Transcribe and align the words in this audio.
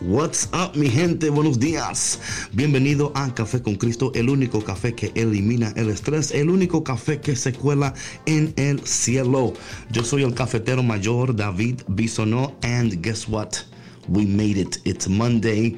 What's 0.00 0.48
up, 0.52 0.76
mi 0.76 0.88
gente? 0.88 1.30
Buenos 1.30 1.58
días. 1.58 2.18
Bienvenido 2.52 3.12
a 3.14 3.32
Café 3.34 3.62
con 3.62 3.76
Cristo, 3.76 4.12
el 4.14 4.28
único 4.28 4.62
café 4.62 4.94
que 4.94 5.12
elimina 5.14 5.72
el 5.76 5.88
estrés, 5.88 6.30
el 6.32 6.50
único 6.50 6.84
café 6.84 7.20
que 7.20 7.36
se 7.36 7.52
cuela 7.52 7.94
en 8.26 8.52
el 8.56 8.80
cielo. 8.86 9.54
Yo 9.90 10.04
soy 10.04 10.22
el 10.24 10.34
cafetero 10.34 10.82
mayor 10.82 11.34
David 11.34 11.80
Bisonó, 11.88 12.54
and 12.62 13.02
guess 13.02 13.28
what? 13.28 13.54
We 14.08 14.26
made 14.26 14.60
it. 14.60 14.78
It's 14.84 15.08
Monday. 15.08 15.76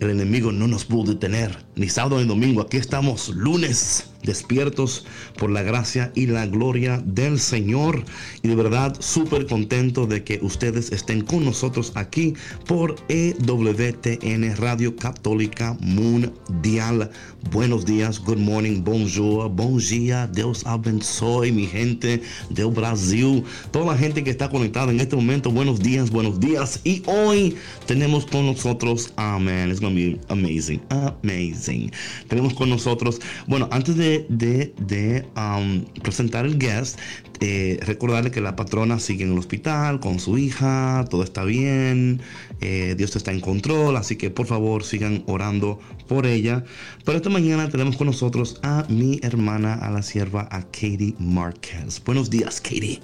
El 0.00 0.10
enemigo 0.10 0.52
no 0.52 0.68
nos 0.68 0.84
pudo 0.84 1.12
detener, 1.12 1.64
ni 1.74 1.88
sábado 1.88 2.20
ni 2.20 2.26
domingo. 2.26 2.62
Aquí 2.62 2.76
estamos 2.76 3.28
lunes 3.30 4.10
despiertos 4.22 5.06
por 5.36 5.50
la 5.50 5.62
gracia 5.62 6.12
y 6.14 6.26
la 6.26 6.46
gloria 6.46 7.02
del 7.04 7.38
Señor. 7.38 8.04
Y 8.42 8.48
de 8.48 8.54
verdad 8.54 8.96
súper 9.00 9.46
contento 9.46 10.06
de 10.06 10.24
que 10.24 10.38
ustedes 10.42 10.92
estén 10.92 11.22
con 11.22 11.44
nosotros 11.44 11.92
aquí 11.94 12.34
por 12.66 12.96
EWTN 13.08 14.56
Radio 14.56 14.96
Católica 14.96 15.76
Mundial. 15.80 17.10
Buenos 17.52 17.84
días, 17.84 18.18
good 18.18 18.38
morning, 18.38 18.82
bonjour, 18.82 19.48
bon 19.48 19.78
dia, 19.78 20.26
Dios 20.26 20.66
abençoe 20.66 21.52
mi 21.52 21.66
gente 21.66 22.20
del 22.50 22.68
Brasil. 22.68 23.44
Toda 23.70 23.92
la 23.92 23.96
gente 23.96 24.24
que 24.24 24.30
está 24.30 24.48
conectada 24.48 24.90
en 24.90 25.00
este 25.00 25.16
momento, 25.16 25.50
buenos 25.50 25.80
días, 25.80 26.10
buenos 26.10 26.40
días. 26.40 26.80
Y 26.84 27.02
hoy 27.06 27.56
tenemos 27.86 28.26
con 28.26 28.46
nosotros, 28.46 29.12
amén, 29.16 29.70
it's 29.70 29.80
gonna 29.80 29.94
be 29.94 30.18
amazing, 30.28 30.80
amazing. 30.90 31.90
Tenemos 32.28 32.54
con 32.54 32.70
nosotros, 32.70 33.20
bueno, 33.46 33.68
antes 33.70 33.96
de 33.96 34.07
de, 34.28 35.24
um, 35.36 35.84
presentar 36.02 36.46
el 36.46 36.58
guest, 36.58 36.98
eh, 37.40 37.78
recordarle 37.82 38.30
que 38.30 38.40
la 38.40 38.56
patrona 38.56 38.98
sigue 38.98 39.24
en 39.24 39.32
el 39.32 39.38
hospital 39.38 40.00
con 40.00 40.18
su 40.18 40.38
hija, 40.38 41.04
todo 41.10 41.22
está 41.22 41.44
bien, 41.44 42.20
eh, 42.60 42.94
Dios 42.96 43.14
está 43.16 43.32
en 43.32 43.40
control, 43.40 43.96
así 43.96 44.16
que 44.16 44.30
por 44.30 44.46
favor 44.46 44.82
sigan 44.84 45.22
orando 45.26 45.78
por 46.08 46.26
ella. 46.26 46.64
Pero 47.04 47.18
esta 47.18 47.30
mañana 47.30 47.68
tenemos 47.68 47.96
con 47.96 48.06
nosotros 48.06 48.58
a 48.62 48.84
mi 48.88 49.20
hermana, 49.22 49.74
a 49.74 49.90
la 49.90 50.02
sierva, 50.02 50.48
a 50.50 50.62
Katie 50.62 51.14
Márquez. 51.18 52.02
Buenos 52.04 52.30
días, 52.30 52.60
Katie. 52.60 53.00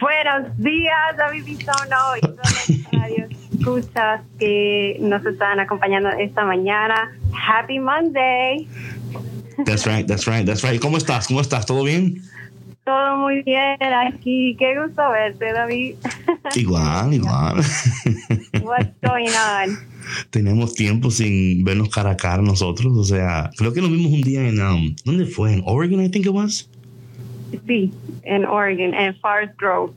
Buenos 0.00 0.56
días, 0.58 1.16
David 1.16 1.44
Bisono 1.44 2.16
y 2.16 2.20
todos 2.20 2.64
escuchas 3.52 4.20
que 4.38 4.96
nos 5.00 5.24
están 5.24 5.60
acompañando 5.60 6.10
esta 6.10 6.44
mañana. 6.44 7.12
Happy 7.32 7.78
Monday. 7.78 8.68
That's 9.64 9.86
right, 9.86 10.06
that's 10.06 10.26
right, 10.26 10.44
that's 10.44 10.62
right. 10.62 10.80
¿Cómo 10.80 10.96
estás? 10.96 11.26
¿Cómo 11.28 11.40
estás? 11.40 11.66
¿Todo 11.66 11.84
bien? 11.84 12.22
Todo 12.84 13.16
muy 13.16 13.42
bien 13.42 13.78
aquí. 13.82 14.56
Qué 14.58 14.78
gusto 14.78 15.02
verte, 15.10 15.52
David. 15.52 15.94
Igual, 16.54 17.14
igual. 17.14 17.56
What's 18.62 18.92
going 19.02 19.30
on? 19.30 19.78
Tenemos 20.30 20.74
tiempo 20.74 21.10
sin 21.10 21.64
vernos 21.64 21.88
cara 21.88 22.10
a 22.10 22.16
cara 22.16 22.42
nosotros. 22.42 22.92
O 22.96 23.04
sea, 23.04 23.50
creo 23.56 23.72
que 23.72 23.80
nos 23.80 23.90
vimos 23.90 24.12
un 24.12 24.20
día 24.20 24.46
en. 24.46 24.60
Um, 24.60 24.94
¿Dónde 25.04 25.24
fue? 25.24 25.54
¿En 25.54 25.62
Oregon, 25.64 26.02
I 26.02 26.10
think 26.10 26.26
it 26.26 26.32
was? 26.32 26.68
Sí, 27.66 27.90
en 28.24 28.44
Oregon, 28.44 28.92
en 28.92 29.14
Forest 29.16 29.58
Grove. 29.58 29.92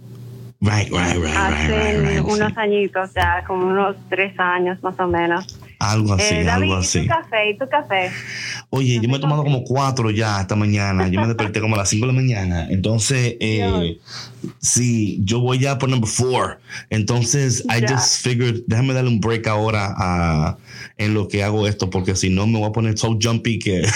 Right, 0.62 0.90
right, 0.90 1.18
right, 1.18 1.36
Hace 1.36 1.68
right, 1.68 2.00
right, 2.00 2.18
right. 2.18 2.26
unos 2.26 2.58
añitos, 2.58 3.14
ya 3.14 3.44
como 3.46 3.68
unos 3.68 3.96
tres 4.10 4.34
años 4.40 4.82
más 4.82 5.00
o 5.00 5.08
menos. 5.08 5.60
Algo 5.80 6.14
así, 6.14 6.34
Eh, 6.34 6.44
David, 6.44 6.64
algo 6.64 6.78
¿y 6.78 6.80
así. 6.80 7.02
tu 7.02 7.08
café? 7.08 7.50
¿Y 7.52 7.58
tu 7.58 7.70
café? 7.70 8.12
Oye, 8.72 9.00
yo 9.02 9.08
me 9.10 9.18
he 9.18 9.20
tomado 9.20 9.44
como 9.44 9.64
cuatro 9.64 10.10
ya 10.10 10.42
esta 10.42 10.56
mañana. 10.56 11.08
Yo 11.08 11.22
me 11.22 11.28
desperté 11.28 11.62
como 11.62 11.76
a 11.76 11.80
las 11.80 11.90
cinco 11.90 12.08
de 12.08 12.14
la 12.14 12.20
mañana. 12.20 12.68
Entonces, 12.70 13.36
eh, 13.40 14.00
sí, 14.60 15.20
yo 15.24 15.40
voy 15.40 15.60
ya 15.60 15.78
por 15.78 15.90
number 15.90 16.10
four. 16.10 16.60
Entonces, 16.90 17.64
I 17.70 17.86
just 17.88 18.24
figured, 18.24 18.62
déjame 18.68 18.94
darle 18.94 19.10
un 19.12 19.20
break 19.20 19.46
ahora 19.48 19.94
a, 19.98 20.58
en 20.98 21.14
lo 21.14 21.28
que 21.28 21.44
hago 21.44 21.68
esto, 21.68 21.90
porque 21.90 22.16
si 22.16 22.30
no 22.30 22.48
me 22.48 22.60
voy 22.60 22.70
a 22.70 22.72
poner 22.72 22.98
so 22.98 23.18
jumpy 23.22 23.60
que. 23.60 23.84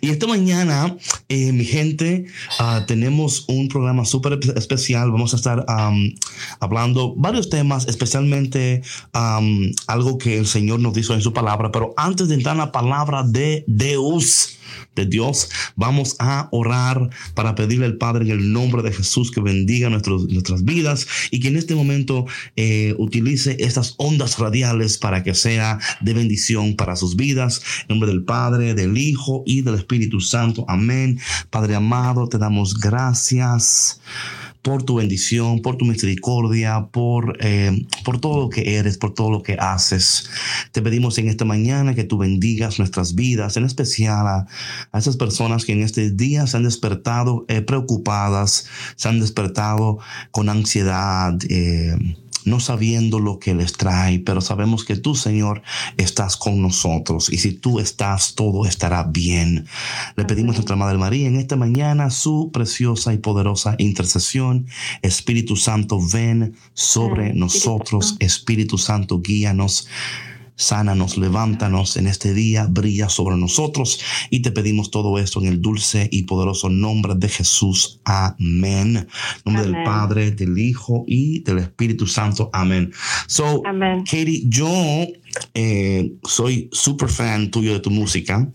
y 0.00 0.10
esta 0.10 0.26
mañana, 0.26 0.96
eh, 1.28 1.52
mi 1.52 1.64
gente, 1.64 2.26
ah, 2.58 2.84
tenemos 2.86 3.44
un 3.48 3.68
programa 3.68 4.04
súper 4.04 4.38
especial. 4.56 5.10
Vamos 5.10 5.32
a 5.34 5.36
estar 5.36 5.64
am, 5.68 6.14
hablando 6.60 7.14
varios 7.16 7.50
temas, 7.50 7.88
especialmente 7.88 8.82
am, 9.12 9.72
algo 9.86 10.18
que 10.18 10.38
el 10.38 10.46
Señor 10.46 10.80
nos 10.80 10.94
dijo 10.94 11.14
en 11.14 11.22
su 11.22 11.32
palabra. 11.32 11.72
Pero 11.72 11.92
antes 11.96 12.28
de 12.28 12.34
entrar 12.34 12.54
en 12.54 12.60
la 12.60 12.72
palabra 12.72 13.22
de 13.24 13.64
Dios, 13.66 14.58
de 14.94 15.06
Dios, 15.06 15.50
vamos 15.76 16.16
a 16.18 16.48
orar 16.52 17.10
para 17.34 17.54
pedirle 17.54 17.86
al 17.86 17.96
Padre 17.96 18.24
en 18.24 18.30
el 18.30 18.52
nombre 18.52 18.82
de 18.82 18.92
Jesús 18.92 19.30
que 19.30 19.40
bendiga 19.40 19.90
nuestros, 19.90 20.28
nuestras 20.28 20.64
vidas 20.64 21.06
y 21.30 21.40
que 21.40 21.48
en 21.48 21.56
este 21.56 21.74
momento 21.74 22.26
eh, 22.56 22.94
utilice 22.98 23.56
estas 23.60 23.94
ondas 23.98 24.38
radiales 24.38 24.98
para 24.98 25.22
que 25.22 25.34
sea 25.34 25.78
de 26.00 26.14
bendición 26.14 26.76
para 26.76 26.96
sus 26.96 27.16
vidas. 27.16 27.62
En 27.82 27.86
nombre 27.88 28.10
del 28.10 28.24
Padre, 28.24 28.74
del 28.74 28.96
Hijo 28.96 29.42
y 29.46 29.62
del 29.62 29.74
Espíritu 29.74 30.20
Santo. 30.20 30.64
Amén. 30.68 31.18
Padre 31.50 31.74
amado, 31.74 32.28
te 32.28 32.38
damos 32.38 32.78
gracias 32.78 34.00
por 34.64 34.82
tu 34.82 34.94
bendición, 34.96 35.60
por 35.60 35.76
tu 35.76 35.84
misericordia, 35.84 36.88
por, 36.90 37.36
eh, 37.40 37.86
por 38.02 38.18
todo 38.18 38.40
lo 38.40 38.48
que 38.48 38.76
eres, 38.76 38.96
por 38.96 39.12
todo 39.12 39.30
lo 39.30 39.42
que 39.42 39.58
haces. 39.60 40.30
Te 40.72 40.80
pedimos 40.80 41.18
en 41.18 41.28
esta 41.28 41.44
mañana 41.44 41.94
que 41.94 42.04
tú 42.04 42.16
bendigas 42.16 42.78
nuestras 42.78 43.14
vidas, 43.14 43.58
en 43.58 43.64
especial 43.64 44.26
a, 44.26 44.46
a 44.90 44.98
esas 44.98 45.18
personas 45.18 45.66
que 45.66 45.72
en 45.72 45.82
este 45.82 46.10
día 46.10 46.46
se 46.46 46.56
han 46.56 46.64
despertado 46.64 47.44
eh, 47.48 47.60
preocupadas, 47.60 48.66
se 48.96 49.08
han 49.08 49.20
despertado 49.20 49.98
con 50.30 50.48
ansiedad. 50.48 51.36
eh, 51.50 51.96
no 52.44 52.60
sabiendo 52.60 53.18
lo 53.18 53.38
que 53.38 53.54
les 53.54 53.72
trae, 53.72 54.18
pero 54.18 54.40
sabemos 54.40 54.84
que 54.84 54.96
tú, 54.96 55.14
Señor, 55.14 55.62
estás 55.96 56.36
con 56.36 56.60
nosotros 56.60 57.32
y 57.32 57.38
si 57.38 57.52
tú 57.52 57.80
estás, 57.80 58.34
todo 58.34 58.66
estará 58.66 59.04
bien. 59.04 59.66
Le 60.16 60.24
pedimos 60.24 60.54
a 60.54 60.58
nuestra 60.58 60.76
Madre 60.76 60.98
María 60.98 61.26
en 61.26 61.36
esta 61.36 61.56
mañana 61.56 62.10
su 62.10 62.50
preciosa 62.52 63.12
y 63.12 63.18
poderosa 63.18 63.74
intercesión. 63.78 64.53
Espíritu 65.02 65.56
Santo, 65.56 65.98
ven 66.12 66.54
sobre 66.72 67.32
nosotros. 67.32 68.16
Espíritu 68.20 68.78
Santo, 68.78 69.20
guíanos. 69.20 69.88
Sánanos, 70.56 71.16
levántanos 71.16 71.96
en 71.96 72.06
este 72.06 72.32
día, 72.32 72.68
brilla 72.70 73.08
sobre 73.08 73.36
nosotros 73.36 73.98
y 74.30 74.40
te 74.40 74.52
pedimos 74.52 74.92
todo 74.92 75.18
esto 75.18 75.40
en 75.40 75.48
el 75.48 75.60
dulce 75.60 76.08
y 76.12 76.22
poderoso 76.22 76.70
nombre 76.70 77.14
de 77.16 77.28
Jesús. 77.28 78.00
Amén. 78.04 78.96
En 78.96 79.08
nombre 79.44 79.64
del. 79.64 79.82
Padre, 79.84 80.30
del 80.30 80.56
Hijo 80.56 81.04
y 81.08 81.40
del 81.40 81.58
Espíritu 81.58 82.06
Santo. 82.06 82.50
Amén. 82.52 82.92
So, 83.26 83.62
Amén. 83.66 84.04
Katie, 84.04 84.44
yo 84.46 84.68
eh, 85.54 86.12
soy 86.24 86.68
super 86.72 87.08
fan 87.08 87.50
tuyo 87.50 87.72
de 87.72 87.80
tu 87.80 87.90
música. 87.90 88.46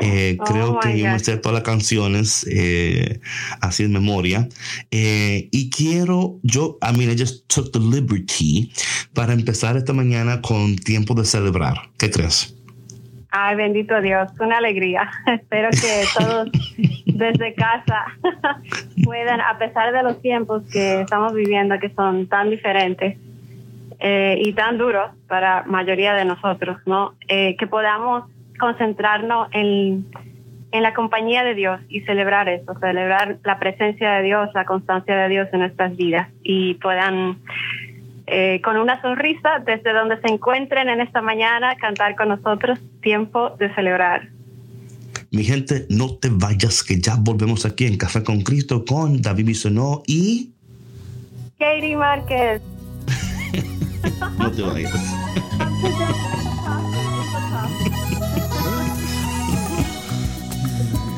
Eh, 0.00 0.36
Oh 0.40 0.44
creo 0.44 0.80
que 0.80 0.88
my 0.88 0.98
yo 0.98 1.04
me 1.06 1.12
God. 1.12 1.20
sé 1.20 1.36
todas 1.38 1.54
las 1.54 1.62
canciones 1.62 2.46
eh, 2.50 3.20
así 3.60 3.84
en 3.84 3.92
memoria. 3.92 4.48
Eh, 4.90 5.48
y 5.50 5.70
quiero, 5.70 6.38
yo, 6.42 6.78
I 6.82 6.96
mean, 6.96 7.10
I 7.10 7.16
just 7.18 7.48
took 7.48 7.72
the 7.72 7.80
liberty 7.80 8.72
para 9.14 9.32
empezar 9.32 9.76
esta 9.76 9.92
mañana 9.92 10.40
con 10.40 10.76
tiempo 10.76 11.14
de 11.14 11.24
celebrar. 11.24 11.76
¿Qué 11.98 12.10
crees? 12.10 12.54
Ay, 13.36 13.56
bendito 13.56 14.00
Dios, 14.00 14.30
una 14.38 14.58
alegría. 14.58 15.10
Espero 15.26 15.68
que 15.70 16.04
todos 16.16 16.48
desde 17.06 17.54
casa 17.54 18.04
puedan, 19.04 19.40
a 19.40 19.58
pesar 19.58 19.92
de 19.92 20.02
los 20.04 20.20
tiempos 20.22 20.62
que 20.72 21.00
estamos 21.00 21.34
viviendo, 21.34 21.78
que 21.80 21.90
son 21.94 22.28
tan 22.28 22.50
diferentes 22.50 23.18
eh, 24.06 24.38
y 24.44 24.52
tan 24.52 24.76
duros 24.76 25.12
para 25.28 25.62
mayoría 25.62 26.12
de 26.12 26.26
nosotros, 26.26 26.76
¿no? 26.84 27.14
Eh, 27.26 27.56
que 27.56 27.66
podamos 27.66 28.24
concentrarnos 28.60 29.48
en, 29.52 30.04
en 30.72 30.82
la 30.82 30.92
compañía 30.92 31.42
de 31.42 31.54
Dios 31.54 31.80
y 31.88 32.02
celebrar 32.02 32.50
eso, 32.50 32.78
celebrar 32.80 33.38
la 33.44 33.58
presencia 33.58 34.12
de 34.16 34.24
Dios, 34.24 34.50
la 34.52 34.66
constancia 34.66 35.16
de 35.16 35.28
Dios 35.30 35.48
en 35.54 35.60
nuestras 35.60 35.96
vidas 35.96 36.28
y 36.42 36.74
puedan 36.74 37.38
eh, 38.26 38.60
con 38.62 38.76
una 38.76 39.00
sonrisa 39.00 39.62
desde 39.64 39.94
donde 39.94 40.20
se 40.20 40.30
encuentren 40.30 40.90
en 40.90 41.00
esta 41.00 41.22
mañana 41.22 41.74
cantar 41.76 42.14
con 42.14 42.28
nosotros 42.28 42.78
tiempo 43.00 43.56
de 43.58 43.74
celebrar. 43.74 44.28
Mi 45.30 45.44
gente, 45.44 45.86
no 45.88 46.14
te 46.16 46.28
vayas, 46.30 46.84
que 46.84 47.00
ya 47.00 47.16
volvemos 47.18 47.64
aquí 47.64 47.86
en 47.86 47.96
Café 47.96 48.22
con 48.22 48.42
Cristo 48.42 48.84
con 48.84 49.22
David 49.22 49.46
Bisonó 49.46 50.02
y... 50.06 50.50
Katie 51.58 51.96
Márquez. 51.96 52.60
No 54.38 54.50
te 54.50 54.62
vayas. 54.62 54.92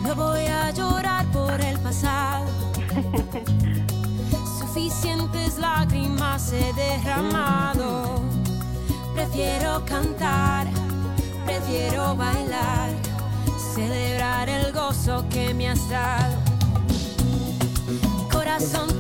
No 0.03 0.15
voy 0.15 0.47
a 0.47 0.71
llorar 0.71 1.27
por 1.33 1.61
el 1.61 1.79
pasado. 1.81 2.47
Suficientes 4.59 5.59
lágrimas 5.59 6.53
he 6.53 6.73
derramado. 6.75 8.23
Prefiero 9.15 9.85
cantar, 9.85 10.67
prefiero 11.45 12.15
bailar, 12.17 12.91
celebrar 13.75 14.49
el 14.49 14.73
gozo 14.73 15.25
que 15.31 15.55
me 15.55 15.69
has 15.69 15.89
dado. 15.89 16.37
Corazón 18.31 18.96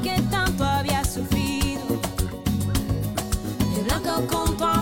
de 4.06 4.12
blanco 4.12 4.75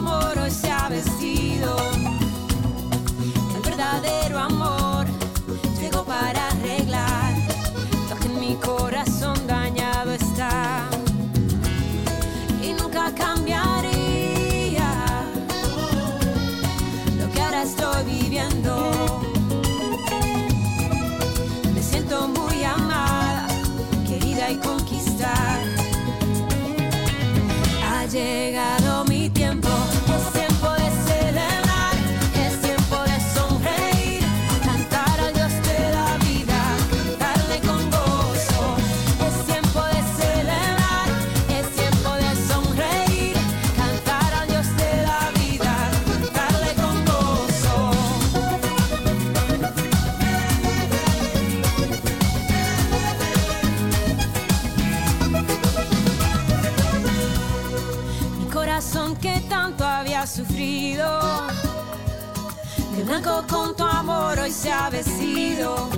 con 63.25 63.75
tu 63.75 63.85
amor 63.85 64.39
hoy 64.39 64.51
se 64.51 64.71
ha 64.71 64.91
vestido. 64.91 65.89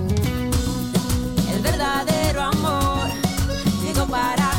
El 1.53 1.61
verdadero 1.61 2.41
amor 2.41 3.09
llegó 3.83 4.05
para 4.07 4.56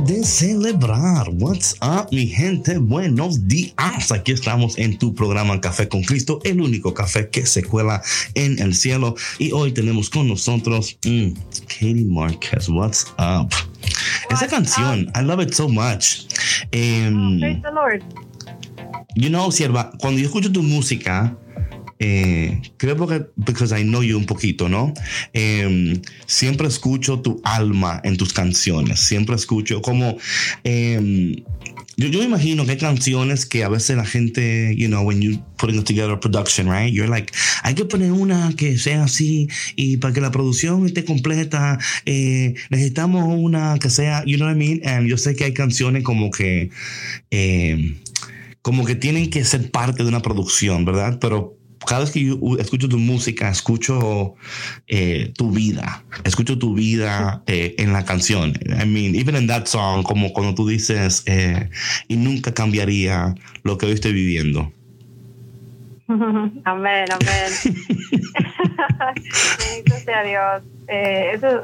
de 0.00 0.24
celebrar. 0.24 1.28
What's 1.34 1.76
up, 1.80 2.08
mi 2.10 2.26
gente? 2.26 2.78
Buenos 2.78 3.46
días. 3.46 4.10
Aquí 4.10 4.32
estamos 4.32 4.76
en 4.76 4.98
tu 4.98 5.14
programa 5.14 5.60
Café 5.60 5.88
con 5.88 6.02
Cristo, 6.02 6.40
el 6.44 6.60
único 6.60 6.92
café 6.92 7.28
que 7.30 7.46
se 7.46 7.62
cuela 7.62 8.02
en 8.34 8.58
el 8.58 8.74
cielo. 8.74 9.14
Y 9.38 9.52
hoy 9.52 9.72
tenemos 9.72 10.10
con 10.10 10.26
nosotros 10.26 10.98
mm, 11.04 11.32
Katie 11.68 12.06
Marquez. 12.06 12.68
What's 12.68 13.06
up? 13.18 13.52
Esa 14.30 14.48
canción, 14.48 15.10
I 15.14 15.22
love 15.22 15.40
it 15.40 15.52
so 15.52 15.68
much. 15.68 16.26
Em, 16.72 17.38
Praise 17.38 17.62
the 17.62 17.70
Lord. 17.70 18.02
you 19.14 19.28
know, 19.28 19.52
sierva, 19.52 19.92
cuando 20.00 20.18
yo 20.20 20.26
escucho 20.26 20.50
tu 20.50 20.62
música, 20.62 21.36
eh, 22.06 22.60
creo 22.76 22.96
porque, 22.98 23.24
because 23.36 23.72
I 23.78 23.82
know 23.82 24.02
you 24.02 24.18
un 24.18 24.26
poquito, 24.26 24.68
¿no? 24.68 24.92
Eh, 25.32 25.98
siempre 26.26 26.68
escucho 26.68 27.20
tu 27.20 27.40
alma 27.44 28.02
en 28.04 28.18
tus 28.18 28.34
canciones, 28.34 29.00
siempre 29.00 29.36
escucho 29.36 29.80
como... 29.80 30.18
eh, 30.64 31.42
yo, 31.96 32.08
yo 32.08 32.22
imagino 32.22 32.64
que 32.64 32.72
hay 32.72 32.78
canciones 32.78 33.46
que 33.46 33.62
a 33.62 33.68
veces 33.68 33.96
la 33.96 34.04
gente, 34.04 34.74
you 34.76 34.88
know, 34.88 35.02
when 35.02 35.22
you 35.22 35.38
putting 35.56 35.82
together 35.84 36.10
a 36.10 36.20
production, 36.20 36.68
right? 36.68 36.92
You're 36.92 37.08
like, 37.08 37.32
hay 37.62 37.74
que 37.74 37.84
poner 37.84 38.12
una 38.12 38.52
que 38.56 38.78
sea 38.78 39.04
así 39.04 39.48
y 39.76 39.98
para 39.98 40.12
que 40.12 40.20
la 40.20 40.30
producción 40.30 40.84
esté 40.86 41.04
completa, 41.04 41.78
eh, 42.04 42.54
necesitamos 42.70 43.24
una 43.38 43.78
que 43.78 43.90
sea, 43.90 44.24
you 44.26 44.36
know 44.36 44.48
what 44.48 44.56
I 44.56 44.58
mean? 44.58 44.80
And 44.84 45.06
yo 45.08 45.16
sé 45.16 45.36
que 45.36 45.44
hay 45.44 45.54
canciones 45.54 46.02
como 46.02 46.30
que, 46.30 46.70
eh, 47.30 47.94
como 48.60 48.84
que 48.84 48.96
tienen 48.96 49.30
que 49.30 49.44
ser 49.44 49.70
parte 49.70 50.02
de 50.02 50.08
una 50.08 50.20
producción, 50.20 50.84
¿verdad? 50.84 51.18
Pero 51.20 51.56
cada 51.86 52.00
vez 52.00 52.10
que 52.10 52.24
yo 52.24 52.38
escucho 52.58 52.88
tu 52.88 52.98
música, 52.98 53.48
escucho 53.48 54.34
eh, 54.86 55.32
tu 55.36 55.50
vida, 55.50 56.02
escucho 56.24 56.58
tu 56.58 56.74
vida 56.74 57.42
eh, 57.46 57.74
en 57.78 57.92
la 57.92 58.04
canción. 58.04 58.52
I 58.66 58.86
mean, 58.86 59.14
even 59.14 59.36
in 59.36 59.46
that 59.46 59.66
song, 59.66 60.02
como 60.02 60.32
cuando 60.32 60.54
tú 60.54 60.68
dices, 60.68 61.22
eh, 61.26 61.68
y 62.08 62.16
nunca 62.16 62.52
cambiaría 62.52 63.34
lo 63.62 63.78
que 63.78 63.86
hoy 63.86 63.92
estoy 63.92 64.12
viviendo. 64.12 64.72
Amén, 66.64 67.06
amén. 67.10 67.50
Bendito 69.58 69.96
sea 70.04 70.22
Dios. 70.22 70.62
Eh, 70.88 71.32
eso 71.34 71.62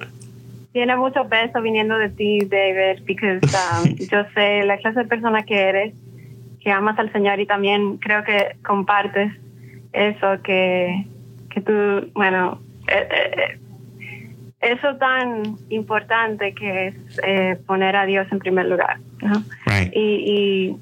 tiene 0.72 0.96
mucho 0.96 1.28
peso 1.28 1.60
viniendo 1.60 1.98
de 1.98 2.08
ti, 2.10 2.40
David, 2.40 3.02
porque 3.06 3.40
um, 3.42 3.96
yo 4.10 4.24
sé 4.34 4.62
la 4.64 4.78
clase 4.78 5.00
de 5.00 5.06
persona 5.06 5.42
que 5.42 5.56
eres, 5.56 5.94
que 6.60 6.70
amas 6.70 6.98
al 6.98 7.12
Señor 7.12 7.40
y 7.40 7.46
también 7.46 7.98
creo 7.98 8.24
que 8.24 8.56
compartes 8.64 9.32
eso, 9.92 10.42
que, 10.42 11.06
que 11.50 11.60
tú, 11.60 12.10
bueno, 12.14 12.60
eh, 12.88 13.08
eh, 13.10 13.58
eso 14.60 14.96
tan 14.96 15.56
importante 15.70 16.54
que 16.54 16.88
es 16.88 17.20
eh, 17.24 17.58
poner 17.66 17.96
a 17.96 18.06
Dios 18.06 18.26
en 18.30 18.38
primer 18.38 18.66
lugar. 18.66 18.98
¿no? 19.22 19.42
Right. 19.66 19.92
y, 19.94 20.00
y, 20.00 20.76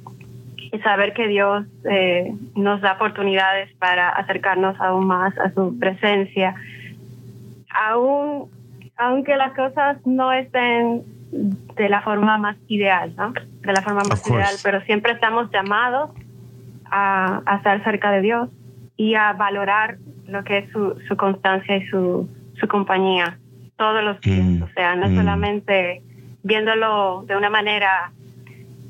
y 0.73 0.79
saber 0.81 1.12
que 1.12 1.29
Dios 1.29 1.65
eh, 1.88 2.33
nos 2.55 2.81
da 2.81 2.95
oportunidades 2.95 3.73
para 3.79 4.11
acercarnos 4.11 4.79
aún 4.81 5.07
más 5.07 5.37
a 5.38 5.50
su 5.53 5.79
presencia, 5.79 6.55
aún 7.71 8.50
aunque 8.97 9.37
las 9.37 9.55
cosas 9.55 10.05
no 10.05 10.33
estén 10.33 11.05
de 11.31 11.88
la 11.88 12.03
forma 12.03 12.37
más 12.37 12.57
ideal, 12.67 13.15
¿no? 13.17 13.33
De 13.33 13.73
la 13.73 13.83
forma 13.83 14.03
más 14.09 14.29
ideal, 14.29 14.55
pero 14.65 14.81
siempre 14.83 15.12
estamos 15.12 15.50
llamados 15.53 16.11
a, 16.91 17.43
a 17.47 17.57
estar 17.59 17.85
cerca 17.85 18.11
de 18.11 18.23
Dios 18.23 18.49
y 18.99 19.14
a 19.14 19.33
valorar 19.33 19.97
lo 20.26 20.45
que 20.45 20.59
es 20.59 20.71
su, 20.73 21.00
su 21.09 21.17
constancia 21.17 21.76
y 21.76 21.87
su, 21.87 22.28
su 22.61 22.69
compañía 22.69 23.38
todos 23.76 24.05
los 24.05 24.21
días. 24.21 24.45
Mm, 24.45 24.62
O 24.64 24.69
sea, 24.75 24.95
no 24.97 25.09
mm. 25.09 25.17
solamente 25.17 26.02
viéndolo 26.43 27.23
de 27.26 27.37
una 27.37 27.49
manera 27.49 28.11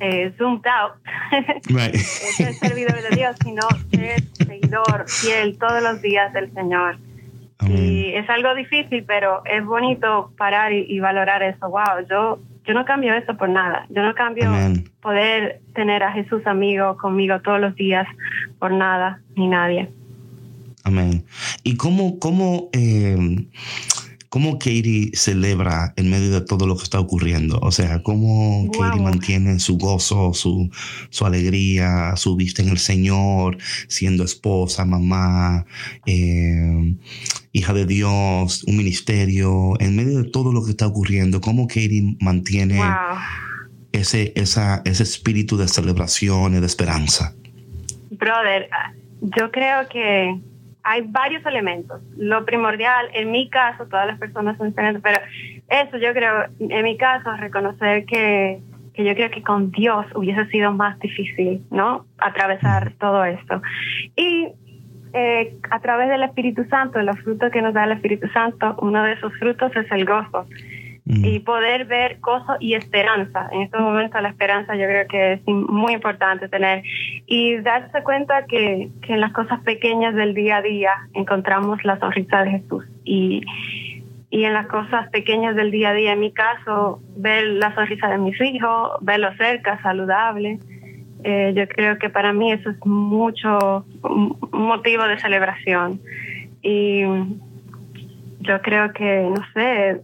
eh, 0.01 0.33
zoomed 0.39 0.67
out, 0.67 0.95
Right. 1.69 1.95
ser 1.95 2.55
servidor 2.55 3.01
de 3.03 3.17
Dios, 3.17 3.37
sino 3.45 3.63
ser 3.91 4.23
seguidor 4.33 5.05
fiel 5.09 5.59
todos 5.59 5.83
los 5.83 6.01
días 6.01 6.33
del 6.33 6.53
Señor. 6.55 6.97
Amén. 7.59 7.77
Y 7.77 8.15
es 8.15 8.29
algo 8.31 8.55
difícil, 8.55 9.05
pero 9.07 9.43
es 9.45 9.65
bonito 9.65 10.33
parar 10.39 10.73
y, 10.73 10.87
y 10.89 11.01
valorar 11.01 11.43
eso. 11.43 11.69
Wow, 11.69 12.07
yo, 12.09 12.39
yo 12.65 12.75
no 12.75 12.85
cambio 12.87 13.13
eso 13.15 13.37
por 13.37 13.49
nada. 13.49 13.85
Yo 13.91 14.03
no 14.03 14.15
cambio 14.15 14.49
Amén. 14.49 14.85
poder 15.03 15.61
tener 15.75 16.03
a 16.03 16.13
Jesús 16.13 16.47
amigo 16.47 16.97
conmigo 16.97 17.41
todos 17.41 17.61
los 17.61 17.75
días 17.75 18.07
por 18.59 18.71
nada 18.73 19.21
ni 19.37 19.49
nadie. 19.49 19.91
Amén. 20.85 21.25
¿Y 21.65 21.77
cómo, 21.77 22.19
cómo, 22.19 22.71
eh, 22.73 23.47
cómo 24.29 24.59
Katie 24.59 25.11
celebra 25.15 25.93
en 25.97 26.09
medio 26.11 26.31
de 26.31 26.41
todo 26.41 26.67
lo 26.67 26.77
que 26.77 26.85
está 26.85 26.99
ocurriendo? 27.01 27.59
O 27.61 27.71
sea, 27.73 28.03
¿cómo 28.03 28.67
Wow. 28.67 28.71
Katie 28.81 29.03
mantiene 29.03 29.59
su 29.61 29.77
gozo, 29.77 30.33
su, 30.35 30.71
su 31.11 31.27
alegría, 31.27 32.15
su 32.17 32.37
vista 32.37 32.63
en 32.63 32.69
el 32.71 32.79
Señor, 32.79 33.59
siendo 33.89 34.25
esposa, 34.25 34.85
mamá, 34.85 35.67
eh, 36.07 36.95
hija 37.53 37.73
de 37.73 37.85
Dios, 37.87 38.65
un 38.65 38.77
ministerio, 38.77 39.75
en 39.81 39.97
medio 39.97 40.23
de 40.23 40.31
todo 40.31 40.53
lo 40.53 40.65
que 40.65 40.71
está 40.71 40.87
ocurriendo? 40.87 41.41
¿Cómo 41.41 41.67
Katie 41.67 42.17
mantiene 42.21 42.77
Wow. 42.77 42.87
ese, 43.93 44.33
esa, 44.37 44.81
ese 44.85 45.03
espíritu 45.03 45.57
de 45.57 45.67
celebración 45.69 46.55
y 46.57 46.61
de 46.61 46.67
esperanza? 46.67 47.35
Brother, 48.11 48.69
ah, 48.73 48.93
yo 49.37 49.51
creo 49.51 49.89
que 49.89 50.39
hay 50.89 51.03
varios 51.03 51.45
elementos. 51.45 52.01
Lo 52.17 52.47
primordial, 52.47 53.09
en 53.13 53.31
mi 53.31 53.51
caso, 53.51 53.87
todas 53.87 54.07
las 54.07 54.19
personas 54.19 54.57
son 54.57 54.69
diferentes, 54.69 55.03
pero 55.03 55.21
eso 55.69 55.99
yo 55.99 56.15
creo, 56.15 56.47
en 56.59 56.83
mi 56.83 56.97
caso, 56.97 57.31
reconocer 57.37 58.07
que, 58.07 58.59
que 58.95 59.05
yo 59.05 59.15
creo 59.15 59.31
que 59.31 59.43
con 59.43 59.71
Dios 59.71 60.07
hubiese 60.15 60.47
sido 60.47 60.73
más 60.73 60.99
difícil, 60.99 61.63
¿no? 61.71 62.07
Atravesar 62.17 62.95
todo 62.99 63.23
esto. 63.27 63.61
Y 64.17 64.49
eh, 65.13 65.59
a 65.71 65.81
través 65.81 66.09
del 66.09 66.23
Espíritu 66.23 66.65
Santo, 66.71 67.03
los 67.03 67.19
frutos 67.21 67.51
que 67.53 67.61
nos 67.61 67.75
da 67.75 67.85
el 67.85 67.93
Espíritu 67.93 68.27
Santo, 68.29 68.75
uno 68.81 69.03
de 69.05 69.13
esos 69.13 69.33
frutos 69.39 69.71
es 69.77 69.93
el 69.93 70.07
gozo 70.07 70.47
Mm. 71.09 71.25
y 71.25 71.39
poder 71.39 71.87
ver 71.87 72.21
cosas 72.21 72.59
y 72.61 72.75
esperanza. 72.75 73.49
En 73.51 73.63
estos 73.63 73.81
momentos 73.81 74.21
la 74.21 74.29
esperanza 74.29 74.77
yo 74.77 74.85
creo 74.85 75.09
que 75.09 75.33
es 75.33 75.47
muy 75.47 75.95
importante 75.95 76.51
tener 76.51 76.83
y 77.27 77.57
darse 77.57 78.03
cuenta 78.03 78.45
que, 78.45 78.91
que 79.01 79.15
en 79.15 79.23
las 79.23 79.33
cosas 79.33 79.61
pequeñas 79.61 80.15
del 80.15 80.35
día 80.35 80.59
a 80.59 80.63
día 80.63 80.93
encontramos 81.15 81.83
la 81.83 81.99
sonrisa 81.99 82.45
de 82.45 82.51
Jesús 82.51 82.85
y, 83.05 83.43
y 84.31 84.45
en 84.45 84.53
las 84.53 84.67
cosas 84.67 85.09
pequeñas 85.09 85.57
del 85.57 85.71
día 85.71 85.91
a 85.91 85.95
día, 85.95 86.13
en 86.13 86.21
mi 86.21 86.31
caso, 86.31 87.01
ver 87.17 87.47
la 87.47 87.75
sonrisa 87.75 88.09
de 88.09 88.19
mis 88.19 88.39
hijos, 88.43 88.91
verlos 89.01 89.35
cerca, 89.39 89.81
saludable. 89.83 90.59
Eh, 91.25 91.55
yo 91.57 91.67
creo 91.69 91.99
que 91.99 92.11
para 92.11 92.35
mí 92.35 92.53
eso 92.53 92.69
es 92.69 92.77
mucho 92.85 93.87
un 94.03 94.37
motivo 94.53 95.05
de 95.05 95.19
celebración. 95.19 96.01
Y 96.61 97.03
yo 98.49 98.61
creo 98.63 98.93
que, 98.93 99.29
no 99.29 99.45
sé, 99.55 100.01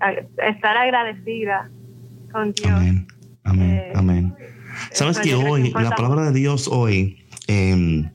estar 0.46 0.76
agradecida 0.76 1.70
con 2.30 2.52
Dios. 2.52 2.70
Amén, 2.70 3.06
amén, 3.44 3.70
Eh, 3.70 3.92
amén. 3.94 4.34
Sabes 4.92 5.18
que 5.18 5.34
hoy, 5.34 5.72
la 5.72 5.90
palabra 5.90 6.30
de 6.30 6.38
Dios 6.38 6.68
hoy, 6.68 7.24
eh, 7.46 8.10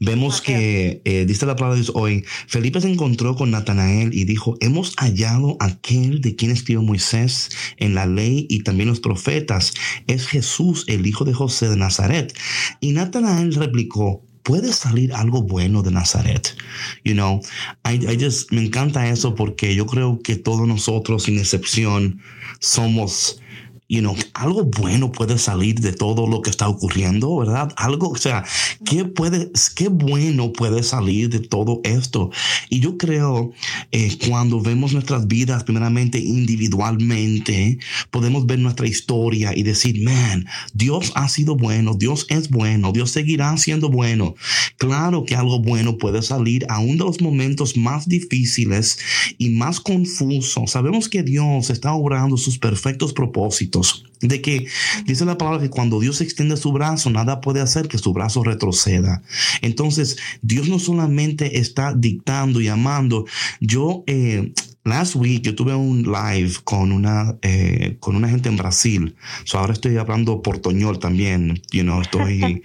vemos 0.00 0.42
que, 0.42 1.00
eh, 1.04 1.24
dice 1.24 1.46
la 1.46 1.56
palabra 1.56 1.76
de 1.76 1.82
Dios 1.82 1.92
hoy, 1.94 2.24
Felipe 2.48 2.80
se 2.80 2.90
encontró 2.90 3.34
con 3.34 3.50
Natanael 3.50 4.12
y 4.12 4.24
dijo, 4.24 4.56
hemos 4.60 4.94
hallado 4.96 5.56
aquel 5.60 6.20
de 6.20 6.36
quien 6.36 6.50
escribió 6.50 6.82
Moisés 6.82 7.50
en 7.78 7.94
la 7.94 8.06
ley 8.06 8.46
y 8.50 8.62
también 8.62 8.88
los 8.88 9.00
profetas, 9.00 9.72
es 10.06 10.26
Jesús, 10.26 10.84
el 10.88 11.06
hijo 11.06 11.24
de 11.24 11.32
José 11.32 11.68
de 11.68 11.76
Nazaret. 11.76 12.36
Y 12.80 12.92
Natanael 12.92 13.54
replicó, 13.54 14.22
puede 14.44 14.72
salir 14.72 15.12
algo 15.12 15.42
bueno 15.42 15.82
de 15.82 15.90
Nazaret. 15.90 16.56
You 17.02 17.14
know, 17.14 17.40
I, 17.84 17.94
I 18.06 18.16
just, 18.16 18.52
me 18.52 18.64
encanta 18.64 19.08
eso 19.08 19.34
porque 19.34 19.74
yo 19.74 19.86
creo 19.86 20.20
que 20.22 20.36
todos 20.36 20.68
nosotros, 20.68 21.24
sin 21.24 21.38
excepción, 21.38 22.20
somos, 22.60 23.40
you 23.88 24.00
know, 24.00 24.16
algo 24.32 24.64
bueno 24.64 25.12
puede 25.12 25.38
salir 25.38 25.80
de 25.80 25.92
todo 25.92 26.26
lo 26.26 26.40
que 26.40 26.50
está 26.50 26.68
ocurriendo, 26.68 27.36
¿verdad? 27.36 27.72
Algo, 27.76 28.08
o 28.08 28.16
sea, 28.16 28.44
¿qué 28.84 29.04
puede, 29.04 29.50
qué 29.74 29.88
bueno 29.88 30.52
puede 30.52 30.82
salir 30.82 31.28
de 31.28 31.40
todo 31.40 31.80
esto? 31.84 32.30
Y 32.70 32.80
yo 32.80 32.96
creo, 32.96 33.52
eh, 33.92 34.16
cuando 34.26 34.60
vemos 34.60 34.92
nuestras 34.94 35.26
vidas, 35.26 35.64
primeramente 35.64 36.18
individualmente, 36.18 37.78
podemos 38.10 38.46
ver 38.46 38.58
nuestra 38.58 38.86
historia 38.86 39.52
y 39.54 39.62
decir, 39.62 40.02
man, 40.02 40.46
Dios 40.72 41.12
ha 41.14 41.28
sido 41.28 41.56
bueno, 41.56 41.94
Dios 41.94 42.26
es 42.30 42.48
bueno, 42.48 42.92
Dios 42.92 43.10
seguirá 43.10 43.56
siendo 43.58 43.90
bueno. 43.90 44.34
Claro 44.78 45.24
que 45.24 45.36
algo 45.36 45.60
bueno 45.60 45.98
puede 45.98 46.22
salir 46.22 46.64
aún 46.68 46.96
de 46.96 47.04
los 47.04 47.20
momentos 47.20 47.76
más 47.76 48.08
difíciles 48.08 48.98
y 49.36 49.50
más 49.50 49.80
confusos. 49.80 50.70
Sabemos 50.70 51.08
que 51.08 51.22
Dios 51.22 51.70
está 51.70 51.92
obrando 51.92 52.36
sus 52.36 52.58
perfectos 52.58 53.12
propósitos. 53.12 53.73
De 54.20 54.40
que 54.40 54.66
dice 55.04 55.24
la 55.26 55.36
palabra 55.36 55.60
que 55.60 55.68
cuando 55.70 56.00
Dios 56.00 56.20
extiende 56.22 56.56
su 56.56 56.72
brazo, 56.72 57.10
nada 57.10 57.40
puede 57.40 57.60
hacer 57.60 57.88
que 57.88 57.98
su 57.98 58.12
brazo 58.12 58.42
retroceda. 58.42 59.22
Entonces, 59.60 60.16
Dios 60.40 60.68
no 60.68 60.78
solamente 60.78 61.58
está 61.58 61.92
dictando 61.94 62.60
y 62.60 62.68
amando. 62.68 63.26
Yo, 63.60 64.04
eh, 64.06 64.52
Last 64.86 65.14
week 65.16 65.40
yo 65.42 65.54
tuve 65.54 65.74
un 65.74 66.02
live 66.02 66.52
con 66.62 66.92
una 66.92 67.36
eh, 67.40 67.96
con 68.00 68.16
una 68.16 68.28
gente 68.28 68.50
en 68.50 68.58
Brasil. 68.58 69.16
So 69.44 69.58
ahora 69.58 69.72
estoy 69.72 69.96
hablando 69.96 70.42
portuñol 70.42 70.98
también, 70.98 71.62
you 71.72 71.82
know, 71.84 72.02
estoy 72.02 72.34
bien. 72.36 72.62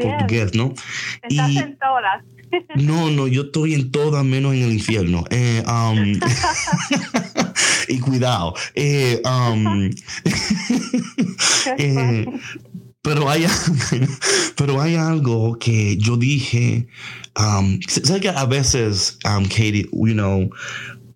portugués, 0.00 0.54
¿no? 0.54 0.72
Estás 1.22 1.50
Y- 1.50 1.58
en 1.58 1.76
todas. 1.76 2.24
no, 2.76 3.10
no, 3.10 3.26
yo 3.26 3.42
estoy 3.42 3.74
en 3.74 3.90
todas 3.90 4.24
menos 4.24 4.54
en 4.54 4.62
el 4.62 4.72
infierno. 4.72 5.24
Eh, 5.28 5.62
um, 5.68 6.18
y 7.88 7.98
cuidado. 7.98 8.54
eh, 8.74 9.20
um, 9.24 9.90
eh, 11.78 12.26
pero 13.02 13.28
hay, 13.28 13.46
pero 14.56 14.80
hay 14.80 14.94
algo 14.94 15.58
que 15.58 15.96
yo 15.96 16.16
dije. 16.16 16.86
Um, 17.38 17.80
¿Sabes 17.88 18.20
que 18.22 18.28
a 18.28 18.44
veces, 18.44 19.18
um, 19.24 19.44
Katie, 19.44 19.88
you 19.92 20.12
know, 20.14 20.50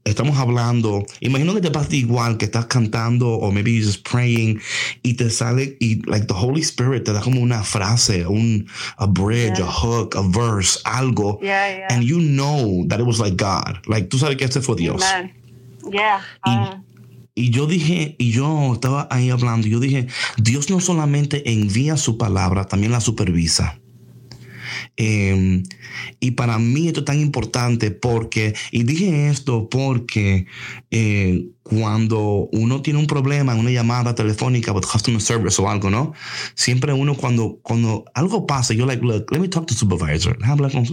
estamos 0.04 0.36
hablando, 0.38 1.04
imagino 1.20 1.52
que 1.54 1.60
te 1.60 1.70
pasa 1.70 1.94
igual 1.94 2.38
que 2.38 2.46
estás 2.46 2.66
cantando 2.66 3.28
o 3.28 3.52
maybe 3.52 3.72
you're 3.72 3.84
just 3.86 4.02
praying 4.08 4.58
y 5.02 5.14
te 5.14 5.28
sale 5.30 5.76
y 5.80 6.00
like 6.06 6.26
the 6.26 6.34
Holy 6.34 6.62
Spirit 6.62 7.04
te 7.04 7.12
da 7.12 7.20
como 7.20 7.40
una 7.40 7.62
frase, 7.62 8.26
un 8.26 8.66
a 8.98 9.06
bridge, 9.06 9.58
Yeah. 9.58 9.66
a 9.66 9.70
hook, 9.70 10.16
a 10.16 10.22
verse, 10.22 10.80
algo 10.84 11.38
Yeah, 11.42 11.68
yeah. 11.68 11.86
and 11.90 12.02
you 12.02 12.18
know 12.20 12.84
that 12.88 12.98
it 12.98 13.06
was 13.06 13.20
like 13.20 13.36
God. 13.36 13.78
Like 13.86 14.08
tú 14.08 14.18
sabes 14.18 14.36
que 14.38 14.44
este 14.44 14.60
fue 14.60 14.76
Dios. 14.76 15.02
Amen. 15.04 15.32
Yeah. 15.90 16.20
Y- 16.44 16.86
Y 17.38 17.50
yo 17.50 17.66
dije, 17.66 18.16
y 18.18 18.30
yo 18.32 18.72
estaba 18.72 19.08
ahí 19.10 19.28
hablando, 19.28 19.66
yo 19.66 19.78
dije, 19.78 20.06
Dios 20.38 20.70
no 20.70 20.80
solamente 20.80 21.52
envía 21.52 21.98
su 21.98 22.16
palabra, 22.16 22.64
también 22.64 22.92
la 22.92 23.00
supervisa. 23.02 23.78
Eh, 24.96 25.62
y 26.18 26.30
para 26.30 26.58
mí 26.58 26.86
esto 26.86 27.00
es 27.00 27.04
tan 27.06 27.20
importante 27.20 27.90
porque, 27.90 28.54
y 28.70 28.84
dije 28.84 29.28
esto 29.28 29.68
porque 29.68 30.46
eh, 30.90 31.46
cuando 31.68 32.48
uno 32.52 32.82
tiene 32.82 32.98
un 32.98 33.06
problema 33.06 33.52
en 33.52 33.58
una 33.60 33.70
llamada 33.70 34.14
telefónica 34.14 34.72
with 34.72 34.84
customer 34.84 35.20
service 35.20 35.60
o 35.60 35.68
algo, 35.68 35.90
¿no? 35.90 36.12
Siempre 36.54 36.92
uno 36.92 37.14
cuando, 37.14 37.58
cuando 37.62 38.04
algo 38.14 38.46
pasa, 38.46 38.74
yo 38.74 38.86
like, 38.86 39.04
look, 39.04 39.26
let 39.30 39.40
me 39.40 39.48
talk 39.48 39.66
to 39.66 39.74
supervisor. 39.74 40.36
Habla 40.42 40.70
con- 40.70 40.86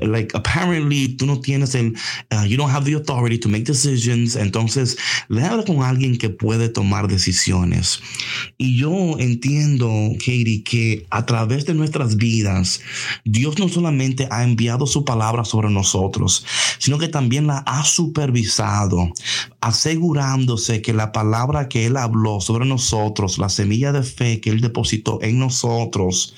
Like, 0.00 0.36
apparently 0.36 1.16
tú 1.16 1.26
no 1.26 1.40
tienes 1.40 1.74
el, 1.74 1.94
uh, 2.32 2.44
you 2.46 2.56
don't 2.56 2.70
have 2.70 2.84
the 2.84 2.94
authority 2.94 3.38
to 3.38 3.48
make 3.48 3.64
decisions. 3.64 4.36
Entonces, 4.36 4.96
le 5.28 5.42
habla 5.42 5.64
con 5.64 5.82
alguien 5.82 6.16
que 6.18 6.30
puede 6.30 6.68
tomar 6.68 7.08
decisiones. 7.08 8.00
Y 8.58 8.78
yo 8.78 9.16
entiendo, 9.18 9.88
Katie, 10.18 10.62
que 10.64 11.06
a 11.10 11.26
través 11.26 11.66
de 11.66 11.74
nuestras 11.74 12.16
vidas, 12.16 12.80
Dios 13.24 13.58
no 13.58 13.68
solamente 13.68 14.28
ha 14.30 14.44
enviado 14.44 14.86
su 14.86 15.04
palabra 15.04 15.44
sobre 15.44 15.70
nosotros, 15.70 16.44
sino 16.78 16.98
que 16.98 17.08
también 17.08 17.46
la 17.46 17.58
ha 17.66 17.84
supervisado, 17.84 19.10
asegurándose 19.96 20.82
que 20.82 20.92
la 20.92 21.10
palabra 21.10 21.68
que 21.68 21.86
Él 21.86 21.96
habló 21.96 22.40
sobre 22.42 22.66
nosotros, 22.66 23.38
la 23.38 23.48
semilla 23.48 23.92
de 23.92 24.02
fe 24.02 24.40
que 24.40 24.50
Él 24.50 24.60
depositó 24.60 25.22
en 25.22 25.38
nosotros, 25.38 26.34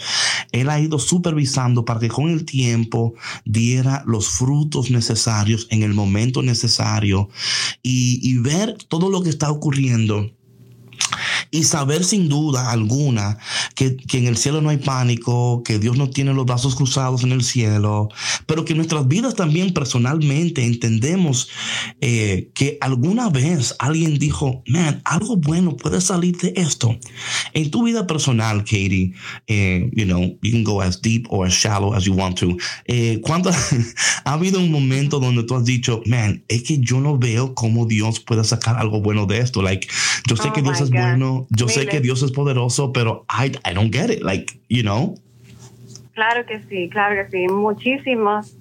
Él 0.53 0.71
ha 0.71 0.81
ido 0.81 1.00
supervisando 1.00 1.85
para 1.85 1.99
que 1.99 2.09
con 2.09 2.29
el 2.31 2.45
tiempo 2.45 3.15
diera 3.45 4.05
los 4.07 4.29
frutos 4.29 4.93
necesarios 4.93 5.67
en 5.71 5.83
el 5.83 5.93
momento 5.93 6.43
necesario 6.43 7.29
y, 7.83 8.21
y 8.23 8.38
ver 8.38 8.77
todo 8.88 9.11
lo 9.11 9.23
que 9.23 9.31
está 9.31 9.50
ocurriendo 9.50 10.31
y 11.50 11.64
saber 11.64 12.05
sin 12.05 12.28
duda 12.28 12.71
alguna 12.71 13.38
que, 13.75 13.97
que 13.97 14.19
en 14.19 14.26
el 14.26 14.37
cielo 14.37 14.61
no 14.61 14.71
hay 14.71 14.78
pánico, 14.78 15.62
que 15.62 15.78
Dios 15.78 15.97
no 15.97 16.11
tiene 16.11 16.35
los 16.35 16.47
brazos 16.47 16.75
cruzados 16.75 17.25
en 17.25 17.33
el 17.33 17.43
cielo, 17.43 18.09
pero 18.47 18.64
que 18.64 18.75
nuestras 18.75 19.07
vidas 19.09 19.35
también 19.35 19.73
personalmente 19.73 20.64
entendemos 20.64 21.49
eh, 22.00 22.50
que 22.55 22.78
alguna 22.81 23.31
vez 23.31 23.75
alguien 23.78 24.19
dijo, 24.19 24.62
man, 24.67 25.00
algo 25.05 25.37
bueno 25.37 25.76
puede 25.76 26.00
salir 26.00 26.37
de 26.38 26.52
esto. 26.57 26.97
En 27.55 27.71
tu 27.71 27.85
vida 27.85 28.07
personal, 28.07 28.59
Katie, 28.59 29.12
eh, 29.47 29.90
you 29.95 30.05
know, 30.05 30.38
you 30.43 30.50
can 30.52 30.64
go 30.64 30.81
as 30.81 31.00
deep 31.00 31.26
or 31.31 31.47
as 31.47 31.52
shallow 31.52 31.95
as 31.95 32.05
you 32.05 32.14
want 32.14 32.38
to. 32.38 32.57
Eh, 32.87 33.21
¿cuánto, 33.23 33.50
ha 34.25 34.33
habido 34.33 34.59
un 34.59 34.71
momento 34.71 35.21
donde 35.21 35.45
tú 35.45 35.55
has 35.55 35.64
dicho, 35.64 36.02
man, 36.07 36.45
es 36.49 36.62
que 36.62 36.78
yo 36.78 37.00
no 37.00 37.19
veo 37.19 37.55
cómo 37.55 37.87
Dios 37.87 38.21
puede 38.21 38.45
sacar 38.45 38.76
algo 38.76 39.00
bueno 39.00 39.26
de 39.26 39.38
esto? 39.38 39.62
Like, 39.62 39.87
yo 40.26 40.37
sé 40.37 40.49
Oh 40.49 40.52
que 40.52 40.62
Dios 40.62 40.81
es 40.81 40.90
God. 40.90 40.99
bueno, 40.99 41.38
yo 41.50 41.68
sé 41.68 41.80
Miles. 41.80 41.95
que 41.95 42.00
Dios 42.00 42.23
es 42.23 42.33
poderoso, 42.33 42.92
pero 42.92 43.25
I, 43.28 43.52
I 43.68 43.75
don't 43.75 43.95
get 43.95 44.11
it. 44.11 44.23
Like, 44.23 44.61
you 44.68 44.83
know? 44.83 45.14
Claro 46.14 46.45
que 46.47 46.61
sí, 46.68 46.88
claro 46.90 47.14
que 47.14 47.30
sí. 47.30 47.47
Muchísimos 47.52 48.57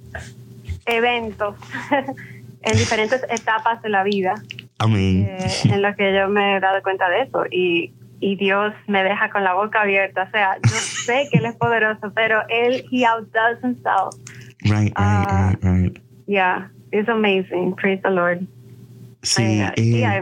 eventos 0.86 1.56
en 2.62 2.78
diferentes 2.78 3.22
etapas 3.30 3.82
de 3.82 3.90
la 3.90 4.04
vida 4.04 4.36
I 4.84 4.88
mean, 4.88 5.26
eh, 5.28 5.48
en 5.66 5.82
los 5.82 5.96
que 5.96 6.14
yo 6.14 6.30
me 6.30 6.58
he 6.58 6.60
dado 6.60 6.82
cuenta 6.84 7.10
de 7.10 7.22
eso 7.24 7.46
y, 7.52 7.92
y 8.20 8.36
Dios 8.36 8.74
me 8.88 9.04
deja 9.04 9.30
con 9.32 9.44
la 9.44 9.54
boca 9.56 9.82
abierta. 9.82 10.24
O 10.28 10.32
sea, 10.32 10.58
yo 10.64 10.70
sé 10.70 11.28
que 11.32 11.40
Él 11.40 11.46
es 11.46 11.56
poderoso, 11.56 12.12
pero 12.14 12.42
Él, 12.50 12.86
He 12.92 13.04
outdoes 13.06 13.58
Himself. 13.64 14.16
right, 14.66 14.72
right, 14.72 14.94
Ah. 14.96 15.56
right, 15.62 15.64
right. 15.64 15.98
Yeah, 16.28 16.70
it's 16.92 17.10
amazing. 17.10 17.74
Praise 17.76 18.02
the 18.04 18.12
Lord. 18.12 18.46
Sí, 19.24 19.42
Eh, 19.78 20.06
hay- 20.06 20.22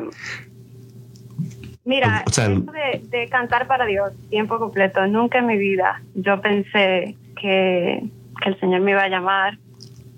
Mira, 1.85 2.23
o 2.25 2.29
sea, 2.31 2.49
de, 2.49 3.01
de 3.09 3.29
cantar 3.29 3.67
para 3.67 3.85
Dios 3.85 4.11
tiempo 4.29 4.57
completo, 4.57 5.05
nunca 5.07 5.37
en 5.39 5.45
mi 5.45 5.57
vida 5.57 6.01
yo 6.15 6.41
pensé 6.41 7.15
que, 7.39 8.03
que 8.41 8.49
el 8.49 8.59
Señor 8.59 8.81
me 8.81 8.91
iba 8.91 9.03
a 9.03 9.07
llamar 9.09 9.57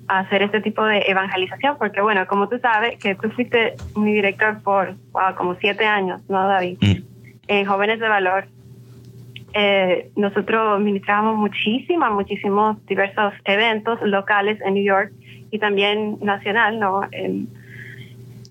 a 0.07 0.19
hacer 0.19 0.41
este 0.43 0.61
tipo 0.61 0.85
de 0.85 0.99
evangelización, 1.07 1.77
porque 1.77 1.99
bueno, 1.99 2.25
como 2.27 2.47
tú 2.47 2.57
sabes, 2.59 2.97
que 2.99 3.15
tú 3.15 3.29
fuiste 3.31 3.73
mi 3.97 4.13
director 4.13 4.61
por 4.63 4.95
wow, 5.11 5.35
como 5.35 5.55
siete 5.55 5.85
años, 5.85 6.21
¿no, 6.29 6.47
David? 6.47 6.77
Mm. 6.81 7.03
En 7.49 7.65
Jóvenes 7.65 7.99
de 7.99 8.07
Valor, 8.07 8.45
eh, 9.53 10.09
nosotros 10.15 10.79
ministrábamos 10.79 11.37
muchísimas, 11.37 12.11
muchísimos 12.13 12.77
diversos 12.85 13.33
eventos 13.43 13.99
locales 14.03 14.59
en 14.65 14.75
New 14.75 14.83
York 14.83 15.11
y 15.51 15.59
también 15.59 16.17
nacional, 16.21 16.79
¿no? 16.79 17.01
En- 17.11 17.49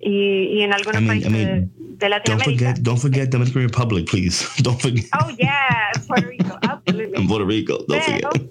y, 0.00 0.59
y 0.59 0.62
en 0.62 0.72
algunos 0.74 1.00
I 1.00 1.05
mean- 1.05 1.18
I 1.18 1.20
países 1.24 1.33
mean, 1.33 1.70
de 1.98 2.09
don't 2.09 2.11
Latinoamérica. 2.11 2.44
forget, 2.44 2.82
don't 2.82 2.98
forget 3.00 3.30
Dominican 3.30 3.62
Republic, 3.62 4.06
please. 4.06 4.44
Don't 4.62 4.80
forget. 4.80 5.04
Oh, 5.20 5.30
yeah, 5.38 5.90
Puerto 6.06 6.28
Rico, 6.28 6.59
absolutely. 6.62 7.16
And 7.16 7.28
Puerto 7.28 7.46
Rico, 7.46 7.85
don't 7.88 8.02
Pero, 8.04 8.30
forget. 8.30 8.50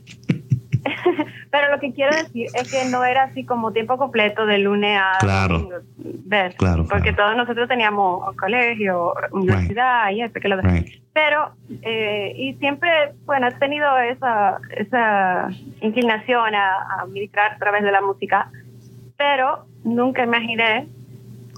pero 1.51 1.71
lo 1.71 1.79
que 1.79 1.93
quiero 1.93 2.15
decir 2.15 2.47
es 2.53 2.71
que 2.71 2.85
no 2.89 3.03
era 3.03 3.23
así 3.23 3.43
como 3.43 3.71
tiempo 3.71 3.97
completo 3.97 4.45
de 4.45 4.59
lunes 4.59 4.99
a 5.01 5.17
Claro. 5.19 5.57
domingo, 5.59 5.77
¿ves? 6.25 6.55
Claro, 6.55 6.85
Porque 6.87 7.13
claro. 7.13 7.15
todos 7.33 7.37
nosotros 7.37 7.67
teníamos 7.67 8.35
colegio, 8.35 9.13
universidad 9.31 10.11
y 10.11 10.21
esto 10.21 10.39
que 10.39 10.47
lo. 10.47 10.61
Right. 10.61 10.87
Pero, 11.13 11.51
eh, 11.81 12.33
y 12.35 12.53
siempre, 12.55 12.89
bueno, 13.25 13.47
he 13.47 13.51
tenido 13.53 13.97
esa, 13.97 14.59
esa 14.75 15.49
inclinación 15.81 16.53
a, 16.53 17.01
a 17.01 17.05
ministrar 17.07 17.53
a 17.53 17.57
través 17.57 17.83
de 17.83 17.91
la 17.91 18.01
música, 18.01 18.51
pero 19.17 19.65
nunca 19.83 20.23
imaginé, 20.23 20.87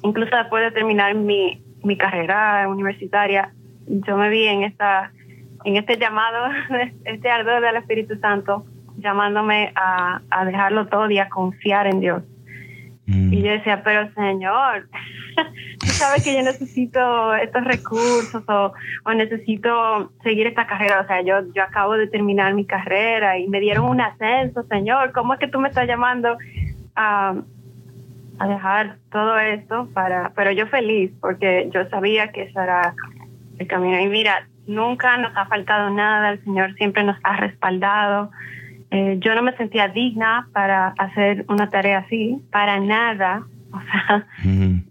incluso 0.03 0.35
después 0.35 0.63
de 0.63 0.71
terminar 0.71 1.15
mi, 1.15 1.61
mi 1.87 1.97
carrera 1.97 2.67
universitaria, 2.67 3.53
yo 3.87 4.17
me 4.17 4.29
vi 4.29 4.45
en 4.47 4.63
esta 4.63 5.11
en 5.63 5.75
este 5.75 5.97
llamado, 5.97 6.49
este 7.05 7.29
ardor 7.29 7.61
del 7.61 7.77
Espíritu 7.77 8.17
Santo, 8.19 8.65
llamándome 8.97 9.71
a, 9.75 10.21
a 10.29 10.45
dejarlo 10.45 10.87
todo 10.87 11.09
y 11.09 11.17
a 11.17 11.29
confiar 11.29 11.87
en 11.87 11.99
Dios. 11.99 12.23
Mm. 13.07 13.33
Y 13.33 13.41
yo 13.41 13.51
decía, 13.51 13.81
pero 13.83 14.11
Señor, 14.13 14.89
tú 15.79 15.87
sabes 15.87 16.23
que 16.23 16.33
yo 16.33 16.41
necesito 16.41 17.33
estos 17.35 17.63
recursos 17.63 18.43
o, 18.47 18.73
o 19.05 19.13
necesito 19.13 20.11
seguir 20.23 20.47
esta 20.47 20.67
carrera. 20.67 21.01
O 21.01 21.07
sea, 21.07 21.21
yo, 21.21 21.51
yo 21.53 21.63
acabo 21.63 21.93
de 21.93 22.07
terminar 22.07 22.53
mi 22.53 22.65
carrera 22.65 23.37
y 23.37 23.47
me 23.47 23.59
dieron 23.59 23.85
un 23.85 24.01
ascenso, 24.01 24.63
Señor. 24.63 25.11
¿Cómo 25.13 25.33
es 25.33 25.39
que 25.39 25.47
tú 25.47 25.59
me 25.59 25.69
estás 25.69 25.87
llamando 25.87 26.37
a, 26.95 27.35
a 28.39 28.47
dejar 28.47 28.97
todo 29.11 29.37
esto 29.39 29.87
para... 29.93 30.31
Pero 30.35 30.51
yo 30.51 30.67
feliz 30.67 31.11
porque 31.21 31.69
yo 31.73 31.87
sabía 31.89 32.31
que 32.31 32.43
ese 32.43 32.59
era 32.59 32.93
el 33.59 33.67
camino. 33.67 33.99
Y 33.99 34.07
mira, 34.07 34.47
nunca 34.67 35.17
nos 35.17 35.35
ha 35.35 35.45
faltado 35.45 35.89
nada. 35.89 36.31
El 36.31 36.43
Señor 36.43 36.73
siempre 36.75 37.03
nos 37.03 37.17
ha 37.23 37.37
respaldado. 37.37 38.31
Eh, 38.91 39.17
yo 39.19 39.35
no 39.35 39.41
me 39.41 39.55
sentía 39.57 39.87
digna 39.87 40.47
para 40.53 40.89
hacer 40.97 41.45
una 41.49 41.69
tarea 41.69 41.99
así, 41.99 42.41
para 42.51 42.79
nada. 42.79 43.43
O 43.69 43.81
sea, 43.81 44.25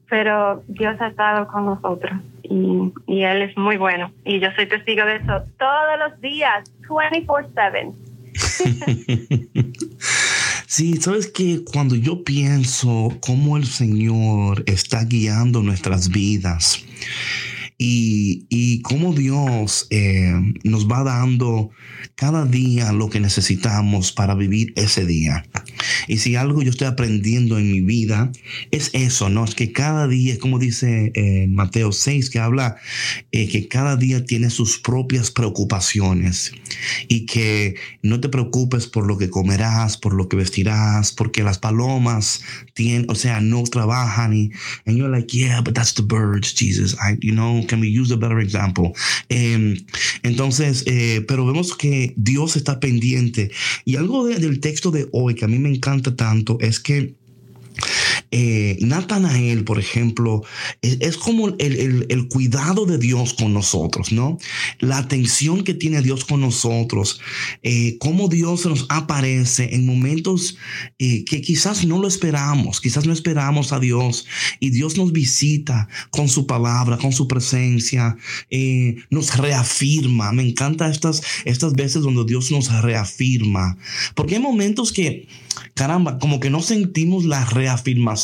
pero 0.08 0.62
Dios 0.68 1.00
ha 1.00 1.08
estado 1.08 1.48
con 1.48 1.64
nosotros 1.64 2.12
y, 2.42 2.92
y 3.06 3.22
Él 3.22 3.40
es 3.42 3.56
muy 3.56 3.78
bueno. 3.78 4.12
Y 4.22 4.38
yo 4.38 4.50
soy 4.54 4.66
testigo 4.66 5.04
de 5.06 5.16
eso 5.16 5.44
todos 5.58 5.98
los 5.98 6.20
días, 6.20 6.70
24/7. 6.86 7.94
Sí, 10.68 10.96
sabes 11.00 11.28
que 11.28 11.62
cuando 11.62 11.94
yo 11.94 12.24
pienso 12.24 13.16
cómo 13.20 13.56
el 13.56 13.66
Señor 13.66 14.64
está 14.66 15.04
guiando 15.04 15.62
nuestras 15.62 16.08
vidas 16.08 16.82
y, 17.78 18.46
y 18.48 18.82
cómo 18.82 19.12
Dios 19.12 19.86
eh, 19.90 20.32
nos 20.64 20.88
va 20.88 21.04
dando 21.04 21.70
cada 22.16 22.46
día 22.46 22.92
lo 22.92 23.10
que 23.10 23.20
necesitamos 23.20 24.10
para 24.10 24.34
vivir 24.34 24.72
ese 24.74 25.04
día. 25.04 25.46
Y 26.08 26.16
si 26.16 26.34
algo 26.34 26.62
yo 26.62 26.70
estoy 26.70 26.86
aprendiendo 26.86 27.58
en 27.58 27.70
mi 27.70 27.82
vida, 27.82 28.32
es 28.70 28.90
eso, 28.94 29.28
¿no? 29.28 29.44
Es 29.44 29.54
que 29.54 29.70
cada 29.72 30.08
día, 30.08 30.38
como 30.38 30.58
dice 30.58 31.12
eh, 31.14 31.46
Mateo 31.48 31.92
6, 31.92 32.30
que 32.30 32.38
habla 32.38 32.76
eh, 33.32 33.48
que 33.48 33.68
cada 33.68 33.96
día 33.96 34.24
tiene 34.24 34.48
sus 34.48 34.78
propias 34.78 35.30
preocupaciones 35.30 36.52
y 37.06 37.26
que 37.26 37.74
no 38.02 38.18
te 38.20 38.30
preocupes 38.30 38.86
por 38.86 39.06
lo 39.06 39.18
que 39.18 39.28
comerás, 39.28 39.98
por 39.98 40.14
lo 40.14 40.28
que 40.28 40.36
vestirás, 40.36 41.12
porque 41.12 41.42
las 41.42 41.58
palomas 41.58 42.42
tienen, 42.72 43.06
o 43.10 43.14
sea, 43.14 43.40
no 43.40 43.62
trabajan 43.64 44.32
y 44.34 44.50
and 44.86 44.96
you're 44.96 45.10
like, 45.10 45.36
yeah, 45.36 45.60
but 45.60 45.74
that's 45.74 45.92
the 45.92 46.02
birds, 46.02 46.54
Jesus. 46.54 46.94
I, 46.94 47.18
you 47.20 47.32
know, 47.32 47.62
can 47.66 47.80
we 47.80 47.88
use 47.88 48.10
a 48.10 48.16
better 48.16 48.38
example? 48.38 48.94
Em, 49.28 49.84
entonces, 50.22 50.82
eh, 50.86 51.22
pero 51.26 51.44
vemos 51.44 51.76
que 51.76 52.05
Dios 52.16 52.56
está 52.56 52.78
pendiente. 52.80 53.50
Y 53.84 53.96
algo 53.96 54.26
de- 54.26 54.36
del 54.38 54.60
texto 54.60 54.90
de 54.90 55.08
hoy 55.12 55.34
que 55.34 55.44
a 55.44 55.48
mí 55.48 55.58
me 55.58 55.68
encanta 55.70 56.14
tanto 56.16 56.58
es 56.60 56.80
que 56.80 57.14
eh, 58.30 58.78
Natanael, 58.80 59.64
por 59.64 59.78
ejemplo, 59.78 60.42
es, 60.82 60.98
es 61.00 61.16
como 61.16 61.48
el, 61.48 61.56
el- 61.58 62.06
el 62.08 62.28
cuidado 62.28 62.86
de 62.86 62.98
Dios 62.98 63.34
con 63.34 63.52
nosotros, 63.52 64.12
¿no? 64.12 64.38
La 64.80 64.98
atención 64.98 65.62
que 65.64 65.74
tiene 65.74 66.02
Dios 66.02 66.24
con 66.24 66.40
nosotros, 66.40 67.20
eh, 67.62 67.96
cómo 67.98 68.28
Dios 68.28 68.66
nos 68.66 68.86
aparece 68.88 69.74
en 69.74 69.86
momentos 69.86 70.56
eh, 70.98 71.24
que 71.24 71.40
quizás 71.40 71.84
no 71.84 71.98
lo 71.98 72.08
esperamos, 72.08 72.80
quizás 72.80 73.06
no 73.06 73.12
esperamos 73.12 73.72
a 73.72 73.78
Dios 73.80 74.26
y 74.60 74.70
Dios 74.70 74.96
nos 74.96 75.12
visita 75.12 75.88
con 76.10 76.28
su 76.28 76.46
palabra, 76.46 76.98
con 76.98 77.12
su 77.12 77.28
presencia, 77.28 78.16
eh, 78.50 78.96
nos 79.10 79.36
reafirma. 79.36 80.32
Me 80.32 80.42
encanta 80.48 80.88
estas, 80.90 81.22
estas 81.44 81.72
veces 81.74 82.02
donde 82.02 82.24
Dios 82.24 82.50
nos 82.50 82.70
reafirma, 82.82 83.76
porque 84.14 84.36
hay 84.36 84.40
momentos 84.42 84.92
que, 84.92 85.28
caramba, 85.74 86.18
como 86.18 86.40
que 86.40 86.50
no 86.50 86.62
sentimos 86.62 87.24
la 87.24 87.44
reafirmación, 87.44 88.15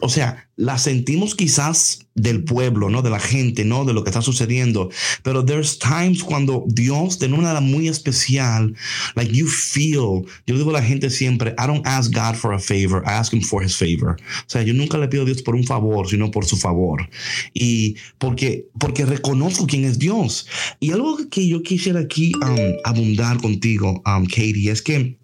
o 0.00 0.08
sea, 0.08 0.48
la 0.56 0.78
sentimos 0.78 1.34
quizás 1.34 2.06
del 2.14 2.42
pueblo, 2.44 2.88
¿no? 2.88 3.02
De 3.02 3.10
la 3.10 3.20
gente, 3.20 3.64
¿no? 3.64 3.84
De 3.84 3.92
lo 3.92 4.02
que 4.02 4.10
está 4.10 4.22
sucediendo. 4.22 4.90
Pero 5.22 5.44
there's 5.44 5.78
times 5.78 6.24
cuando 6.24 6.64
Dios, 6.66 7.18
de 7.18 7.26
una 7.26 7.36
manera 7.36 7.60
muy 7.60 7.88
especial, 7.88 8.74
like 9.14 9.32
you 9.32 9.46
feel, 9.46 10.24
yo 10.46 10.56
digo 10.56 10.70
a 10.70 10.80
la 10.80 10.82
gente 10.82 11.10
siempre, 11.10 11.54
I 11.58 11.66
don't 11.66 11.86
ask 11.86 12.10
God 12.12 12.34
for 12.34 12.54
a 12.54 12.58
favor, 12.58 13.02
I 13.04 13.10
ask 13.10 13.34
him 13.34 13.42
for 13.42 13.62
his 13.62 13.76
favor. 13.76 14.16
O 14.18 14.48
sea, 14.48 14.62
yo 14.62 14.72
nunca 14.72 14.96
le 14.96 15.08
pido 15.08 15.24
a 15.24 15.26
Dios 15.26 15.42
por 15.42 15.54
un 15.54 15.64
favor, 15.64 16.08
sino 16.08 16.30
por 16.30 16.46
su 16.46 16.56
favor. 16.56 17.06
Y 17.52 17.96
porque, 18.18 18.66
porque 18.78 19.04
reconozco 19.04 19.66
quién 19.66 19.84
es 19.84 19.98
Dios. 19.98 20.46
Y 20.80 20.92
algo 20.92 21.18
que 21.30 21.46
yo 21.46 21.62
quisiera 21.62 22.00
aquí 22.00 22.32
um, 22.36 22.72
abundar 22.84 23.36
contigo, 23.38 24.02
um, 24.06 24.24
Katie, 24.24 24.70
es 24.70 24.80
que 24.80 25.18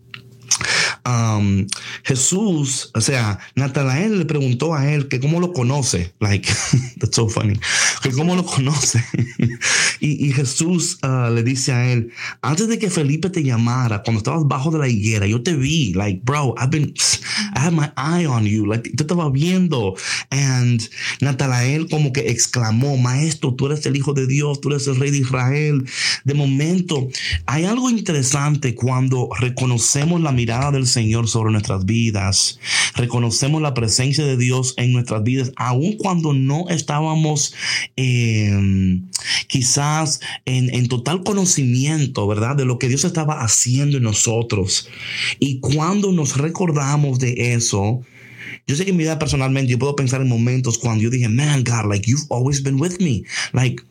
um, 1.07 1.67
Jesús, 2.05 2.91
o 2.95 3.01
sea, 3.01 3.39
Natanael 3.55 4.19
le 4.19 4.25
preguntó 4.25 4.75
a 4.75 4.91
él 4.91 5.09
que 5.09 5.21
cómo 5.21 5.41
lo 5.41 5.53
conoce, 5.53 6.15
like, 6.21 6.49
that's 6.99 7.17
so 7.17 7.29
funny, 7.29 7.59
que 8.03 8.11
cómo 8.11 8.37
lo 8.37 8.45
conoce. 8.45 9.05
y, 10.01 10.33
Jesús 10.33 10.99
uh, 11.03 11.31
le 11.31 11.43
dice 11.43 11.73
a 11.73 11.93
él, 11.93 12.11
antes 12.41 12.69
de 12.69 12.79
que 12.79 12.91
Felipe 12.91 13.31
te 13.31 13.43
llamara, 13.43 14.03
cuando 14.03 14.19
estabas 14.19 14.47
bajo 14.47 14.71
de 14.71 14.79
la 14.79 14.89
higuera, 14.89 15.27
yo 15.27 15.43
te 15.43 15.55
vi, 15.55 15.93
like, 15.93 16.23
bro, 16.25 16.55
I've 16.59 16.71
been, 16.71 16.95
I 17.55 17.59
had 17.59 17.73
my 17.73 17.91
eye 17.97 18.27
on 18.27 18.45
you, 18.45 18.67
like, 18.67 18.89
te 18.89 19.03
estaba 19.03 19.31
viendo. 19.31 19.95
And 20.31 20.81
Natanael 21.21 21.89
como 21.89 22.13
que 22.13 22.31
exclamó, 22.31 22.97
maestro, 22.97 23.55
tú 23.55 23.67
eres 23.67 23.85
el 23.87 23.97
hijo 23.97 24.13
de 24.13 24.27
Dios, 24.27 24.61
tú 24.61 24.71
eres 24.71 24.87
el 24.87 24.97
rey 24.97 25.11
de 25.11 25.19
Israel. 25.19 25.85
De 26.25 26.35
momento, 26.35 27.09
hay 27.47 27.65
algo 27.65 27.91
interesante 27.91 28.75
cuando 28.75 29.29
reconocemos 29.39 30.21
la 30.21 30.33
mirada 30.33 30.71
del 30.73 30.87
Señor 30.93 31.29
sobre 31.29 31.53
nuestras 31.53 31.85
vidas, 31.85 32.61
reconocemos 32.95 33.63
la 33.63 33.75
presencia 33.75 34.25
de 34.25 34.37
Dios 34.37 34.75
en 34.77 34.93
nuestras 34.93 35.23
vidas, 35.23 35.53
aun 35.57 35.97
cuando 35.97 36.33
no 36.33 36.69
estábamos 36.69 37.55
eh, 37.97 39.01
quizás 39.49 40.21
en, 40.45 40.75
en 40.75 40.89
total 40.89 41.23
conocimiento, 41.23 42.27
¿verdad? 42.27 42.57
De 42.57 42.65
lo 42.65 42.79
que 42.79 42.89
Dios 42.89 43.05
estaba 43.05 43.43
haciendo 43.43 43.97
en 43.97 44.05
nosotros. 44.05 44.89
Y 45.41 45.61
cuando 45.61 46.13
nos 46.13 46.37
recordamos 46.37 47.19
de 47.19 47.55
eso, 47.55 48.03
yo 48.67 48.77
sé 48.77 48.85
que 48.85 48.91
en 48.91 48.97
mi 48.97 49.05
vida 49.05 49.19
personalmente 49.19 49.71
yo 49.71 49.79
puedo 49.79 49.97
pensar 49.97 50.21
en 50.21 50.29
momentos 50.29 50.79
cuando 50.79 51.03
yo 51.03 51.11
dije, 51.11 51.29
man, 51.29 51.65
God, 51.65 51.87
like 51.91 52.09
you've 52.09 52.27
always 52.31 52.63
been 52.63 52.81
with 52.81 52.99
me. 53.01 53.25
Like, 53.53 53.83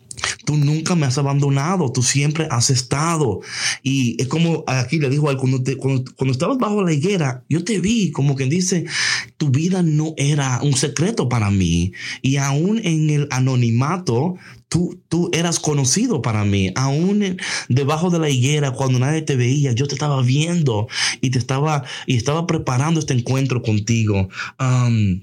tú 0.46 0.58
nunca 0.58 0.96
me 0.96 1.06
has 1.06 1.18
abandonado, 1.18 1.92
tú 1.92 2.04
siempre 2.04 2.48
has 2.50 2.70
estado. 2.70 3.42
Y 3.84 4.22
es 4.22 4.28
como 4.28 4.64
aquí 4.68 5.00
le 5.00 5.10
dijo 5.10 5.30
a 5.30 5.32
él, 5.32 5.38
cuando, 5.38 5.62
cuando, 5.80 6.32
estabas 6.32 6.58
bajo 6.58 6.84
la 6.84 6.94
higuera, 6.94 7.44
yo 7.50 7.64
te 7.64 7.80
vi, 7.80 8.12
como 8.12 8.36
quien 8.36 8.50
dice, 8.50 8.86
tu 9.38 9.50
vida 9.50 9.82
no 9.84 10.14
era 10.18 10.60
un 10.62 10.74
secreto 10.74 11.30
para 11.30 11.50
mí. 11.52 11.94
Y 12.22 12.38
aún 12.38 12.80
en 12.84 13.10
el 13.10 13.28
anonimato, 13.32 14.36
Tú, 14.72 15.02
tú 15.10 15.30
eras 15.34 15.60
conocido 15.60 16.22
para 16.22 16.46
mí, 16.46 16.72
aún 16.76 17.36
debajo 17.68 18.10
de 18.10 18.20
la 18.20 18.30
higuera, 18.30 18.72
cuando 18.72 19.00
nadie 19.00 19.22
te 19.22 19.36
veía, 19.36 19.74
yo 19.74 19.86
te 19.86 19.96
estaba 19.96 20.22
viendo 20.22 20.88
y 21.20 21.30
te 21.30 21.40
estaba, 21.40 21.84
y 22.06 22.16
estaba 22.16 22.48
preparando 22.48 23.02
este 23.02 23.14
encuentro 23.14 23.62
contigo. 23.64 24.30
Um, 24.58 25.20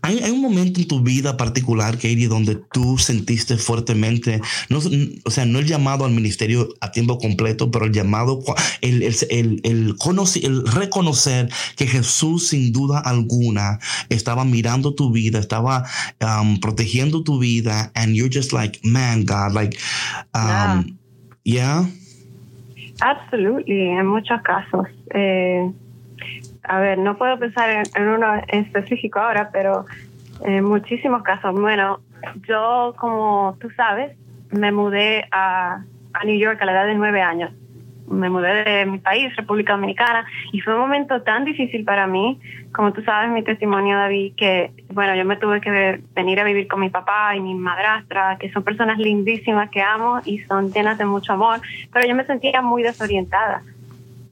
hay, 0.00 0.18
hay 0.18 0.30
un 0.30 0.40
momento 0.40 0.80
en 0.80 0.88
tu 0.88 1.00
vida 1.00 1.36
particular, 1.36 1.94
Katie, 1.94 2.28
donde 2.28 2.56
tú 2.72 2.98
sentiste 2.98 3.56
fuertemente, 3.56 4.40
no, 4.68 4.78
o 5.24 5.30
sea, 5.30 5.44
no 5.44 5.58
el 5.58 5.66
llamado 5.66 6.04
al 6.04 6.12
ministerio 6.12 6.68
a 6.80 6.90
tiempo 6.90 7.18
completo, 7.18 7.70
pero 7.70 7.86
el 7.86 7.92
llamado, 7.92 8.42
el, 8.80 9.02
el, 9.02 9.14
el, 9.30 9.60
el 9.64 9.96
conoci- 9.96 10.44
el 10.44 10.66
reconocer 10.66 11.48
que 11.76 11.86
Jesús 11.86 12.48
sin 12.48 12.72
duda 12.72 12.98
alguna 12.98 13.78
estaba 14.08 14.44
mirando 14.44 14.94
tu 14.94 15.12
vida, 15.12 15.38
estaba 15.38 15.84
um, 16.20 16.58
protegiendo 16.60 17.22
tu 17.22 17.38
vida, 17.38 17.92
and 17.94 18.14
you're 18.14 18.32
just 18.32 18.52
like, 18.52 18.80
man, 18.82 19.24
God, 19.24 19.52
like, 19.54 19.78
um, 20.34 20.98
yeah. 21.44 21.84
Absolutely, 23.00 23.88
en 23.88 24.06
muchos 24.06 24.40
casos. 24.42 24.86
Eh, 25.14 25.70
a 26.64 26.78
ver, 26.80 26.98
no 26.98 27.16
puedo 27.16 27.38
pensar 27.38 27.84
en, 27.94 28.08
uno 28.08 28.34
específico 28.48 29.18
ahora, 29.18 29.50
pero 29.52 29.84
en 30.44 30.64
muchísimos 30.64 31.22
casos. 31.22 31.52
Bueno, 31.54 32.00
yo, 32.48 32.94
como 32.98 33.56
tú 33.60 33.70
sabes, 33.70 34.16
me 34.50 34.70
mudé 34.70 35.26
a, 35.32 35.82
a 36.12 36.24
New 36.24 36.38
York 36.38 36.60
a 36.60 36.64
la 36.64 36.72
edad 36.72 36.86
de 36.86 36.94
nueve 36.94 37.20
años. 37.22 37.50
Me 38.06 38.28
mudé 38.28 38.64
de 38.64 38.86
mi 38.86 38.98
país, 38.98 39.34
República 39.36 39.72
Dominicana, 39.72 40.26
y 40.52 40.60
fue 40.60 40.74
un 40.74 40.80
momento 40.80 41.22
tan 41.22 41.44
difícil 41.44 41.84
para 41.84 42.06
mí, 42.06 42.38
como 42.72 42.92
tú 42.92 43.02
sabes 43.02 43.30
mi 43.30 43.42
testimonio, 43.42 43.96
David, 43.96 44.34
que, 44.36 44.70
bueno, 44.92 45.14
yo 45.14 45.24
me 45.24 45.36
tuve 45.36 45.60
que 45.60 46.00
venir 46.14 46.40
a 46.40 46.44
vivir 46.44 46.68
con 46.68 46.80
mi 46.80 46.90
papá 46.90 47.34
y 47.36 47.40
mi 47.40 47.54
madrastra, 47.54 48.36
que 48.38 48.52
son 48.52 48.64
personas 48.64 48.98
lindísimas 48.98 49.70
que 49.70 49.80
amo 49.80 50.20
y 50.24 50.40
son 50.40 50.70
llenas 50.72 50.98
de 50.98 51.06
mucho 51.06 51.32
amor, 51.32 51.60
pero 51.92 52.06
yo 52.06 52.14
me 52.14 52.24
sentía 52.24 52.60
muy 52.60 52.82
desorientada. 52.82 53.62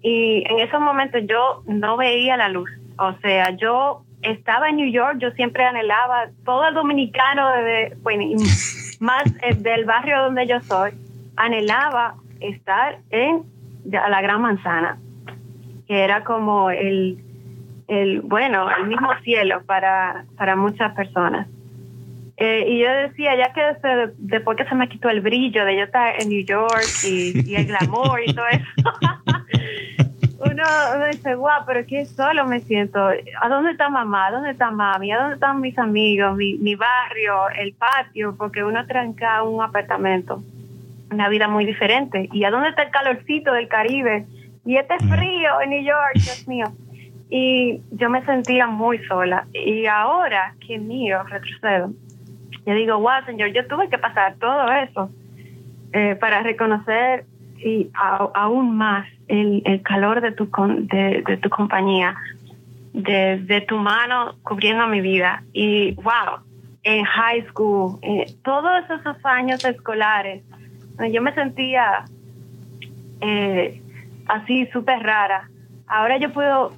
Y 0.03 0.45
en 0.49 0.61
esos 0.61 0.81
momentos 0.81 1.23
yo 1.27 1.63
no 1.67 1.97
veía 1.97 2.37
la 2.37 2.49
luz. 2.49 2.71
O 2.99 3.13
sea, 3.23 3.51
yo 3.57 4.03
estaba 4.23 4.69
en 4.69 4.77
New 4.77 4.91
York, 4.91 5.19
yo 5.19 5.31
siempre 5.33 5.65
anhelaba, 5.65 6.29
todo 6.45 6.69
el 6.69 6.75
dominicano, 6.75 7.51
de, 7.53 7.97
bueno, 8.03 8.25
más 9.01 9.25
eh, 9.43 9.55
del 9.55 9.85
barrio 9.85 10.23
donde 10.23 10.47
yo 10.47 10.61
soy, 10.61 10.93
anhelaba 11.37 12.15
estar 12.41 12.99
en 13.11 13.45
la 13.85 14.21
Gran 14.21 14.43
Manzana, 14.43 14.99
que 15.87 16.05
era 16.05 16.23
como 16.25 16.71
el, 16.71 17.19
el 17.89 18.21
bueno, 18.21 18.69
el 18.71 18.87
mismo 18.87 19.09
cielo 19.23 19.63
para, 19.65 20.25
para 20.37 20.57
muchas 20.57 20.95
personas. 20.95 21.47
Eh, 22.37 22.65
y 22.69 22.79
yo 22.79 22.91
decía, 22.91 23.37
ya 23.37 23.53
que 23.53 23.61
desde, 23.61 24.15
después 24.17 24.57
que 24.57 24.65
se 24.65 24.75
me 24.75 24.89
quitó 24.89 25.11
el 25.11 25.21
brillo 25.21 25.63
de 25.67 25.77
yo 25.77 25.85
estar 25.85 26.15
en 26.21 26.31
New 26.31 26.43
York 26.43 26.87
y, 27.05 27.51
y 27.51 27.55
el 27.55 27.67
glamour 27.67 28.19
y 28.25 28.33
todo 28.33 28.47
eso, 28.47 28.65
uno, 30.41 31.07
dice, 31.13 31.35
guau, 31.35 31.65
pero 31.67 31.85
qué 31.87 32.07
solo 32.07 32.47
me 32.47 32.61
siento. 32.61 32.99
¿A 33.41 33.49
dónde 33.49 33.73
está 33.73 33.91
mamá? 33.91 34.29
¿A 34.29 34.31
dónde 34.31 34.51
está 34.51 34.71
mami? 34.71 35.13
¿A 35.13 35.19
dónde 35.19 35.35
están 35.35 35.61
mis 35.61 35.79
amigos? 35.79 36.35
Mi, 36.35 36.55
mi 36.55 36.75
barrio, 36.77 37.51
el 37.59 37.75
patio, 37.75 38.35
porque 38.39 38.65
uno 38.65 38.87
tranca 38.87 39.43
un 39.43 39.63
apartamento. 39.63 40.43
Una 41.11 41.29
vida 41.29 41.47
muy 41.47 41.67
diferente. 41.67 42.31
¿Y 42.33 42.45
a 42.45 42.51
dónde 42.51 42.71
está 42.71 42.85
el 42.85 42.91
calorcito 42.91 43.53
del 43.53 43.69
Caribe? 43.69 44.25
Y 44.65 44.77
este 44.77 44.97
frío 44.99 45.61
en 45.61 45.71
New 45.71 45.85
York, 45.85 46.15
Dios 46.15 46.49
mío. 46.49 46.67
Y 47.29 47.83
yo 47.93 48.09
me 48.09 48.25
sentía 48.25 48.67
muy 48.67 48.99
sola. 49.07 49.47
Y 49.53 49.85
ahora 49.87 50.55
que 50.67 50.79
mío, 50.79 51.23
retrocedo, 51.25 51.91
yo 52.65 52.75
digo, 52.75 52.99
wow, 52.99 53.25
Señor, 53.27 53.53
yo 53.53 53.67
tuve 53.67 53.91
que 53.91 53.99
pasar 53.99 54.37
todo 54.37 54.73
eso 54.73 55.11
eh, 55.93 56.17
para 56.19 56.43
reconocer 56.43 57.25
y 57.65 57.91
a- 57.95 58.29
aún 58.35 58.77
más 58.77 59.07
el, 59.29 59.63
el 59.65 59.83
calor 59.83 60.21
de 60.21 60.33
tu, 60.33 60.51
con- 60.51 60.87
de, 60.89 61.23
de 61.27 61.37
tu 61.37 61.51
compañía, 61.51 62.17
de, 62.93 63.65
tu 63.69 63.77
mano 63.77 64.35
cubriendo 64.43 64.87
mi 64.87 65.01
vida. 65.01 65.43
Y 65.53 65.93
wow, 65.95 66.41
en 66.83 67.05
high 67.05 67.47
school, 67.49 67.99
eh, 68.03 68.35
todos 68.45 68.85
esos 68.91 69.17
años 69.25 69.61
escolares, 69.65 70.43
donde 70.97 71.13
yo 71.13 71.23
me 71.23 71.35
sentía 71.35 72.05
eh, 73.21 73.81
así 74.27 74.67
súper 74.73 75.01
rara. 75.03 75.49
Ahora 75.87 76.19
yo 76.19 76.33
puedo 76.33 76.73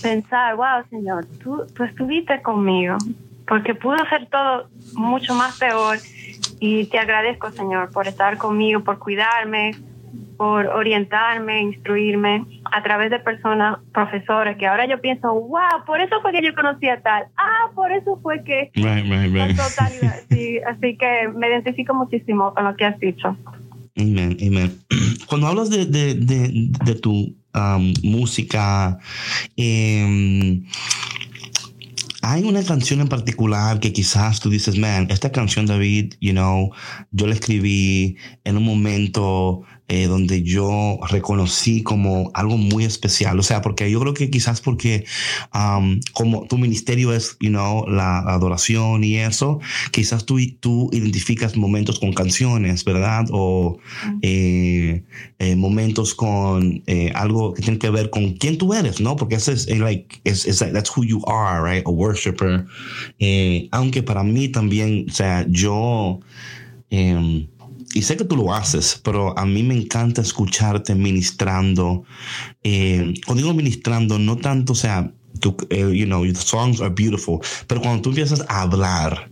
pensar, 0.00 0.56
wow, 0.56 0.84
Señor, 0.90 1.26
tú, 1.42 1.64
tú 1.74 1.84
estuviste 1.84 2.40
conmigo, 2.42 2.98
porque 3.46 3.74
pudo 3.74 3.96
ser 4.08 4.28
todo 4.30 4.68
mucho 4.94 5.34
más 5.34 5.56
peor. 5.56 6.00
Y 6.60 6.84
te 6.86 6.98
agradezco, 6.98 7.50
Señor, 7.52 7.90
por 7.90 8.06
estar 8.06 8.38
conmigo, 8.38 8.84
por 8.84 8.98
cuidarme, 8.98 9.72
por 10.42 10.66
orientarme, 10.66 11.62
instruirme 11.62 12.44
a 12.64 12.82
través 12.82 13.12
de 13.12 13.20
personas, 13.20 13.78
profesores, 13.94 14.56
que 14.56 14.66
ahora 14.66 14.88
yo 14.88 15.00
pienso, 15.00 15.32
wow, 15.32 15.84
por 15.86 16.00
eso 16.00 16.20
fue 16.20 16.32
que 16.32 16.42
yo 16.44 16.52
conocí 16.52 16.88
a 16.88 17.00
tal. 17.00 17.26
Ah, 17.36 17.70
por 17.76 17.92
eso 17.92 18.18
fue 18.20 18.42
que... 18.42 18.72
Right, 18.74 19.04
right, 19.04 19.32
right. 19.32 19.56
totalidad, 19.56 20.16
sí, 20.28 20.58
así 20.66 20.96
que 20.96 21.28
me 21.36 21.46
identifico 21.46 21.94
muchísimo 21.94 22.52
con 22.54 22.64
lo 22.64 22.74
que 22.74 22.84
has 22.84 22.98
dicho. 22.98 23.36
Amen, 23.96 24.36
amen. 24.44 24.76
Cuando 25.28 25.46
hablas 25.46 25.70
de, 25.70 25.86
de, 25.86 26.16
de, 26.16 26.72
de 26.86 26.94
tu 26.96 27.12
um, 27.54 27.92
música, 28.02 28.98
em, 29.56 30.64
hay 32.22 32.42
una 32.42 32.64
canción 32.64 33.00
en 33.00 33.08
particular 33.08 33.78
que 33.78 33.92
quizás 33.92 34.40
tú 34.40 34.50
dices, 34.50 34.76
man, 34.76 35.06
esta 35.08 35.30
canción, 35.30 35.66
David, 35.66 36.14
you 36.20 36.32
know, 36.32 36.70
yo 37.12 37.28
la 37.28 37.34
escribí 37.34 38.16
en 38.42 38.56
un 38.56 38.64
momento 38.64 39.62
eh, 39.88 40.06
donde 40.06 40.42
yo 40.42 40.98
reconocí 41.10 41.82
como 41.82 42.30
algo 42.34 42.56
muy 42.56 42.84
especial. 42.84 43.38
O 43.38 43.42
sea, 43.42 43.60
porque 43.60 43.90
yo 43.90 44.00
creo 44.00 44.14
que 44.14 44.30
quizás 44.30 44.60
porque 44.60 45.04
um, 45.54 46.00
como 46.12 46.46
tu 46.46 46.56
ministerio 46.56 47.12
es, 47.12 47.36
you 47.40 47.50
know, 47.50 47.84
la 47.86 48.20
adoración 48.20 49.04
y 49.04 49.16
eso, 49.16 49.60
quizás 49.90 50.24
tú, 50.24 50.38
tú 50.60 50.88
identificas 50.92 51.56
momentos 51.56 51.98
con 51.98 52.12
canciones, 52.12 52.84
¿verdad? 52.84 53.26
O 53.32 53.78
eh, 54.22 55.02
eh, 55.38 55.56
momentos 55.56 56.14
con 56.14 56.82
algo 57.14 57.52
que 57.52 57.62
tiene 57.62 57.78
que 57.78 57.90
ver 57.90 58.10
con 58.10 58.32
quién 58.34 58.58
tú 58.58 58.72
eres, 58.72 59.00
¿no? 59.00 59.16
Porque 59.16 59.34
eso 59.34 59.52
es, 59.52 59.68
like, 59.68 60.20
that's 60.72 60.90
who 60.96 61.04
you 61.04 61.22
are, 61.26 61.60
right? 61.62 61.86
A 61.86 61.90
worshiper. 61.90 62.64
Aunque 63.72 64.02
para 64.02 64.22
mí 64.22 64.48
también, 64.48 65.06
o 65.10 65.12
sea, 65.12 65.44
yo... 65.48 66.20
em, 66.90 67.48
y 67.94 68.02
sé 68.02 68.16
que 68.16 68.24
tú 68.24 68.36
lo 68.36 68.54
haces, 68.54 69.00
pero 69.02 69.38
a 69.38 69.44
mí 69.46 69.62
me 69.62 69.74
encanta 69.74 70.20
escucharte 70.20 70.94
ministrando. 70.94 72.04
Eh, 72.62 73.14
cuando 73.26 73.42
digo 73.42 73.54
ministrando, 73.54 74.18
no 74.18 74.36
tanto, 74.36 74.72
o 74.72 74.76
sea, 74.76 75.12
tú, 75.40 75.56
eh, 75.70 75.90
you 75.92 76.06
know, 76.06 76.24
the 76.24 76.34
songs 76.34 76.80
are 76.80 76.90
beautiful, 76.94 77.40
pero 77.66 77.80
cuando 77.80 78.02
tú 78.02 78.08
empiezas 78.10 78.44
a 78.48 78.62
hablar, 78.62 79.30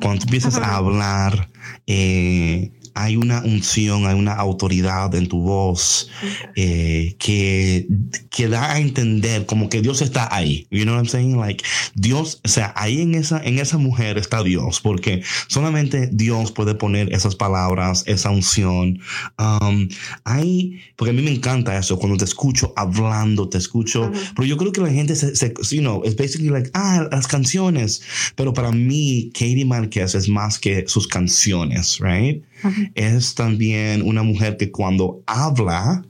cuando 0.00 0.20
tú 0.20 0.26
empiezas 0.26 0.56
a 0.56 0.76
hablar, 0.76 1.50
eh, 1.86 2.72
hay 2.94 3.16
una 3.16 3.42
unción, 3.42 4.06
hay 4.06 4.14
una 4.14 4.34
autoridad 4.34 5.14
en 5.14 5.28
tu 5.28 5.40
voz 5.40 6.08
eh, 6.54 7.16
que, 7.18 7.88
que 8.34 8.48
da 8.48 8.72
a 8.72 8.80
entender 8.80 9.46
como 9.46 9.68
que 9.68 9.80
Dios 9.80 10.02
está 10.02 10.28
ahí. 10.34 10.66
You 10.70 10.82
know 10.82 10.94
what 10.94 11.04
I'm 11.04 11.08
saying? 11.08 11.38
Like, 11.38 11.64
Dios, 11.94 12.40
o 12.44 12.48
sea, 12.48 12.72
ahí 12.76 13.00
en 13.00 13.14
esa, 13.14 13.40
en 13.40 13.60
esa 13.60 13.78
mujer 13.78 14.18
está 14.18 14.42
Dios, 14.42 14.80
porque 14.80 15.22
solamente 15.46 16.08
Dios 16.12 16.50
puede 16.50 16.74
poner 16.74 17.12
esas 17.12 17.36
palabras, 17.36 18.02
esa 18.06 18.30
unción. 18.30 18.98
Um, 19.38 19.88
hay, 20.24 20.80
porque 20.96 21.10
a 21.10 21.14
mí 21.14 21.22
me 21.22 21.30
encanta 21.30 21.78
eso, 21.78 21.96
cuando 21.96 22.16
te 22.16 22.24
escucho 22.24 22.72
hablando, 22.74 23.48
te 23.48 23.58
escucho, 23.58 24.10
pero 24.34 24.46
yo 24.46 24.56
creo 24.56 24.72
que 24.72 24.80
la 24.80 24.90
gente 24.90 25.14
se, 25.14 25.36
se 25.36 25.54
you 25.70 25.80
know, 25.80 26.02
es 26.04 26.16
basically 26.16 26.48
like, 26.48 26.70
ah, 26.74 27.06
las 27.12 27.28
canciones, 27.28 28.02
pero 28.34 28.52
para 28.52 28.72
mí, 28.72 29.30
Katie 29.32 29.64
Márquez 29.64 30.16
es 30.16 30.28
más 30.28 30.58
que 30.58 30.88
sus 30.88 31.06
canciones, 31.06 32.00
right? 32.00 32.42
Es 32.96 33.36
también 33.36 34.02
una 34.02 34.24
mujer 34.24 34.56
que 34.56 34.72
cuando 34.72 35.22
habla 35.26 36.02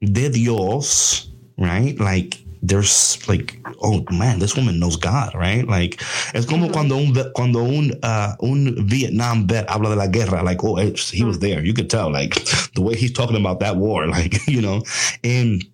de 0.00 0.30
Dios, 0.30 1.32
right? 1.58 1.98
Like, 1.98 2.38
there's 2.62 3.18
like, 3.28 3.58
oh 3.82 4.04
man, 4.10 4.38
this 4.40 4.56
woman 4.56 4.80
knows 4.80 4.96
God, 4.96 5.34
right? 5.34 5.66
Like, 5.66 6.02
es 6.34 6.46
como 6.46 6.68
cuando 6.70 6.96
un, 6.96 7.14
cuando 7.34 7.62
un, 7.62 7.92
uh, 8.02 8.34
un 8.40 8.86
Vietnam 8.86 9.46
vet 9.46 9.66
habla 9.68 9.90
de 9.90 9.96
la 9.96 10.06
guerra, 10.08 10.42
like, 10.42 10.64
oh, 10.64 10.76
it's- 10.78 11.10
he 11.10 11.24
was 11.24 11.38
there. 11.38 11.64
You 11.64 11.74
could 11.74 11.88
tell, 11.90 12.10
like, 12.10 12.34
the 12.74 12.82
way 12.82 12.96
he's 12.96 13.12
talking 13.12 13.36
about 13.36 13.60
that 13.60 13.76
war, 13.76 14.06
like, 14.08 14.38
you 14.48 14.60
know. 14.62 14.82
And 15.22 15.64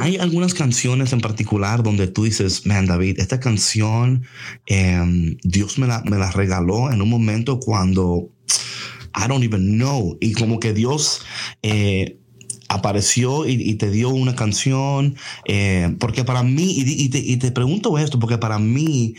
hay 0.00 0.18
algunas 0.18 0.54
canciones 0.54 1.12
en 1.12 1.20
particular 1.20 1.82
donde 1.82 2.08
tú 2.08 2.24
dices, 2.24 2.66
man, 2.66 2.86
David, 2.86 3.20
esta 3.20 3.38
canción, 3.38 4.24
em, 4.66 5.36
Dios 5.44 5.78
me 5.78 5.86
la, 5.86 6.02
me 6.04 6.16
la 6.18 6.30
regaló 6.32 6.90
en 6.90 7.00
un 7.00 7.08
momento 7.08 7.58
cuando 7.60 8.28
I 9.14 9.28
don't 9.28 9.44
even 9.44 9.78
know. 9.78 10.16
Y 10.20 10.32
como 10.32 10.58
que 10.58 10.72
Dios 10.72 11.22
eh, 11.62 12.18
apareció 12.72 13.46
y, 13.46 13.52
y 13.52 13.74
te 13.74 13.90
dio 13.90 14.08
una 14.10 14.34
canción. 14.34 15.16
eh, 15.46 15.94
porque 15.98 16.24
para 16.24 16.42
mí, 16.42 16.74
y, 16.76 17.04
y 17.04 17.08
te, 17.08 17.18
y 17.18 17.36
te 17.36 17.50
pregunto 17.52 17.98
esto, 17.98 18.18
porque 18.18 18.38
para 18.38 18.58
mí, 18.58 19.14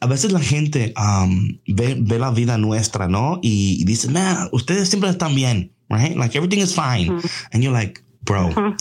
a 0.00 0.06
veces 0.06 0.32
la 0.32 0.40
gente 0.40 0.92
um, 0.96 1.58
ve, 1.66 1.96
ve 1.98 2.18
la 2.18 2.30
vida 2.30 2.58
nuestra, 2.58 3.08
¿no? 3.08 3.38
Y, 3.42 3.78
y 3.80 3.84
dice, 3.84 4.08
man, 4.08 4.48
ustedes 4.52 4.88
siempre 4.88 5.10
están 5.10 5.34
bien, 5.34 5.72
right? 5.88 6.16
Like 6.16 6.36
everything 6.36 6.62
is 6.62 6.74
fine. 6.74 7.10
And 7.52 7.62
you're 7.62 7.72
like, 7.72 8.02
bro. 8.26 8.50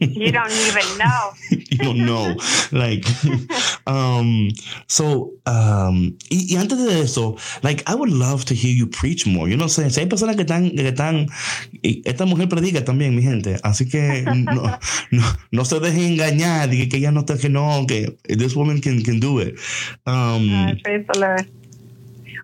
You 0.00 0.32
don't 0.32 0.50
even 0.52 0.98
know. 0.98 1.32
you 1.50 1.78
don't 1.78 1.98
know. 2.06 2.36
Like, 2.72 3.04
um, 3.86 4.48
so, 4.86 5.32
um, 5.46 6.16
y, 6.30 6.46
y 6.54 6.56
antes 6.56 6.78
de 6.78 7.00
eso, 7.02 7.36
like, 7.62 7.82
I 7.86 7.94
would 7.94 8.10
love 8.10 8.44
to 8.46 8.54
hear 8.54 8.72
you 8.72 8.86
preach 8.86 9.26
more. 9.26 9.48
Yo 9.48 9.56
no 9.56 9.66
sé, 9.68 9.90
si 9.90 10.00
hay 10.00 10.06
personas 10.06 10.36
que 10.36 10.42
están, 10.42 10.70
que 10.70 10.88
están, 10.88 11.26
esta 11.82 12.24
mujer 12.26 12.48
predica 12.48 12.84
también, 12.84 13.14
mi 13.14 13.22
gente. 13.22 13.56
Así 13.62 13.88
que 13.88 14.22
no, 14.22 14.78
no, 15.10 15.22
no 15.50 15.64
se 15.64 15.80
dejen 15.80 16.12
engañar 16.12 16.72
y 16.72 16.88
que, 16.88 16.98
ella 16.98 17.10
no 17.12 17.20
está, 17.20 17.36
que 17.38 17.48
no, 17.48 17.84
que 17.86 18.16
this 18.26 18.54
woman 18.54 18.80
can, 18.80 19.02
can 19.02 19.20
do 19.20 19.40
it. 19.40 19.54
Um, 20.06 20.48
Ay, 20.50 20.80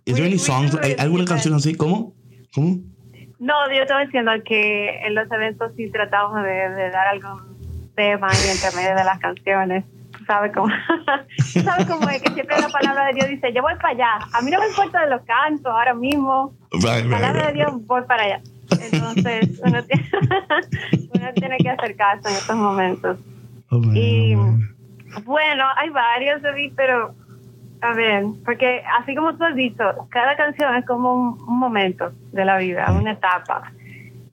is 0.05 0.15
there 0.15 0.23
we- 0.23 0.27
any 0.27 0.33
we 0.33 0.39
songs, 0.39 0.73
do 0.73 0.79
¿hay 0.83 0.93
it 0.93 1.01
alguna 1.01 1.25
canción 1.25 1.55
así? 1.55 1.75
¿Cómo? 1.75 2.15
¿Cómo? 2.55 2.81
No, 3.43 3.55
yo 3.73 3.83
estaba 3.83 4.05
diciendo 4.05 4.31
que 4.45 5.05
en 5.05 5.17
los 5.17 5.29
eventos 5.33 5.73
sí 5.77 5.91
tratamos 5.91 6.45
de, 6.45 6.71
de 6.71 6.91
dar 6.91 7.09
algún 7.09 7.91
tema 7.97 8.29
ahí 8.29 8.39
entre 8.53 8.71
medio 8.77 8.95
de 8.95 9.03
las 9.03 9.19
canciones. 9.19 9.85
Tú 10.17 10.25
sabes 10.27 10.53
cómo, 10.55 10.69
tú 11.53 11.61
sabes 11.61 11.87
cómo 11.87 12.09
es 12.09 12.23
que 12.23 12.33
siempre 12.35 12.61
la 12.61 12.69
palabra 12.69 13.07
de 13.07 13.15
Dios 13.15 13.29
dice, 13.31 13.53
yo 13.53 13.63
voy 13.63 13.75
para 13.83 13.89
allá. 13.89 14.29
A 14.33 14.43
mí 14.43 14.51
no 14.53 14.61
me 14.61 14.69
importa 14.69 15.01
de 15.01 15.11
los 15.11 15.23
cantos 15.23 15.67
ahora 15.67 15.93
mismo. 15.93 16.55
Right, 16.71 16.85
La 16.85 16.95
right, 16.99 17.11
palabra 17.11 17.33
de 17.33 17.53
right. 17.53 17.55
Dios, 17.55 17.87
voy 17.87 18.03
para 18.03 18.23
allá. 18.23 18.41
Entonces, 18.81 19.61
uno 19.65 19.83
tiene, 19.83 20.11
uno 21.13 21.33
tiene 21.35 21.57
que 21.59 21.69
hacer 21.69 21.97
caso 21.97 22.29
en 22.29 22.35
estos 22.35 22.57
momentos. 22.57 23.19
Oh, 23.71 23.81
Y 23.93 24.37
bueno, 25.25 25.65
hay 25.79 25.91
varios, 25.91 26.43
David, 26.43 26.75
pero 26.77 27.13
a 27.83 27.95
ver, 27.95 28.25
porque 28.45 28.81
así 29.01 29.13
como 29.15 29.37
tú 29.37 29.43
has 29.43 29.57
dicho, 29.57 29.83
cada 30.11 30.37
canción 30.37 30.77
es 30.77 30.87
como 30.87 31.15
un, 31.15 31.59
momento 31.59 32.13
de 32.31 32.45
la 32.45 32.57
vida, 32.59 32.87
una 32.93 33.13
etapa, 33.13 33.73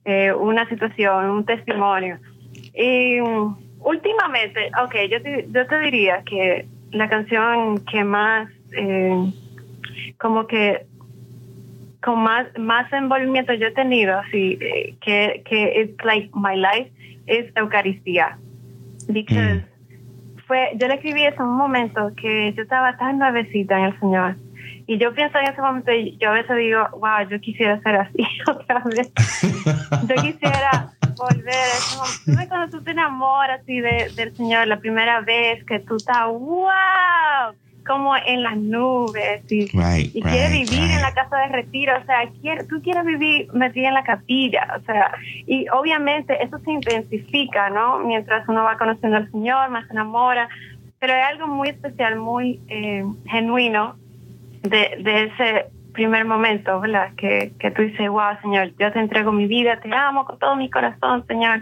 eh, 0.04 0.32
una 0.32 0.68
situación, 0.68 1.30
un 1.30 1.44
testimonio. 1.44 2.18
Y 2.72 3.20
mm, 3.20 3.56
últimamente, 3.80 4.70
ok, 4.80 4.94
yo 5.10 5.20
te, 5.20 5.80
diría 5.80 6.22
que 6.22 6.68
la 6.92 7.08
canción 7.08 7.84
que 7.86 8.04
más, 8.04 8.48
eh, 8.70 9.32
como 10.18 10.46
que 10.46 10.86
con 12.00 12.22
más, 12.22 12.46
más 12.56 12.90
envolvimiento 12.92 13.52
yo 13.54 13.66
he 13.66 13.72
tenido, 13.72 14.16
así, 14.16 14.58
eh, 14.60 14.94
que, 15.00 15.42
que 15.44 15.82
it's 15.82 16.04
like 16.04 16.30
my 16.34 16.54
life, 16.54 16.92
es 17.26 17.50
Eucaristía. 17.56 18.38
Because 19.08 19.64
fue, 20.50 20.72
yo 20.74 20.88
le 20.88 20.94
escribí 20.94 21.24
eso 21.24 21.44
en 21.44 21.48
un 21.48 21.58
momento 21.58 22.10
que 22.20 22.52
yo 22.56 22.64
estaba 22.64 22.96
tan 22.96 23.18
nuevecita 23.18 23.78
en 23.78 23.84
el 23.84 24.00
Señor. 24.00 24.34
Y 24.88 24.98
yo 24.98 25.14
pienso 25.14 25.38
en 25.38 25.44
ese 25.44 25.60
momento, 25.60 25.92
y 25.92 26.18
yo 26.18 26.30
a 26.30 26.32
veces 26.32 26.56
digo, 26.56 26.88
wow, 26.94 27.28
yo 27.30 27.40
quisiera 27.40 27.80
ser 27.82 27.94
así 27.94 28.26
otra 28.48 28.82
vez. 28.84 29.12
yo 30.08 30.14
quisiera 30.16 30.90
volver 31.16 31.54
a 31.54 31.76
ese 31.78 31.96
momento. 31.96 32.22
¿Tú 32.24 32.32
ves 32.36 32.48
cuando 32.48 32.76
tú 32.76 32.82
te 32.82 32.90
enamoras 32.90 33.60
así 33.60 33.78
de, 33.78 34.10
del 34.16 34.34
Señor 34.34 34.66
la 34.66 34.80
primera 34.80 35.20
vez, 35.20 35.64
que 35.66 35.78
tú 35.78 35.94
estás, 35.94 36.26
wow, 36.26 37.54
como 37.90 38.14
en 38.16 38.44
las 38.44 38.56
nubes 38.56 39.42
y, 39.50 39.66
Right, 39.76 40.14
y 40.14 40.22
quieres 40.22 40.52
right, 40.52 40.70
vivir 40.70 40.90
en 40.92 41.02
la 41.02 41.12
casa 41.12 41.36
de 41.38 41.48
retiro, 41.48 41.92
o 42.00 42.04
sea, 42.04 42.28
quiere, 42.40 42.62
tú 42.64 42.80
quieres 42.82 43.04
vivir 43.04 43.52
metida 43.52 43.88
en 43.88 43.94
la 43.94 44.04
capilla, 44.04 44.78
o 44.80 44.84
sea, 44.84 45.10
y 45.44 45.66
obviamente 45.70 46.40
eso 46.40 46.56
se 46.60 46.70
intensifica, 46.70 47.68
¿no? 47.70 47.98
Mientras 47.98 48.48
uno 48.48 48.62
va 48.62 48.78
conociendo 48.78 49.16
al 49.16 49.28
Señor, 49.32 49.70
más 49.70 49.88
se 49.88 49.92
enamora, 49.92 50.48
pero 51.00 51.14
hay 51.14 51.22
algo 51.22 51.48
muy 51.48 51.70
especial, 51.70 52.16
muy 52.16 52.60
eh, 52.68 53.04
genuino 53.26 53.96
de, 54.62 54.96
de 55.02 55.24
ese 55.24 55.66
primer 55.92 56.24
momento, 56.24 56.78
¿verdad? 56.78 57.12
Que, 57.16 57.50
que 57.58 57.72
tú 57.72 57.82
dices, 57.82 58.08
wow, 58.08 58.38
Señor, 58.40 58.70
yo 58.78 58.92
te 58.92 59.00
entrego 59.00 59.32
mi 59.32 59.48
vida, 59.48 59.80
te 59.80 59.92
amo 59.92 60.24
con 60.26 60.38
todo 60.38 60.54
mi 60.54 60.70
corazón, 60.70 61.26
Señor 61.26 61.58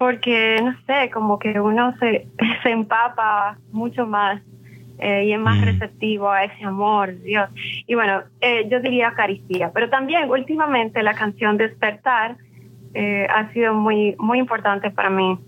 porque 0.00 0.58
no 0.62 0.74
sé, 0.86 1.10
como 1.10 1.38
que 1.38 1.60
uno 1.60 1.94
se, 1.98 2.26
se 2.62 2.70
empapa 2.70 3.58
mucho 3.70 4.06
más 4.06 4.40
eh, 5.00 5.24
y 5.26 5.32
es 5.32 5.38
más 5.40 5.58
Mm. 5.60 5.64
receptivo 5.64 6.30
a 6.30 6.44
ese 6.44 6.64
amor, 6.64 7.18
Dios. 7.22 7.48
Y 7.86 7.94
bueno, 7.94 8.22
eh, 8.40 8.68
yo 8.70 8.80
diría 8.80 9.08
Eucaristía, 9.08 9.70
pero 9.72 9.88
también 9.88 10.30
últimamente 10.30 11.02
la 11.02 11.14
canción 11.14 11.56
Despertar 11.56 12.36
eh, 12.94 13.26
ha 13.32 13.52
sido 13.52 13.72
muy, 13.74 14.16
muy 14.18 14.38
importante 14.38 14.90
para 14.90 15.10
mí. 15.10 15.38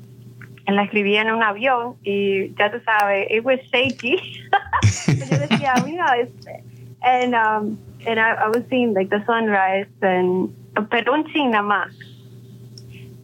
La 0.67 0.85
escribí 0.85 1.17
en 1.17 1.31
un 1.33 1.43
avión 1.43 1.97
y 2.05 2.55
ya 2.55 2.71
tú 2.71 2.79
sabes, 2.85 3.27
it 3.31 3.45
was 3.45 3.59
shaky. 3.73 4.17
yo 5.09 5.39
decía, 5.39 5.75
mira, 5.85 6.17
este, 6.21 6.63
and, 7.03 7.35
um, 7.35 7.77
and 8.07 8.19
I, 8.21 8.35
I 8.45 8.49
was 8.49 8.63
seeing 8.71 8.95
like 8.95 9.11
the 9.11 9.25
sunrise, 9.27 9.89
and, 10.03 10.51
pero 10.89 11.13
un 11.15 11.25
ching 11.33 11.51
nada 11.51 11.65
más. 11.65 11.89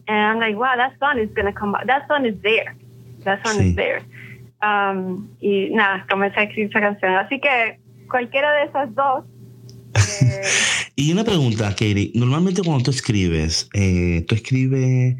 And 0.07 0.17
I'm 0.17 0.39
like, 0.39 0.57
wow, 0.57 0.75
that 0.75 0.93
sun 0.99 1.17
is 1.19 1.29
gonna 1.33 1.53
come 1.53 1.75
out. 1.75 1.87
That 1.87 2.07
sun 2.07 2.25
is 2.25 2.35
there. 2.41 2.75
That 3.23 3.41
sun 3.43 3.57
Sí. 3.57 3.69
is 3.69 3.75
there. 3.75 4.01
Um, 4.61 5.27
y 5.39 5.69
nada, 5.71 6.05
comencé 6.09 6.39
a 6.39 6.43
escribir 6.43 6.69
esa 6.69 6.81
canción. 6.81 7.15
Así 7.15 7.39
que 7.39 7.79
cualquiera 8.09 8.51
de 8.53 8.63
esas 8.65 8.93
dos. 8.95 9.25
eh, 10.21 10.41
Y 10.95 11.13
una 11.13 11.23
pregunta, 11.23 11.69
Katie. 11.69 12.11
Normalmente 12.13 12.61
cuando 12.61 12.83
tú 12.83 12.91
escribes, 12.91 13.69
eh, 13.73 14.25
tú 14.27 14.35
escribes, 14.35 15.15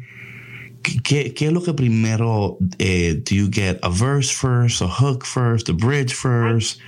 ¿qué, 1.02 1.32
qué 1.32 1.46
es 1.46 1.52
lo 1.52 1.62
que 1.62 1.72
primero, 1.72 2.58
eh, 2.78 3.14
do 3.24 3.34
you 3.34 3.48
get 3.50 3.78
a 3.82 3.88
verse 3.88 4.30
first, 4.30 4.82
a 4.82 4.86
hook 4.88 5.24
first, 5.24 5.70
a 5.70 5.72
bridge 5.72 6.12
first? 6.14 6.80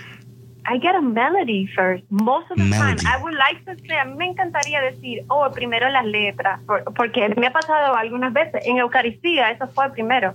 I 0.67 0.79
get 0.79 0.95
a 0.95 1.01
melody 1.01 1.67
first, 1.75 2.05
most 2.11 2.51
of 2.51 2.57
the 2.59 2.65
Melody. 2.65 2.97
time. 3.03 3.07
I 3.19 3.23
would 3.23 3.35
like 3.35 3.65
to 3.65 3.75
say, 3.88 3.97
me 4.17 4.27
encantaría 4.27 4.81
decir, 4.83 5.25
oh, 5.29 5.51
primero 5.51 5.88
las 5.88 6.05
letras, 6.05 6.61
por- 6.67 6.85
porque 6.95 7.29
me 7.37 7.47
ha 7.47 7.53
pasado 7.53 7.97
algunas 7.97 8.33
veces. 8.35 8.61
En 8.67 8.77
Eucaristía, 8.77 9.51
eso 9.51 9.67
fue 9.75 9.91
primero, 9.93 10.35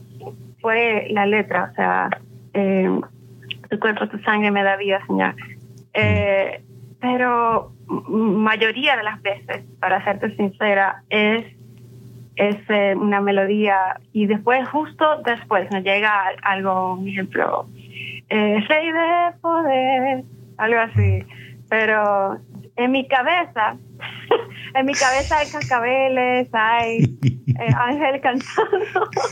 fue 0.68 1.08
la 1.12 1.26
letra, 1.26 1.70
o 1.72 1.76
sea, 1.76 2.10
eh, 2.54 3.00
tu 3.70 3.80
cuerpo, 3.80 4.06
tu 4.10 4.20
sangre 4.20 4.52
me 4.52 4.64
da 4.64 4.76
vida, 4.76 5.00
Señor. 5.08 5.34
Eh, 5.94 6.62
pero 7.00 7.72
mayoría 7.88 8.98
de 8.98 9.04
las 9.04 9.22
veces, 9.22 9.64
para 9.80 10.04
serte 10.04 10.36
sincera, 10.36 11.04
es, 11.10 11.46
es 12.36 12.58
eh, 12.68 12.96
una 12.98 13.22
melodía 13.22 13.78
y 14.12 14.26
después, 14.26 14.68
justo 14.68 15.06
después, 15.24 15.72
nos 15.72 15.86
llega 15.86 16.34
algo, 16.42 16.96
un 16.96 17.08
ejemplo, 17.08 17.66
eh, 18.28 18.60
rey 18.68 18.92
de 18.92 19.38
poder, 19.40 20.24
algo 20.58 20.80
así. 20.82 21.24
Pero 21.70 22.40
en 22.78 22.92
mi 22.92 23.08
cabeza, 23.08 23.78
en 24.76 24.86
mi 24.86 24.94
cabeza 24.94 25.40
hay 25.40 25.50
cascabeles, 25.50 26.48
hay 26.54 27.00
eh, 27.48 27.74
ángel 27.76 28.22
cantando. 28.22 29.10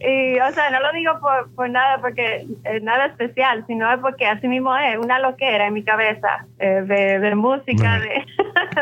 y, 0.00 0.40
o 0.40 0.50
sea, 0.52 0.70
no 0.70 0.80
lo 0.80 0.92
digo 0.92 1.12
por, 1.20 1.54
por 1.54 1.70
nada, 1.70 2.00
porque 2.00 2.46
eh, 2.64 2.80
nada 2.80 3.06
especial, 3.06 3.64
sino 3.66 3.92
es 3.92 4.00
porque 4.00 4.26
así 4.26 4.48
mismo 4.48 4.76
es 4.76 4.98
una 4.98 5.18
loquera 5.18 5.66
en 5.66 5.74
mi 5.74 5.84
cabeza 5.84 6.46
eh, 6.58 6.82
de, 6.86 7.20
de 7.20 7.34
música, 7.34 8.00
de, 8.00 8.24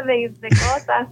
de, 0.06 0.28
de 0.28 0.48
cosas. 0.48 1.08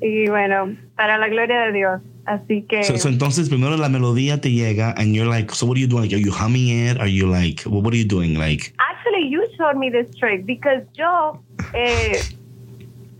Y 0.00 0.28
bueno, 0.30 0.74
para 0.96 1.18
la 1.18 1.28
gloria 1.28 1.60
de 1.66 1.72
Dios. 1.72 2.00
Así 2.26 2.62
que... 2.68 2.84
So, 2.84 2.96
so 2.98 3.08
entonces 3.08 3.48
primero 3.48 3.76
la 3.76 3.88
melodía 3.88 4.40
te 4.40 4.50
llega 4.50 4.94
and 4.96 5.14
you're 5.14 5.28
like, 5.28 5.52
so 5.54 5.66
what 5.66 5.76
are 5.76 5.80
you 5.80 5.88
doing? 5.88 6.12
Are 6.12 6.20
you 6.20 6.32
humming 6.32 6.68
it? 6.68 7.00
Are 7.00 7.08
you 7.08 7.26
like, 7.26 7.62
what, 7.64 7.82
what 7.82 7.92
are 7.92 7.98
you 7.98 8.06
doing? 8.06 8.38
Like, 8.38 8.74
Actually, 8.78 9.28
you 9.28 9.46
showed 9.56 9.76
me 9.76 9.90
this 9.90 10.14
trick 10.16 10.46
because 10.46 10.82
yo, 10.94 11.40
eh, 11.74 12.20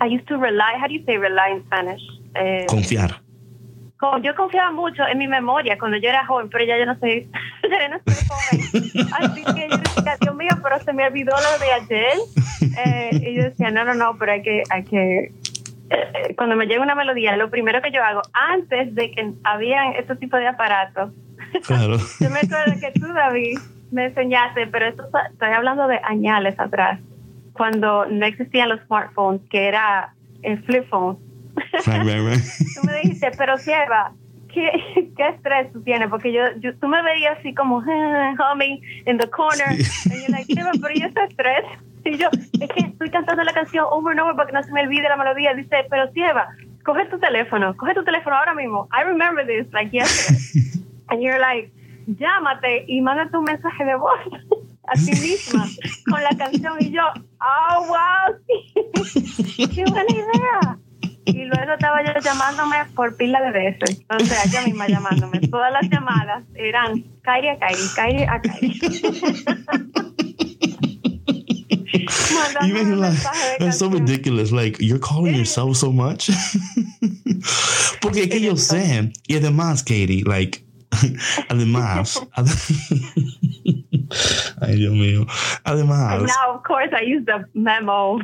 I 0.01 0.07
used 0.07 0.29
to 0.29 0.37
rely, 0.37 0.77
how 0.79 0.87
do 0.87 0.95
you 0.95 1.05
say 1.05 1.17
rely 1.17 1.51
in 1.51 1.65
Spanish? 1.67 2.03
Eh, 2.35 2.67
confiar. 2.69 3.21
como 4.01 4.19
yo 4.19 4.35
confiaba 4.35 4.73
mucho 4.73 5.07
en 5.07 5.19
mi 5.19 5.29
memoria 5.29 5.79
cuando 5.79 5.99
yo 5.99 6.09
era 6.09 6.25
joven, 6.27 6.49
pero 6.49 6.65
ya 6.65 6.79
yo 6.79 6.87
no 6.87 6.99
soy, 6.99 7.29
ya 7.71 7.89
no 7.89 8.01
soy 8.07 8.15
joven. 8.27 9.09
Así 9.21 9.45
que 9.45 9.69
yo 9.69 9.77
decía, 9.77 10.17
Dios 10.21 10.35
mío, 10.35 10.51
pero 10.63 10.81
se 10.81 10.93
me 10.95 11.07
olvidó 11.07 11.33
lo 11.37 11.65
de 11.65 11.73
ayer. 11.73 12.19
Eh, 12.77 13.11
y 13.13 13.35
yo 13.35 13.45
decía, 13.45 13.71
no, 13.71 13.85
no, 13.85 13.95
no, 13.95 14.17
pero 14.19 14.33
hay 14.33 14.43
que, 14.43 14.63
hay 14.71 14.85
que, 14.85 15.33
eh, 15.90 16.35
cuando 16.37 16.57
me 16.57 16.66
llega 16.66 16.83
una 16.83 16.94
melodía, 16.94 17.37
lo 17.37 17.50
primero 17.50 17.83
que 17.83 17.90
yo 17.90 18.03
hago, 18.03 18.22
antes 18.33 18.94
de 18.94 19.11
que 19.11 19.33
habían 19.44 19.94
estos 19.94 20.18
tipos 20.18 20.40
de 20.40 20.46
aparatos, 20.48 21.12
Claro. 21.66 21.96
yo 22.20 22.31
me 22.31 22.38
acuerdo 22.40 22.81
que 22.81 22.92
tú, 22.98 23.12
David, 23.12 23.59
me 23.90 24.07
enseñaste, 24.07 24.66
pero 24.68 24.87
esto 24.87 25.05
estoy 25.33 25.48
hablando 25.50 25.88
de 25.88 25.98
añales 26.05 26.59
atrás, 26.59 27.00
cuando 27.53 28.07
no 28.07 28.24
existían 28.24 28.68
los 28.68 28.81
smartphones, 28.83 29.42
que 29.50 29.66
era 29.66 30.14
el 30.42 30.62
flip 30.64 30.88
phone. 30.88 31.18
Right, 31.87 32.05
right, 32.05 32.20
right. 32.24 32.42
tú 32.74 32.87
me 32.87 32.94
dijiste, 33.00 33.33
pero 33.37 33.59
Sieva, 33.59 34.12
¿qué, 34.53 34.70
¿qué 35.16 35.29
estrés 35.29 35.72
tú 35.72 35.83
tienes? 35.83 36.09
Porque 36.09 36.33
yo, 36.33 36.42
yo 36.61 36.74
tú 36.79 36.87
me 36.88 37.03
veías 37.03 37.38
así 37.38 37.53
como 37.53 37.83
"Ah, 37.87 38.35
humming 38.53 38.81
in 39.07 39.18
the 39.18 39.29
corner. 39.29 39.74
Sí. 39.83 40.11
Y 40.14 40.26
yo, 40.26 40.29
like, 40.29 40.81
pero 40.81 40.94
¿y 40.94 41.03
ese 41.03 41.24
estrés? 41.29 41.64
Y 42.05 42.17
yo, 42.17 42.29
es 42.33 42.71
que 42.71 42.81
estoy 42.87 43.11
cantando 43.11 43.43
la 43.43 43.53
canción 43.53 43.87
over 43.91 44.13
and 44.13 44.21
over 44.21 44.37
porque 44.37 44.53
no 44.53 44.63
se 44.63 44.73
me 44.73 44.83
olvide 44.83 45.09
la 45.09 45.17
melodía. 45.17 45.55
Dice, 45.55 45.87
pero 45.91 46.11
Sieva, 46.13 46.49
coge 46.85 47.07
tu 47.07 47.19
teléfono, 47.19 47.77
coge 47.77 47.95
tu 47.95 48.05
teléfono 48.05 48.37
ahora 48.37 48.55
mismo. 48.55 48.89
I 48.93 49.05
remember 49.05 49.47
this 49.47 49.71
like 49.73 49.95
yesterday. 49.97 50.39
And 51.11 51.21
you're 51.23 51.41
like, 51.41 51.73
llámate 52.07 52.85
y 52.87 53.01
mándate 53.01 53.37
un 53.37 53.45
mensaje 53.45 53.85
de 53.85 53.97
voz 53.97 54.21
a 54.87 54.93
ti 54.95 55.11
misma 55.11 55.67
con 56.09 56.23
la 56.23 56.31
canción. 56.37 56.77
Y 56.81 56.91
yo, 56.93 57.03
oh, 57.41 57.87
wow, 57.87 58.37
sí. 58.47 59.67
qué 59.75 59.85
buena 59.85 60.11
idea. 60.11 60.79
Y 61.27 61.45
luego 61.45 61.73
estaba 61.73 62.03
yo 62.03 62.13
llamándome 62.21 62.77
por 62.95 63.17
pila 63.17 63.41
de 63.43 63.51
veces. 63.53 64.05
O 64.09 64.19
sea, 64.21 64.45
yo 64.47 64.67
misma 64.67 64.89
llamándome. 64.89 65.41
Todas 65.41 65.73
las 65.73 65.89
llamadas 65.89 66.45
eran 66.55 67.05
Kairi 67.23 67.49
a 67.49 67.59
Kairi, 67.59 67.83
Kairi 67.95 68.23
a 68.25 68.41
Kairi. 68.41 68.81
Mandándome 71.92 72.68
You 72.68 72.74
make 72.74 72.87
it 72.87 72.92
un 72.92 73.00
like, 73.00 73.59
that's 73.59 73.79
so 73.79 73.88
ridiculous. 73.88 74.53
Like, 74.53 74.79
you're 74.81 74.98
calling 74.98 75.35
yourself 75.35 75.76
so 75.76 75.92
much. 75.92 76.31
Porque 78.00 78.22
es 78.24 78.29
que 78.31 78.40
yo 78.40 78.57
sé, 78.57 79.12
y 79.29 79.37
además, 79.37 79.83
Katie, 79.83 80.22
like, 80.24 80.62
además, 81.48 82.18
ad- 82.37 82.48
ay 84.62 84.76
Dios 84.76 84.92
mío, 84.94 85.20
And 85.64 85.81
además, 85.81 86.22
now, 86.26 86.55
of 86.55 86.62
course, 86.64 86.90
I 86.92 87.03
use 87.03 87.24
the 87.26 87.44
memo, 87.55 88.20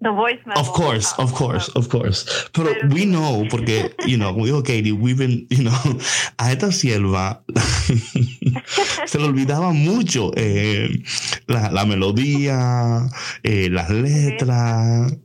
the 0.00 0.10
voice 0.10 0.38
memo. 0.46 0.60
of 0.60 0.72
course, 0.72 1.12
of 1.18 1.34
course, 1.34 1.68
of 1.74 1.88
course. 1.88 2.24
Pero 2.52 2.70
we 2.90 3.04
know, 3.04 3.44
porque, 3.50 3.92
you 4.06 4.16
know, 4.16 4.32
como 4.32 4.46
dijo 4.46 4.62
Katie, 4.62 4.92
we've 4.92 5.18
been, 5.18 5.46
you 5.50 5.64
know, 5.64 5.72
a 6.38 6.52
esta 6.52 6.70
sierva 6.72 7.42
se 9.06 9.18
le 9.18 9.24
olvidaba 9.24 9.72
mucho 9.72 10.32
eh, 10.36 11.02
la, 11.46 11.70
la 11.70 11.84
melodía, 11.84 13.08
eh, 13.42 13.68
las 13.70 13.90
letras. 13.90 15.16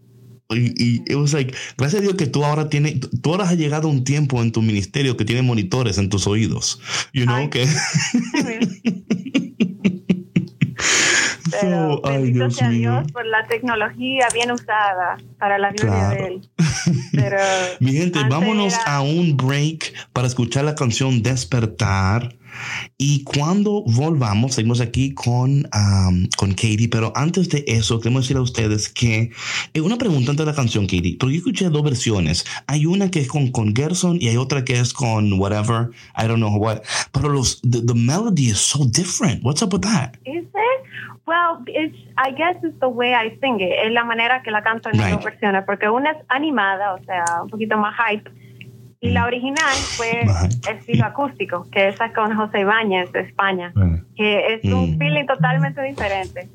Y, 0.49 0.73
y 0.77 1.01
it 1.07 1.15
was 1.15 1.33
like, 1.33 1.55
gracias 1.77 1.99
a 1.99 2.03
Dios 2.03 2.15
que 2.15 2.27
tú 2.27 2.43
ahora 2.45 2.69
tienes, 2.69 2.99
tú 3.21 3.31
ahora 3.31 3.45
has 3.45 3.57
llegado 3.57 3.87
a 3.87 3.91
un 3.91 4.03
tiempo 4.03 4.41
en 4.41 4.51
tu 4.51 4.61
ministerio 4.61 5.17
que 5.17 5.25
tiene 5.25 5.41
monitores 5.41 5.97
en 5.97 6.09
tus 6.09 6.27
oídos. 6.27 6.79
You 7.13 7.25
know 7.25 7.35
Ay. 7.37 7.49
que. 7.49 7.67
Pero 11.61 12.01
ay, 12.03 12.31
Dios 12.31 12.55
sea 12.55 12.69
mío. 12.69 12.91
Dios 13.01 13.11
por 13.11 13.25
la 13.25 13.43
tecnología 13.47 14.27
bien 14.33 14.51
usada 14.51 15.17
para 15.39 15.57
la 15.57 15.71
gloria 15.71 15.93
Claro. 15.93 16.15
de 16.15 16.27
Él. 16.27 16.49
Pero 17.13 17.37
Mi 17.79 17.93
gente, 17.93 18.19
vámonos 18.29 18.73
era- 18.73 18.95
a 18.97 19.01
un 19.01 19.35
break 19.37 19.93
para 20.13 20.27
escuchar 20.27 20.65
la 20.65 20.75
canción 20.75 21.21
Despertar. 21.23 22.35
Y 22.99 23.23
cuando 23.23 23.83
volvamos, 23.87 24.53
seguimos 24.53 24.79
aquí 24.79 25.15
con, 25.15 25.67
um, 25.73 26.27
con 26.37 26.51
Katie. 26.51 26.87
Pero 26.87 27.11
antes 27.15 27.49
de 27.49 27.63
eso, 27.65 27.99
queremos 27.99 28.25
decir 28.25 28.37
a 28.37 28.41
ustedes 28.41 28.89
que 28.89 29.31
eh, 29.73 29.81
una 29.81 29.97
pregunta 29.97 30.29
antes 30.29 30.45
de 30.45 30.51
la 30.51 30.55
canción, 30.55 30.85
Katie. 30.85 31.17
Porque 31.19 31.33
yo 31.33 31.37
escuché 31.39 31.69
dos 31.69 31.81
versiones. 31.83 32.45
Hay 32.67 32.85
una 32.85 33.09
que 33.09 33.21
es 33.21 33.27
con, 33.27 33.49
con 33.51 33.75
Gerson 33.75 34.17
y 34.21 34.27
hay 34.27 34.37
otra 34.37 34.63
que 34.63 34.79
es 34.79 34.93
con 34.93 35.33
whatever. 35.39 35.89
I 36.15 36.27
don't 36.27 36.35
know 36.37 36.55
what. 36.55 36.81
Pero 37.11 37.29
los, 37.29 37.59
the, 37.63 37.81
the 37.81 37.95
melody 37.95 38.49
is 38.51 38.59
so 38.59 38.85
different. 38.85 39.43
What's 39.43 39.63
up 39.63 39.73
with 39.73 39.81
that? 39.81 40.17
It? 40.23 40.47
Well, 41.25 41.63
it's, 41.67 41.97
I 42.17 42.31
guess 42.31 42.57
it's 42.63 42.79
the 42.79 42.87
way 42.87 43.13
I 43.13 43.37
sing 43.39 43.59
it. 43.61 43.71
Es 43.85 43.91
la 43.91 44.03
manera 44.03 44.41
que 44.43 44.51
la 44.51 44.61
canto 44.61 44.89
en 44.89 44.97
las 44.97 45.05
Right. 45.07 45.15
dos 45.15 45.25
versiones. 45.25 45.63
Porque 45.65 45.89
una 45.89 46.11
es 46.11 46.17
animada, 46.29 46.93
o 46.93 47.03
sea, 47.03 47.23
un 47.43 47.49
poquito 47.49 47.77
más 47.77 47.95
hype. 48.07 48.29
Y 49.01 49.11
la 49.11 49.25
original 49.25 49.73
fue 49.97 50.21
estilo 50.71 51.05
acústico, 51.05 51.65
que 51.71 51.89
esa 51.89 52.05
es 52.05 52.13
con 52.13 52.33
José 52.35 52.61
Ibáñez 52.61 53.11
de 53.11 53.19
España. 53.21 53.73
Que 54.15 54.53
es 54.55 54.63
un 54.71 54.95
Mm. 54.95 54.97
feeling 54.97 55.25
totalmente 55.25 55.81
diferente. 55.81 56.47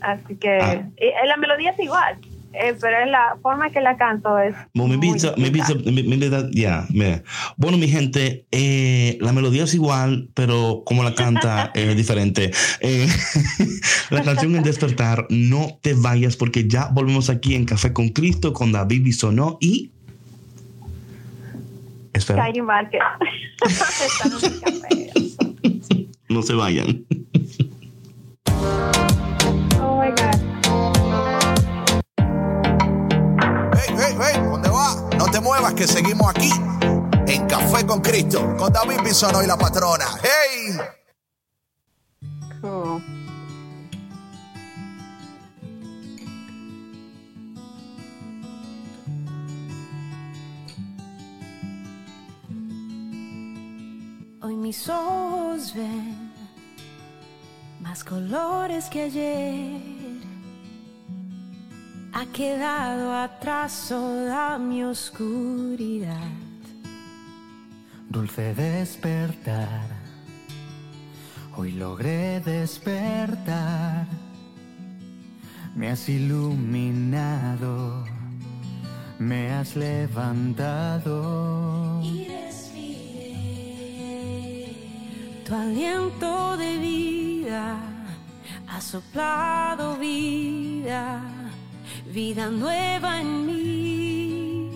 Así 0.00 0.36
que 0.36 0.58
Ah. 0.60 0.82
y, 0.96 1.26
la 1.28 1.36
melodía 1.36 1.70
es 1.70 1.78
igual. 1.78 2.16
Eh, 2.52 2.74
pero 2.80 2.98
es 3.04 3.10
la 3.10 3.36
forma 3.42 3.70
que 3.70 3.80
la 3.80 3.96
canto 3.96 4.38
es. 4.38 4.54
Well, 4.74 4.88
maybe 4.88 5.08
it's 5.08 5.24
a- 5.24 5.34
maybe 5.36 5.58
it's 5.60 5.70
a- 5.70 5.74
maybe 5.74 6.28
that- 6.30 6.50
yeah, 6.52 6.86
yeah. 6.90 7.22
Bueno, 7.56 7.78
mi 7.78 7.88
gente, 7.88 8.46
eh, 8.50 9.18
la 9.20 9.32
melodía 9.32 9.64
es 9.64 9.74
igual, 9.74 10.28
pero 10.34 10.82
como 10.84 11.02
la 11.04 11.14
canta 11.14 11.70
es 11.74 11.96
diferente. 11.96 12.50
Eh, 12.80 13.06
la 14.10 14.22
canción 14.22 14.56
es 14.56 14.64
Despertar, 14.64 15.26
no 15.30 15.78
te 15.80 15.94
vayas 15.94 16.36
porque 16.36 16.66
ya 16.68 16.88
volvemos 16.92 17.30
aquí 17.30 17.54
en 17.54 17.64
Café 17.66 17.92
con 17.92 18.08
Cristo 18.10 18.52
con 18.52 18.72
David 18.72 19.02
Bisonó 19.04 19.58
y... 19.60 19.92
Espera, 22.12 22.42
Kairi 22.42 22.62
Márquez. 22.62 23.00
No 26.28 26.42
se 26.42 26.54
vayan. 26.54 27.04
Oh 29.80 30.00
my 30.00 30.10
God. 30.10 30.39
Muevas 35.40 35.74
que 35.74 35.86
seguimos 35.86 36.28
aquí 36.30 36.50
en 37.26 37.46
Café 37.46 37.86
con 37.86 38.00
Cristo 38.00 38.56
con 38.56 38.72
David 38.72 39.00
Bisono 39.04 39.42
y 39.42 39.46
la 39.46 39.56
patrona. 39.56 40.06
¡Hey! 40.22 40.78
Hoy 54.42 54.56
mis 54.56 54.88
ojos 54.88 55.74
ven 55.74 56.32
más 57.80 58.04
colores 58.04 58.88
que 58.90 59.02
ayer. 59.02 59.99
Ha 62.12 62.26
quedado 62.26 63.14
atrás 63.14 63.86
toda 63.88 64.58
mi 64.58 64.82
oscuridad. 64.82 66.16
Dulce 68.08 68.52
despertar, 68.54 69.86
hoy 71.56 71.70
logré 71.72 72.40
despertar, 72.40 74.08
me 75.76 75.90
has 75.90 76.08
iluminado, 76.08 78.04
me 79.20 79.52
has 79.52 79.76
levantado. 79.76 81.20
y 82.02 82.26
respiré. 82.26 83.20
Tu 85.46 85.54
aliento 85.54 86.56
de 86.56 86.78
vida 86.78 87.76
ha 88.66 88.80
soplado 88.80 89.96
vida, 89.96 91.22
vida 92.12 92.50
nueva 92.50 93.20
en 93.20 93.46
mí. 93.46 94.70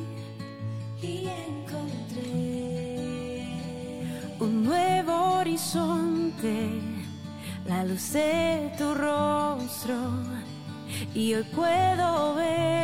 Y 1.03 1.29
encontré 1.49 2.27
un 4.41 4.65
nuevo 4.65 5.39
horizonte, 5.39 6.71
la 7.67 7.85
luz 7.85 8.13
de 8.13 8.73
tu 8.79 8.95
rostro. 8.95 9.97
Y 11.15 11.35
hoy 11.35 11.45
puedo 11.55 12.35
ver 12.37 12.75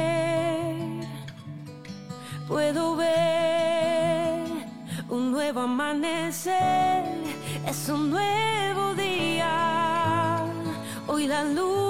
puedo 2.51 2.97
ver 2.97 4.45
un 5.09 5.31
nuevo 5.31 5.61
amanecer, 5.61 7.05
es 7.65 7.89
un 7.89 8.11
nuevo 8.11 8.95
día. 8.95 10.45
Hoy 11.07 11.29
la 11.29 11.45
luz 11.45 11.90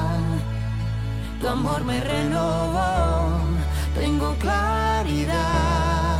Tu 1.41 1.47
amor 1.47 1.83
me 1.83 1.99
renovó, 1.99 3.39
tengo 3.99 4.35
claridad, 4.35 6.19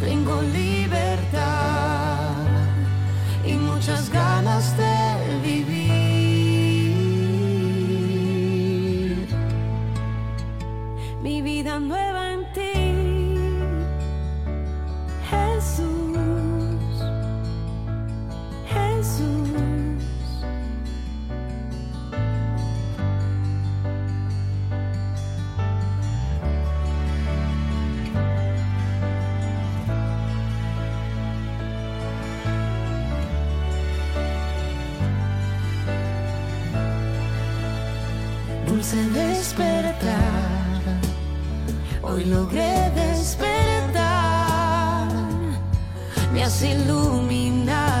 tengo 0.00 0.42
libertad 0.42 2.36
y 3.44 3.54
muchas 3.54 4.08
ganas 4.10 4.76
de 4.76 5.40
vivir. 5.42 5.96
mi 11.26 11.42
vida 11.42 11.80
nueva 11.80 12.25
Dulce 38.86 39.10
despertar. 39.10 40.20
Hoy 42.02 42.24
logré 42.26 42.88
despertar, 42.94 43.98
me 46.32 46.44
has 46.44 46.62
iluminado, 46.62 47.95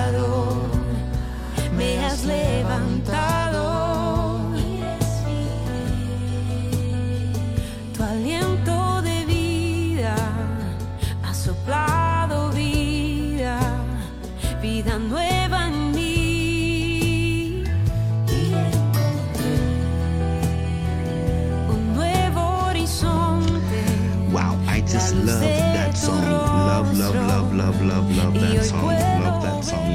love, 27.88 28.10
love, 28.16 28.34
love, 28.34 28.34
love 28.34 28.54
that 28.54 28.64
song. 28.64 28.86
Love 28.86 29.42
that 29.42 29.64
song. 29.64 29.88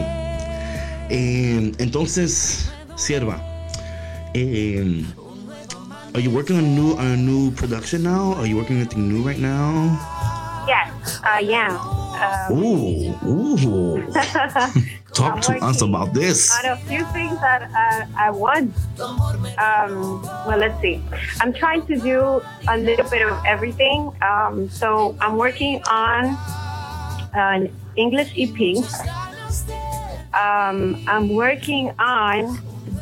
Eh, 1.12 1.72
entonces, 1.80 2.72
sierva, 2.96 3.40
eh, 4.34 5.04
are 6.14 6.20
you 6.20 6.32
working 6.32 6.58
on 6.58 6.64
a 6.64 6.68
new 6.68 6.94
on 6.98 7.06
a 7.08 7.18
new 7.18 7.52
production 7.52 8.04
now? 8.04 8.34
Are 8.36 8.46
you 8.46 8.56
working 8.58 8.78
on 8.78 8.82
anything 8.82 9.08
new 9.10 9.22
right 9.24 9.40
now? 9.40 10.00
Yes, 10.68 11.20
I 11.24 11.42
am. 11.52 11.76
Um, 12.22 12.64
Ooh, 12.64 13.16
ooh. 13.26 14.14
Talk 15.14 15.42
to 15.42 15.54
I'm 15.56 15.64
us 15.64 15.82
about 15.82 16.14
this. 16.14 16.52
on 16.64 16.72
a 16.72 16.78
few 16.88 17.04
things 17.12 17.36
that 17.42 17.64
uh, 17.76 18.06
I 18.16 18.30
want. 18.32 18.72
Um, 19.58 20.22
well, 20.48 20.58
let's 20.58 20.80
see. 20.82 21.02
I'm 21.42 21.52
trying 21.52 21.86
to 21.88 21.98
do 21.98 22.42
a 22.70 22.78
little 22.78 23.10
bit 23.10 23.28
of 23.28 23.38
everything. 23.46 24.14
Um, 24.22 24.70
so 24.70 25.18
I'm 25.20 25.36
working 25.36 25.82
on 25.90 26.38
an 27.34 27.74
English 27.96 28.32
EP. 28.38 28.78
Um, 30.34 30.96
I'm 31.08 31.30
working 31.30 31.92
on 32.00 32.58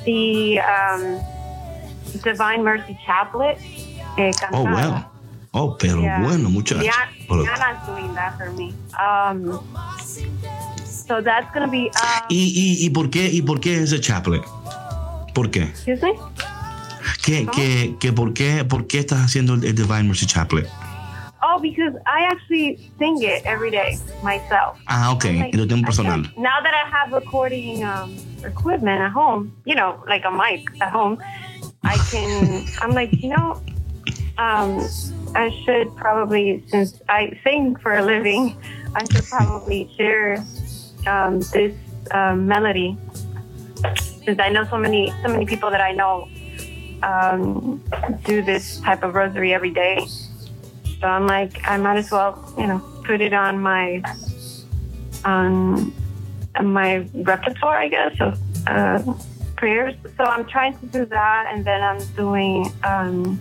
the 0.05 0.59
um, 0.59 1.19
Divine 2.23 2.63
Mercy 2.63 2.97
Chaplet. 3.05 3.57
eh, 4.17 4.31
Oh, 4.51 4.63
wow. 4.63 5.05
Oh, 5.53 5.75
pero 5.79 6.01
Yeah. 6.01 6.21
bueno, 6.21 6.49
muchacho. 6.49 6.81
Dia- 6.81 7.09
Pero- 7.27 7.43
Diana's 7.43 7.85
doing 7.85 8.13
that 8.15 8.37
for 8.37 8.51
me. 8.51 8.73
Um, 8.97 9.59
so 10.85 11.21
that's 11.21 11.47
gonna 11.53 11.67
be. 11.67 11.89
Um, 11.89 12.25
¿Y, 12.29 12.51
y, 12.53 12.85
y 12.85 12.89
por 12.89 13.09
qué 13.09 13.29
y 13.31 13.41
por 13.41 13.59
qué 13.59 13.81
ese 13.83 13.99
chaplet? 13.99 14.43
¿Por 15.33 15.49
qué? 15.51 15.63
excuse 15.63 16.01
me. 16.03 16.13
¿Qué, 17.23 17.47
qué, 17.51 17.95
qué, 17.99 18.11
por, 18.13 18.33
qué, 18.33 18.63
¿Por 18.65 18.87
qué 18.87 18.99
estás 18.99 19.19
haciendo 19.21 19.53
el 19.53 19.61
Divine 19.75 20.03
Mercy 20.03 20.25
Chaplet? 20.25 20.67
Oh, 21.41 21.57
because 21.59 21.93
I 22.05 22.23
actually 22.23 22.79
sing 22.99 23.21
it 23.23 23.45
every 23.45 23.71
day 23.71 23.97
myself. 24.23 24.77
Ah, 24.87 25.11
ok, 25.13 25.29
I'm 25.29 25.39
like, 25.39 25.53
en 25.53 25.59
tu 25.59 25.65
tiempo 25.67 25.85
personal. 25.87 26.11
can't- 26.23 26.37
Now 26.37 26.59
that 26.61 26.73
I 26.73 26.89
have 26.89 27.13
recording 27.13 27.83
um, 27.83 28.15
equipment 28.43 28.99
at 29.01 29.11
home, 29.11 29.53
you 29.65 29.75
know, 29.75 30.03
like 30.07 30.25
a 30.25 30.31
mic 30.31 30.67
at 30.81 30.91
home, 30.91 31.17
I 31.83 31.95
can. 32.11 32.65
I'm 32.81 32.91
like, 32.91 33.11
you 33.23 33.29
know, 33.29 33.61
um, 34.37 34.83
I 35.35 35.49
should 35.63 35.95
probably, 35.95 36.63
since 36.67 36.99
I 37.07 37.39
sing 37.43 37.75
for 37.77 37.95
a 37.95 38.03
living, 38.03 38.57
I 38.95 39.05
should 39.05 39.25
probably 39.25 39.89
share 39.95 40.43
um, 41.07 41.39
this 41.53 41.73
um, 42.11 42.47
melody, 42.47 42.97
since 44.25 44.39
I 44.39 44.49
know 44.49 44.65
so 44.65 44.77
many, 44.77 45.13
so 45.23 45.29
many 45.29 45.45
people 45.45 45.69
that 45.71 45.81
I 45.81 45.91
know 45.93 46.27
um, 47.03 47.81
do 48.25 48.41
this 48.41 48.79
type 48.81 49.03
of 49.03 49.13
rosary 49.15 49.53
every 49.53 49.71
day. 49.71 50.05
So 50.99 51.07
I'm 51.07 51.27
like, 51.27 51.67
I 51.67 51.77
might 51.77 51.97
as 51.97 52.11
well, 52.11 52.53
you 52.57 52.67
know, 52.67 52.81
put 53.05 53.21
it 53.21 53.33
on 53.33 53.59
my 53.59 54.03
on 55.23 55.93
my 56.61 57.07
repertoire, 57.13 57.77
I 57.77 57.87
guess, 57.87 58.19
of 58.19 58.39
uh, 58.67 59.13
prayers. 59.55 59.95
So 60.17 60.23
I'm 60.23 60.45
trying 60.45 60.77
to 60.79 60.85
do 60.87 61.05
that, 61.05 61.45
and 61.51 61.63
then 61.63 61.81
I'm 61.81 61.99
doing 62.15 62.71
um, 62.83 63.39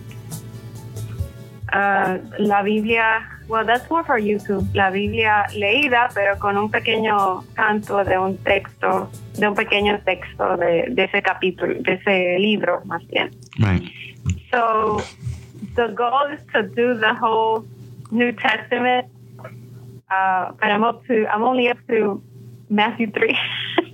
uh, 1.73 2.19
la 2.39 2.63
Biblia. 2.63 3.25
Well, 3.49 3.65
that's 3.65 3.89
more 3.89 4.03
for 4.03 4.19
YouTube. 4.19 4.73
La 4.75 4.91
Biblia 4.91 5.47
leída, 5.55 6.09
pero 6.13 6.37
con 6.37 6.55
un 6.55 6.69
pequeño 6.69 7.43
canto 7.55 8.03
de 8.03 8.17
un 8.17 8.37
texto, 8.37 9.09
de 9.33 9.47
un 9.47 9.55
pequeño 9.55 9.99
texto 10.05 10.55
de, 10.55 10.85
de 10.91 11.03
ese 11.05 11.21
capítulo, 11.21 11.73
de 11.81 11.93
ese 11.93 12.37
libro, 12.39 12.81
más 12.85 13.05
bien. 13.07 13.31
Right. 13.57 13.83
So 14.51 15.01
the 15.75 15.87
goal 15.95 16.27
is 16.33 16.41
to 16.53 16.63
do 16.63 16.93
the 16.95 17.13
whole 17.13 17.65
New 18.11 18.31
Testament. 18.33 19.07
Uh, 20.09 20.51
but 20.59 20.69
I'm 20.71 20.83
up 20.83 21.05
to 21.07 21.27
I'm 21.27 21.43
only 21.43 21.69
up 21.69 21.77
to 21.87 22.21
Matthew 22.69 23.11
three. 23.11 23.37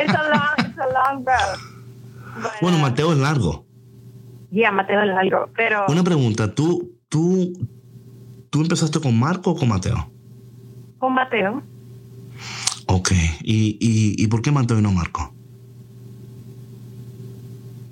it's 0.00 0.12
a 0.12 0.24
long 0.34 0.54
it's 0.58 0.78
a 0.78 0.88
long 0.92 1.24
road. 1.24 1.58
But, 2.42 2.52
Bueno, 2.60 2.78
uh, 2.78 2.82
Mateo 2.82 3.12
es 3.12 3.18
largo. 3.18 3.64
yeah, 4.50 4.70
Mateo 4.70 5.00
es 5.00 5.08
largo, 5.08 5.48
pero 5.56 5.86
Una 5.88 6.02
pregunta, 6.02 6.52
¿tú, 6.54 6.92
tú, 7.08 7.52
¿Tú 8.50 8.60
empezaste 8.60 9.00
con 9.00 9.18
Marco 9.18 9.50
o 9.50 9.56
con 9.56 9.68
Mateo? 9.68 10.10
Con 10.98 11.12
Mateo. 11.14 11.62
Ok. 12.86 13.10
¿Y, 13.42 13.76
y, 13.80 14.14
y 14.22 14.26
por 14.28 14.42
qué 14.42 14.52
Mateo 14.52 14.78
y 14.78 14.82
no 14.82 14.92
Marco? 14.92 15.32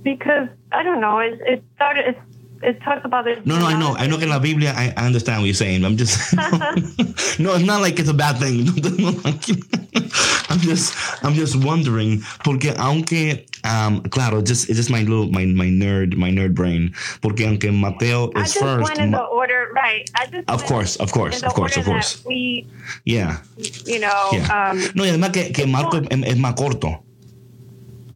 Because 0.05 0.49
I 0.73 0.83
don't 0.85 1.01
know, 1.01 1.21
it, 1.21 1.41
it 1.47 1.65
started. 1.75 2.11
It, 2.11 2.17
it 2.63 2.81
talks 2.83 3.05
about 3.05 3.27
it. 3.27 3.45
No, 3.47 3.59
no, 3.59 3.67
I 3.67 3.79
know. 3.79 3.95
I 3.97 4.07
know 4.07 4.19
en 4.19 4.29
la 4.29 4.39
Biblia, 4.39 4.73
I, 4.77 4.93
I 4.97 5.07
understand 5.07 5.41
what 5.43 5.47
you're 5.47 5.55
saying. 5.55 5.85
I'm 5.85 5.97
just, 5.97 6.33
no, 7.39 7.55
it's 7.55 7.65
not 7.65 7.81
like 7.81 7.99
it's 7.99 8.09
a 8.09 8.15
bad 8.15 8.39
thing. 8.39 8.67
I'm 10.51 10.59
just, 10.59 10.95
I'm 11.25 11.35
just 11.35 11.57
wondering, 11.65 12.21
porque 12.45 12.75
aunque, 12.77 13.47
um, 13.65 14.03
claro, 14.03 14.43
just, 14.43 14.69
it's 14.69 14.77
just 14.77 14.91
my 14.91 15.01
little, 15.03 15.29
my, 15.31 15.45
my 15.47 15.67
nerd, 15.67 16.17
my 16.17 16.31
nerd 16.31 16.55
brain, 16.55 16.95
porque 17.21 17.41
aunque 17.41 17.73
Mateo 17.73 18.31
I 18.35 18.43
is 18.43 18.53
just 18.55 18.65
first, 18.65 18.85
went 18.85 18.99
in 18.99 19.11
the 19.13 19.23
order, 19.23 19.69
right? 19.75 20.09
I 20.15 20.27
just 20.27 20.49
Of 20.49 20.65
course, 20.65 20.97
of 20.97 21.11
course, 21.13 21.43
of 21.43 21.55
course, 21.55 21.77
of 21.77 21.85
course. 21.85 22.25
We, 22.27 22.67
yeah, 23.05 23.39
you 23.87 23.99
know, 24.01 24.29
yeah. 24.33 24.71
um, 24.71 24.79
no, 24.95 25.05
y 25.05 25.09
además 25.11 25.33
que, 25.33 25.53
que 25.53 25.67
Marco 25.67 25.97
es, 25.99 26.07
es 26.11 26.37
más 26.37 26.55
corto. 26.55 27.03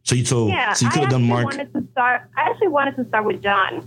So, 0.03 0.15
you- 0.15 0.23
so, 0.23 0.47
yeah. 0.47 0.71
so 0.73 0.85
you 0.85 0.89
I 0.89 0.93
could 0.93 1.01
have 1.03 1.11
done 1.11 1.23
Mark. 1.27 1.45
wanted 1.45 1.73
to 1.73 1.83
start. 1.91 2.29
I 2.37 2.49
actually 2.49 2.69
wanted 2.69 2.95
to 2.95 3.05
start 3.09 3.25
with 3.25 3.41
John 3.41 3.83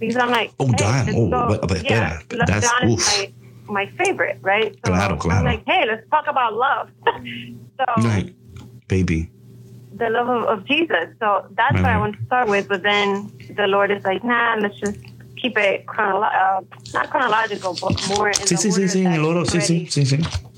because 0.00 0.16
I'm 0.16 0.30
like, 0.30 0.52
Oh, 0.60 0.66
hey, 0.66 0.72
John. 0.76 1.08
Oh, 1.14 1.30
go- 1.30 1.48
but- 1.48 1.68
but 1.68 1.84
yeah, 1.84 2.20
that's- 2.28 2.62
John 2.62 2.90
oof. 2.90 2.98
is 3.00 3.28
my, 3.66 3.84
my 3.86 3.86
favorite, 4.04 4.38
right? 4.42 4.74
So 4.84 4.92
Claro, 4.92 5.16
claro. 5.16 5.38
I'm 5.40 5.44
like, 5.44 5.62
hey, 5.66 5.84
let's 5.86 6.08
talk 6.10 6.26
about 6.26 6.54
love. 6.54 6.90
so 7.78 7.84
Right, 8.02 8.34
baby. 8.88 9.30
the 9.96 10.10
love 10.10 10.28
of, 10.28 10.42
of 10.44 10.64
Jesus. 10.66 11.06
So 11.20 11.46
that's 11.56 11.74
what 11.76 11.84
I 11.86 11.98
want 11.98 12.16
to 12.18 12.24
start 12.26 12.48
with. 12.48 12.68
But 12.68 12.82
then 12.82 13.30
the 13.56 13.66
Lord 13.66 13.90
is 13.90 14.02
like, 14.04 14.24
nah, 14.24 14.56
let's 14.60 14.78
just 14.80 14.98
keep 15.36 15.56
it 15.56 15.86
chronolo- 15.86 16.32
uh, 16.34 16.60
not 16.92 17.10
chronological, 17.10 17.76
but 17.80 18.08
more 18.16 18.28
in 18.28 18.34
Sí, 18.34 18.48
the 18.48 18.54
sí, 18.56 18.70
sí, 18.70 18.72
order 18.72 18.88
sí, 18.88 19.04
that 19.04 19.14
el 19.18 19.24
oro, 19.24 19.40
it's 19.42 19.52
sí, 19.54 19.60
sí, 19.60 19.86
sí, 19.86 20.04
sí. 20.16 20.50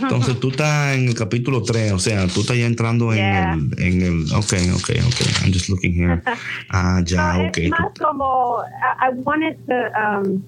Entonces 0.00 0.38
tú 0.40 0.50
estás 0.50 0.94
en 0.96 1.08
el 1.08 1.14
capítulo 1.14 1.62
3, 1.62 1.92
o 1.92 1.98
sea, 1.98 2.26
tú 2.28 2.40
estás 2.40 2.56
ya 2.56 2.66
entrando 2.66 3.12
en 3.12 3.18
Yeah. 3.18 3.52
el, 3.54 3.82
en 3.82 4.02
el, 4.02 4.32
ok, 4.34 4.52
ok, 4.74 4.90
ok, 5.06 5.20
I'm 5.42 5.52
just 5.52 5.68
looking 5.68 5.92
here. 5.94 6.22
Ah, 6.70 7.00
ya, 7.04 7.34
No, 7.38 7.48
ok. 7.48 7.58
es 7.58 7.70
más 7.70 7.92
como, 7.98 8.62
I, 8.62 9.08
I 9.08 9.14
wanted 9.24 9.56
to, 9.66 9.74
um, 9.98 10.42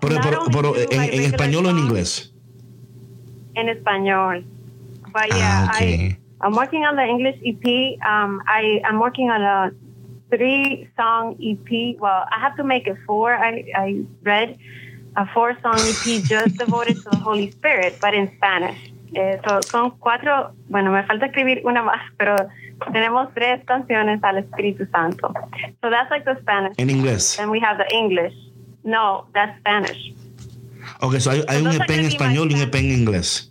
Pero, 0.00 0.20
pero, 0.22 0.38
pero 0.52 0.76
en, 0.76 1.00
en 1.14 1.22
español 1.24 1.66
o 1.66 1.70
en 1.70 1.78
inglés. 1.78 2.32
En 3.54 3.68
español. 3.70 4.44
But 5.12 5.32
Ah, 5.32 5.36
yeah, 5.38 5.68
okay. 5.74 5.94
I, 5.94 6.18
I'm 6.44 6.54
working 6.54 6.84
on 6.84 6.96
the 6.96 7.04
English 7.04 7.36
EP. 7.42 7.98
Um, 8.06 8.42
I, 8.46 8.80
I'm 8.84 9.00
working 9.00 9.30
on 9.30 9.40
a 9.42 9.72
three 10.30 10.86
song 10.94 11.36
EP. 11.42 11.98
Well, 11.98 12.26
I 12.30 12.38
have 12.38 12.54
to 12.58 12.64
make 12.64 12.86
it 12.86 12.96
four. 13.06 13.32
I, 13.32 13.64
I 13.74 14.04
read 14.22 14.58
a 15.18 15.26
four 15.34 15.50
song 15.62 15.74
EP 15.90 16.22
just 16.22 16.56
devoted 16.58 16.96
to 17.02 17.10
the 17.10 17.16
Holy 17.28 17.50
Spirit, 17.50 17.98
but 18.00 18.14
in 18.14 18.30
Spanish. 18.36 18.78
Eh, 19.14 19.36
so 19.44 19.60
son 19.62 19.90
cuatro, 19.98 20.52
bueno, 20.68 20.92
me 20.92 21.02
falta 21.04 21.26
escribir 21.26 21.62
una 21.64 21.82
más, 21.82 22.00
pero 22.18 22.36
tenemos 22.92 23.28
tres 23.34 23.64
canciones 23.64 24.22
al 24.22 24.38
Espíritu 24.38 24.86
Santo. 24.92 25.32
So 25.82 25.90
that's 25.90 26.10
like 26.10 26.24
the 26.24 26.36
Spanish. 26.40 26.74
En 26.78 26.88
inglés. 26.90 27.36
Then 27.36 27.50
we 27.50 27.58
have 27.60 27.78
the 27.78 27.88
English. 27.94 28.34
No, 28.84 29.26
that's 29.34 29.58
Spanish. 29.60 30.14
Ok, 31.00 31.18
so 31.18 31.30
hay, 31.30 31.42
hay 31.48 31.62
un 31.62 31.72
EP 31.72 31.90
en 31.90 32.04
español 32.06 32.50
y 32.50 32.54
un 32.54 32.60
EP 32.60 32.74
en 32.78 32.90
inglés. 32.92 33.50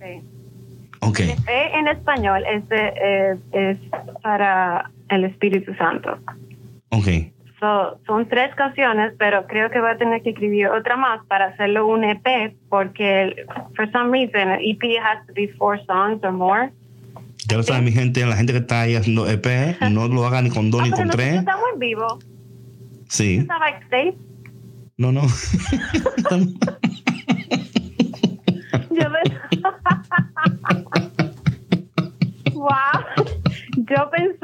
Sí. 0.00 0.20
Ok, 1.00 1.20
El 1.20 1.30
EP 1.30 1.48
en 1.74 1.88
español 1.88 2.42
es, 2.46 2.68
de- 2.68 2.92
eh, 3.02 3.36
es 3.52 3.78
para 4.22 4.90
el 5.08 5.24
Espíritu 5.24 5.72
Santo. 5.76 6.18
ok. 6.90 7.06
So, 7.60 7.98
son 8.06 8.28
tres 8.28 8.54
canciones, 8.54 9.14
pero 9.18 9.46
creo 9.48 9.68
que 9.70 9.80
voy 9.80 9.90
a 9.90 9.96
tener 9.98 10.22
que 10.22 10.30
escribir 10.30 10.68
otra 10.68 10.96
más 10.96 11.24
para 11.26 11.46
hacerlo 11.46 11.88
un 11.88 12.04
EP, 12.04 12.54
porque 12.68 13.44
for 13.74 13.90
some 13.90 14.12
reason 14.12 14.48
el 14.50 14.60
EP 14.70 14.98
has 15.02 15.26
to 15.26 15.32
be 15.34 15.48
four 15.58 15.78
songs 15.86 16.22
or 16.22 16.30
more. 16.30 16.70
Ya 17.48 17.56
lo 17.56 17.62
saben, 17.64 17.84
mi 17.84 17.92
gente, 17.92 18.24
la 18.24 18.36
gente 18.36 18.52
que 18.52 18.60
está 18.60 18.82
ahí 18.82 18.94
haciendo 18.94 19.28
EP, 19.28 19.46
no 19.90 20.06
lo 20.06 20.24
hagan 20.24 20.44
ni 20.44 20.50
con 20.50 20.70
dos 20.70 20.82
Ah, 20.82 20.84
ni 20.84 20.90
con 20.92 21.08
tres. 21.10 21.34
estamos 21.40 21.64
en 21.72 21.78
vivo. 21.80 22.18
Sí, 23.08 23.44
backstage. 23.48 24.14
no, 24.96 25.10
no. 25.10 25.22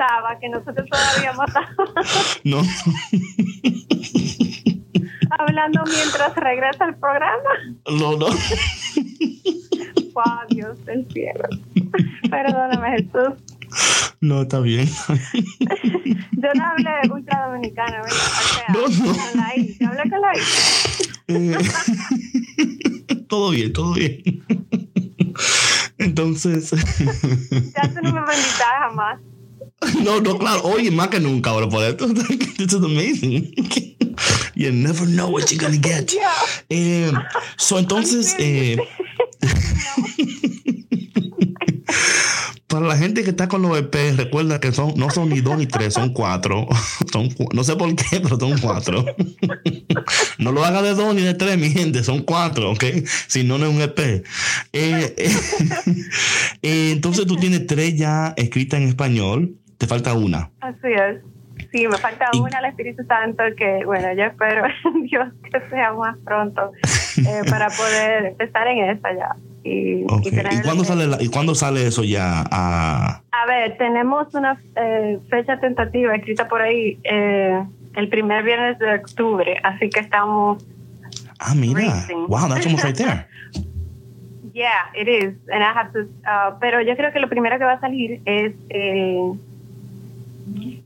Pensaba 0.05 0.39
que 0.39 0.49
nosotros 0.51 0.87
todavía 0.91 1.31
estábamos 1.31 2.41
no. 2.45 2.63
hablando 5.31 5.83
mientras 5.87 6.35
regresa 6.37 6.85
el 6.87 6.95
programa. 6.97 7.51
No, 7.91 8.17
no. 8.19 8.27
Wow, 10.13 10.47
Dios 10.51 10.85
del 10.85 11.07
cielo. 11.11 11.49
Perdóname, 12.31 12.99
Jesús. 12.99 13.33
No, 14.21 14.43
está 14.43 14.61
bien. 14.61 14.87
Yo 16.33 16.49
no 16.55 16.65
hablé 16.67 16.91
ultra 17.11 17.47
dominicano, 17.49 17.97
¿verdad? 18.03 18.13
O 18.13 18.43
sea, 18.53 18.67
No, 18.69 18.81
no. 19.07 19.13
con 19.17 19.41
la 19.41 19.57
I. 19.57 19.77
Yo 19.81 19.89
hablé 19.89 20.11
con 20.11 20.21
la 20.21 20.33
I. 20.37 20.41
Eh, 21.29 21.59
todo 23.29 23.51
bien, 23.51 23.73
todo 23.73 23.95
bien. 23.95 24.23
Entonces, 25.99 26.71
Ya 26.71 27.89
tú 27.89 28.01
no 28.03 28.13
me 28.13 28.21
benditas 28.21 28.69
jamás. 28.81 29.19
no, 30.05 30.21
no, 30.21 30.39
claro, 30.39 30.63
oye, 30.65 30.91
más 30.91 31.09
que 31.09 31.21
nunca, 31.21 31.51
ahora 31.51 31.69
por 31.69 31.85
esto. 31.85 32.07
This 32.57 32.73
is 32.73 32.75
amazing. 32.75 33.53
You 34.55 34.71
never 34.71 35.07
know 35.07 35.29
what 35.29 35.51
you're 35.51 35.59
gonna 35.59 35.77
get. 35.77 36.13
Yeah. 36.13 36.31
Eh, 36.71 37.13
so, 37.57 37.77
entonces, 37.81 38.37
eh, 38.39 38.79
para 42.75 42.87
la 42.87 42.97
gente 42.97 43.23
que 43.23 43.31
está 43.31 43.47
con 43.49 43.63
los 43.63 43.79
EP, 43.79 43.95
recuerda 44.17 44.59
que 44.59 44.73
son, 44.73 44.95
no 44.97 45.09
son 45.09 45.29
ni 45.29 45.41
dos 45.41 45.57
ni 45.57 45.67
tres, 45.67 45.95
son 45.95 46.13
cuatro. 46.13 46.67
Son, 47.13 47.29
no 47.53 47.63
sé 47.63 47.77
por 47.77 47.95
qué, 47.95 48.21
pero 48.21 48.37
son 48.39 48.59
cuatro. 48.59 49.05
No 50.39 50.51
lo 50.51 50.65
haga 50.65 50.83
de 50.83 50.95
dos 50.95 51.15
ni 51.15 51.23
de 51.23 51.35
tres, 51.35 51.57
mi 51.57 51.71
gente, 51.71 52.03
son 52.03 52.23
cuatro, 52.23 52.73
¿ok? 52.73 52.85
Si 53.29 53.45
no, 53.45 53.59
no 53.59 53.67
es 53.67 53.75
un 53.75 53.81
EP. 53.81 53.99
Eh, 54.01 54.25
eh, 54.73 55.15
eh, 56.63 56.91
entonces 56.93 57.27
tú 57.27 57.37
tienes 57.37 57.67
tres 57.69 57.97
ya 57.97 58.35
escritas 58.37 58.81
en 58.81 58.89
español, 58.89 59.57
te 59.79 59.87
falta 59.87 60.15
una. 60.15 60.51
Así 60.61 60.89
es. 60.93 61.23
Sí, 61.73 61.87
me 61.89 61.97
falta 61.99 62.27
Y- 62.33 62.41
una 62.41 62.59
al 62.59 62.65
Espíritu 62.67 63.05
Santo 63.05 63.43
que, 63.57 63.85
bueno, 63.85 64.13
yo 64.15 64.25
espero 64.25 64.65
Dios 65.11 65.33
que 65.53 65.61
sea 65.71 65.93
más 65.93 66.17
pronto 66.25 66.73
eh, 67.19 67.43
para 67.51 67.69
poder 67.69 68.27
empezar 68.27 68.67
en 68.69 68.91
esta 68.91 69.13
ya. 69.15 69.37
Y, 69.65 70.05
Ok. 70.05 70.27
y 70.27 70.31
tener- 70.31 70.53
¿Y 70.53 70.63
cuándo 70.63 70.85
sale, 70.85 71.07
la- 71.07 71.23
¿y 71.23 71.29
cuándo 71.29 71.55
sale 71.55 71.87
eso 71.87 72.05
ya? 72.05 72.45
a 72.51 73.23
A 73.33 73.47
ver, 73.47 73.77
tenemos 73.79 74.33
una 74.35 74.61
eh, 74.77 75.19
fecha 75.31 75.59
tentativa 75.59 76.15
escrita 76.15 76.47
por 76.49 76.61
ahí 76.63 76.99
eh, 77.05 77.65
el 77.95 78.09
primer 78.09 78.43
viernes 78.45 78.79
de 78.79 78.95
octubre, 78.97 79.57
así 79.63 79.89
que 79.91 80.01
estamos 80.01 80.65
ah, 81.39 81.55
mira. 81.55 81.81
Racing. 81.81 82.27
Wow, 82.29 82.49
that's 82.49 82.67
almost 82.67 82.85
right 82.85 82.97
there. 82.97 83.27
Yeah, 84.53 84.87
it 84.95 85.09
is. 85.09 85.35
And 85.51 85.65
I 85.65 85.73
have 85.75 85.93
to, 85.95 86.03
uh, 86.29 86.59
pero 86.61 86.81
yo 86.81 86.95
creo 86.97 87.13
que 87.13 87.19
lo 87.19 87.29
primero 87.29 87.59
que 87.59 87.65
va 87.65 87.73
a 87.73 87.81
salir 87.81 88.21
es 88.25 88.53
eh, 88.71 89.33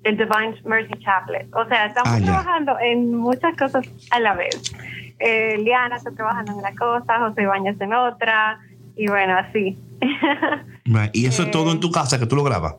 el 0.05 0.17
Divine 0.17 0.57
Mercy 0.65 0.95
Chaplet. 1.01 1.49
O 1.55 1.67
sea, 1.67 1.87
estamos 1.87 2.13
Ah, 2.15 2.21
trabajando 2.25 2.79
en 2.81 3.15
muchas 3.15 3.57
cosas 3.57 3.87
a 4.11 4.21
la 4.21 4.35
vez. 4.35 4.73
Eh, 5.19 5.59
Liana 5.59 5.97
está 5.97 6.11
trabajando 6.13 6.53
en 6.53 6.59
una 6.59 6.75
cosa, 6.75 7.19
José 7.19 7.47
Baños 7.47 7.77
en 7.81 7.93
otra, 7.93 8.61
y 8.97 9.07
bueno, 9.09 9.37
así. 9.37 9.79
Y 11.13 11.27
eso 11.27 11.43
es 11.43 11.51
todo 11.51 11.71
en 11.73 11.81
tu 11.81 11.91
casa 11.91 12.19
que 12.19 12.27
tú 12.27 12.35
lo 12.37 12.45
grabas. 12.45 12.77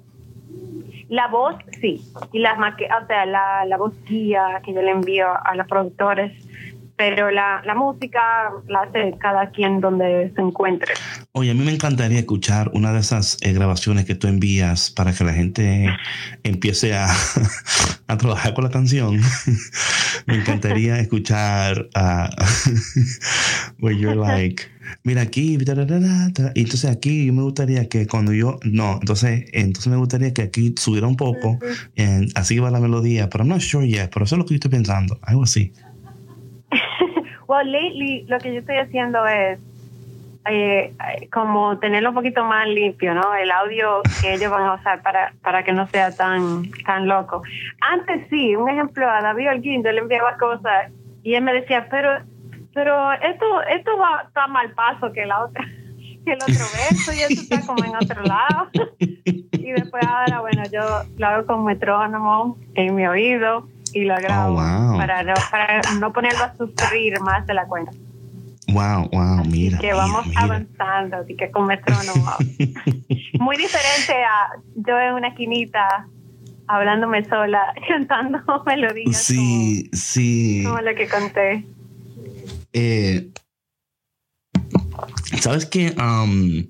la 1.09 1.27
voz, 1.27 1.55
sí. 1.79 2.01
Y 2.31 2.39
las 2.39 2.57
o 2.57 3.07
sea, 3.07 3.25
la, 3.25 3.65
la 3.65 3.77
voz 3.77 3.93
guía 4.05 4.61
que 4.63 4.73
yo 4.73 4.81
le 4.81 4.91
envío 4.91 5.27
a 5.45 5.55
los 5.55 5.67
productores. 5.67 6.31
Pero 6.99 7.31
la, 7.31 7.61
la 7.65 7.75
música 7.75 8.19
la 8.67 8.81
hace 8.81 9.15
cada 9.21 9.51
quien 9.51 9.79
donde 9.79 10.33
se 10.35 10.41
encuentre. 10.41 10.93
Oye, 11.31 11.51
a 11.51 11.53
mí 11.53 11.63
me 11.63 11.71
encantaría 11.71 12.19
escuchar 12.19 12.69
una 12.73 12.91
de 12.91 12.99
esas 12.99 13.37
eh, 13.39 13.53
grabaciones 13.53 14.03
que 14.03 14.15
tú 14.15 14.27
envías 14.27 14.91
para 14.91 15.13
que 15.13 15.23
la 15.23 15.31
gente 15.31 15.87
empiece 16.43 16.93
a, 16.93 17.07
a 18.07 18.17
trabajar 18.17 18.53
con 18.53 18.65
la 18.65 18.69
canción. 18.69 19.17
me 20.25 20.35
encantaría 20.35 20.99
escuchar 20.99 21.87
a 21.95 22.29
where 23.79 23.97
you're 23.97 24.15
like, 24.15 24.63
mira 25.03 25.21
aquí, 25.21 25.53
y 25.53 26.61
entonces 26.61 26.85
aquí 26.85 27.27
yo 27.27 27.33
me 27.33 27.43
gustaría 27.43 27.87
que 27.87 28.07
cuando 28.07 28.33
yo, 28.33 28.59
no, 28.63 28.99
entonces, 28.99 29.45
entonces 29.53 29.89
me 29.89 29.97
gustaría 29.97 30.33
que 30.33 30.41
aquí 30.41 30.75
subiera 30.77 31.07
un 31.07 31.15
poco, 31.15 31.59
eh, 31.95 32.27
así 32.35 32.59
va 32.59 32.71
la 32.71 32.81
melodía, 32.81 33.29
pero 33.29 33.43
I'm 33.45 33.49
not 33.49 33.61
sure 33.61 33.87
yet, 33.87 34.09
pero 34.13 34.25
eso 34.25 34.35
es 34.35 34.39
lo 34.39 34.45
que 34.45 34.51
yo 34.51 34.55
estoy 34.55 34.71
pensando, 34.71 35.17
algo 35.21 35.43
así. 35.43 35.73
Well, 37.47 37.65
lately 37.71 38.25
lo 38.27 38.37
que 38.37 38.53
yo 38.53 38.59
estoy 38.59 38.77
haciendo 38.77 39.25
es 39.25 39.59
eh, 40.45 40.93
como 41.31 41.79
tenerlo 41.79 42.09
un 42.09 42.15
poquito 42.15 42.43
más 42.43 42.67
limpio, 42.67 43.13
¿no? 43.15 43.33
El 43.33 43.49
audio 43.49 44.01
que 44.21 44.35
ellos 44.35 44.51
van 44.51 44.67
a 44.67 44.73
usar 44.75 45.01
para, 45.01 45.33
para 45.41 45.63
que 45.63 45.73
no 45.73 45.87
sea 45.87 46.15
tan, 46.15 46.69
tan 46.85 47.07
loco. 47.07 47.41
Antes 47.81 48.27
sí, 48.29 48.55
un 48.55 48.69
ejemplo, 48.69 49.09
a 49.09 49.21
David 49.21 49.49
Holguín 49.49 49.83
yo 49.83 49.91
le 49.91 49.99
enviaba 49.99 50.37
cosas 50.37 50.91
y 51.23 51.33
él 51.33 51.43
me 51.43 51.53
decía, 51.53 51.87
pero 51.89 52.19
pero 52.73 53.11
esto, 53.13 53.61
esto 53.63 53.97
va 53.97 54.23
está 54.27 54.47
mal 54.47 54.71
paso 54.73 55.11
que 55.11 55.25
la 55.25 55.45
otra, 55.45 55.65
que 56.25 56.31
el 56.31 56.41
otro 56.41 56.65
verso 56.77 57.13
y 57.13 57.19
eso 57.19 57.41
está 57.41 57.65
como 57.65 57.83
en 57.83 57.95
otro 57.95 58.21
lado. 58.23 58.69
y 58.99 59.71
después 59.71 60.05
ahora, 60.07 60.41
bueno, 60.41 60.63
yo 60.71 60.81
lo 61.17 61.27
hago 61.27 61.45
con 61.45 61.65
metrónomo 61.65 62.57
en 62.75 62.95
mi 62.95 63.07
oído 63.07 63.67
y 63.93 64.03
lo 64.05 64.15
grabo 64.15 64.53
wow. 64.55 64.97
para, 64.97 65.23
no, 65.23 65.33
para 65.51 65.81
no 65.99 66.13
ponerlo 66.13 66.43
a 66.43 66.55
sufrir 66.57 67.19
más 67.21 67.45
de 67.47 67.53
la 67.53 67.65
cuenta. 67.65 67.91
Wow, 68.71 69.09
wow, 69.11 69.43
mira. 69.45 69.79
que 69.79 69.87
mira, 69.87 69.95
vamos 69.95 70.27
mira. 70.27 70.41
avanzando, 70.41 71.17
así 71.17 71.35
que 71.35 71.49
con 71.49 71.65
metrónomo. 71.65 72.33
Muy 73.39 73.57
diferente 73.57 74.13
a 74.13 74.49
yo 74.75 74.99
en 74.99 75.15
una 75.15 75.29
esquinita 75.29 76.07
hablándome 76.67 77.25
sola, 77.25 77.73
cantando 77.87 78.39
melodías 78.65 79.23
Sí, 79.23 79.89
sí. 79.91 80.61
como, 80.63 80.75
como 80.75 80.89
lo 80.89 80.95
que 80.95 81.07
conté. 81.07 81.65
Eh, 82.73 83.29
¿Sabes 85.39 85.65
qué? 85.65 85.95
Um, 85.97 86.67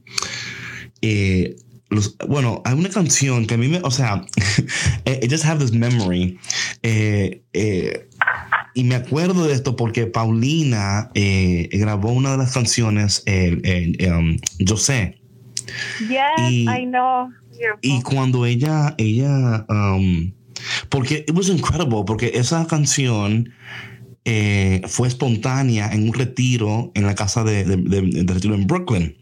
eh, 1.01 1.55
los, 1.89 2.17
bueno, 2.27 2.61
hay 2.65 2.73
una 2.75 2.89
canción 2.89 3.45
que 3.47 3.55
a 3.55 3.57
mí 3.57 3.67
me, 3.67 3.79
o 3.83 3.91
sea, 3.91 4.25
I 5.05 5.27
just 5.29 5.45
have 5.45 5.59
this 5.63 5.73
memory. 5.73 6.37
Eh, 6.83 7.41
eh, 7.53 8.07
y 8.75 8.83
me 8.83 8.95
acuerdo 8.95 9.47
de 9.47 9.53
esto 9.53 9.75
porque 9.75 10.05
Paulina 10.07 11.09
eh, 11.15 11.67
grabó 11.73 12.11
una 12.11 12.31
de 12.31 12.37
las 12.37 12.53
canciones, 12.53 13.23
eh, 13.25 13.57
eh, 13.63 14.11
um, 14.11 14.37
Yo 14.59 14.77
sé. 14.77 15.19
Yes, 16.07 16.51
Y- 16.51 16.63
I 16.69 16.85
know. 16.85 17.29
Y 17.81 18.01
cuando 18.03 18.45
ella, 18.45 18.95
ella, 18.97 19.65
um, 19.67 20.31
porque 20.87 21.25
it 21.27 21.31
was 21.35 21.49
incredible, 21.49 22.03
porque 22.07 22.31
esa 22.35 22.65
canción 22.67 23.49
eh, 24.23 24.81
fue 24.87 25.09
espontánea 25.09 25.91
en 25.91 26.03
un 26.07 26.13
retiro 26.13 26.91
en 26.95 27.05
la 27.05 27.15
casa 27.15 27.43
de, 27.43 27.65
de, 27.65 27.75
de- 27.77 28.23
de 28.23 28.33
retiro 28.33 28.55
en 28.55 28.65
Brooklyn. 28.65 29.17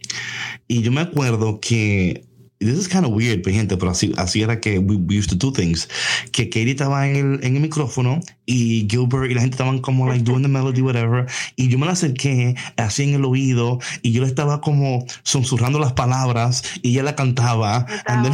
Y 0.68 0.84
yo 0.84 0.91
me 0.91 1.01
acuerdo 1.01 1.59
que, 1.59 2.26
this 2.59 2.77
is 2.77 2.87
kind 2.87 3.05
of 3.05 3.11
weird, 3.11 3.43
pues, 3.43 3.55
gente, 3.55 3.77
pero 3.77 3.91
así, 3.91 4.13
así 4.17 4.41
era 4.41 4.59
que 4.59 4.79
we, 4.79 4.95
we 4.95 5.15
used 5.17 5.29
to 5.29 5.35
do 5.35 5.51
things. 5.51 5.87
Que 6.31 6.49
Katie 6.49 6.71
estaba 6.71 7.07
en 7.07 7.15
el, 7.15 7.43
en 7.43 7.55
el 7.55 7.61
micrófono 7.61 8.19
y 8.45 8.87
Gilbert 8.89 9.29
y 9.29 9.35
la 9.35 9.41
gente 9.41 9.55
estaban 9.55 9.79
como 9.79 10.07
like 10.07 10.23
doing 10.23 10.41
the 10.41 10.47
melody, 10.47 10.81
whatever. 10.81 11.25
Y 11.55 11.67
yo 11.69 11.77
me 11.77 11.85
la 11.85 11.91
acerqué 11.93 12.55
así 12.77 13.03
en 13.03 13.13
el 13.15 13.25
oído 13.25 13.79
y 14.01 14.11
yo 14.11 14.21
le 14.21 14.27
estaba 14.27 14.61
como 14.61 15.05
susurrando 15.23 15.79
las 15.79 15.93
palabras 15.93 16.63
y 16.81 16.91
ella 16.91 17.03
la 17.03 17.15
cantaba. 17.15 17.85
And 18.07 18.25
then- 18.25 18.33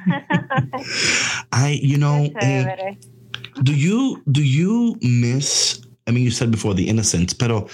I, 1.52 1.80
you 1.82 1.98
know, 1.98 2.30
eh, 2.40 2.96
do 3.62 3.72
you 3.72 4.22
do 4.30 4.42
you 4.42 4.96
miss? 5.02 5.80
I 6.06 6.12
mean, 6.12 6.24
you 6.24 6.30
said 6.30 6.50
before 6.50 6.74
the 6.74 6.88
innocence, 6.88 7.34
pero 7.34 7.68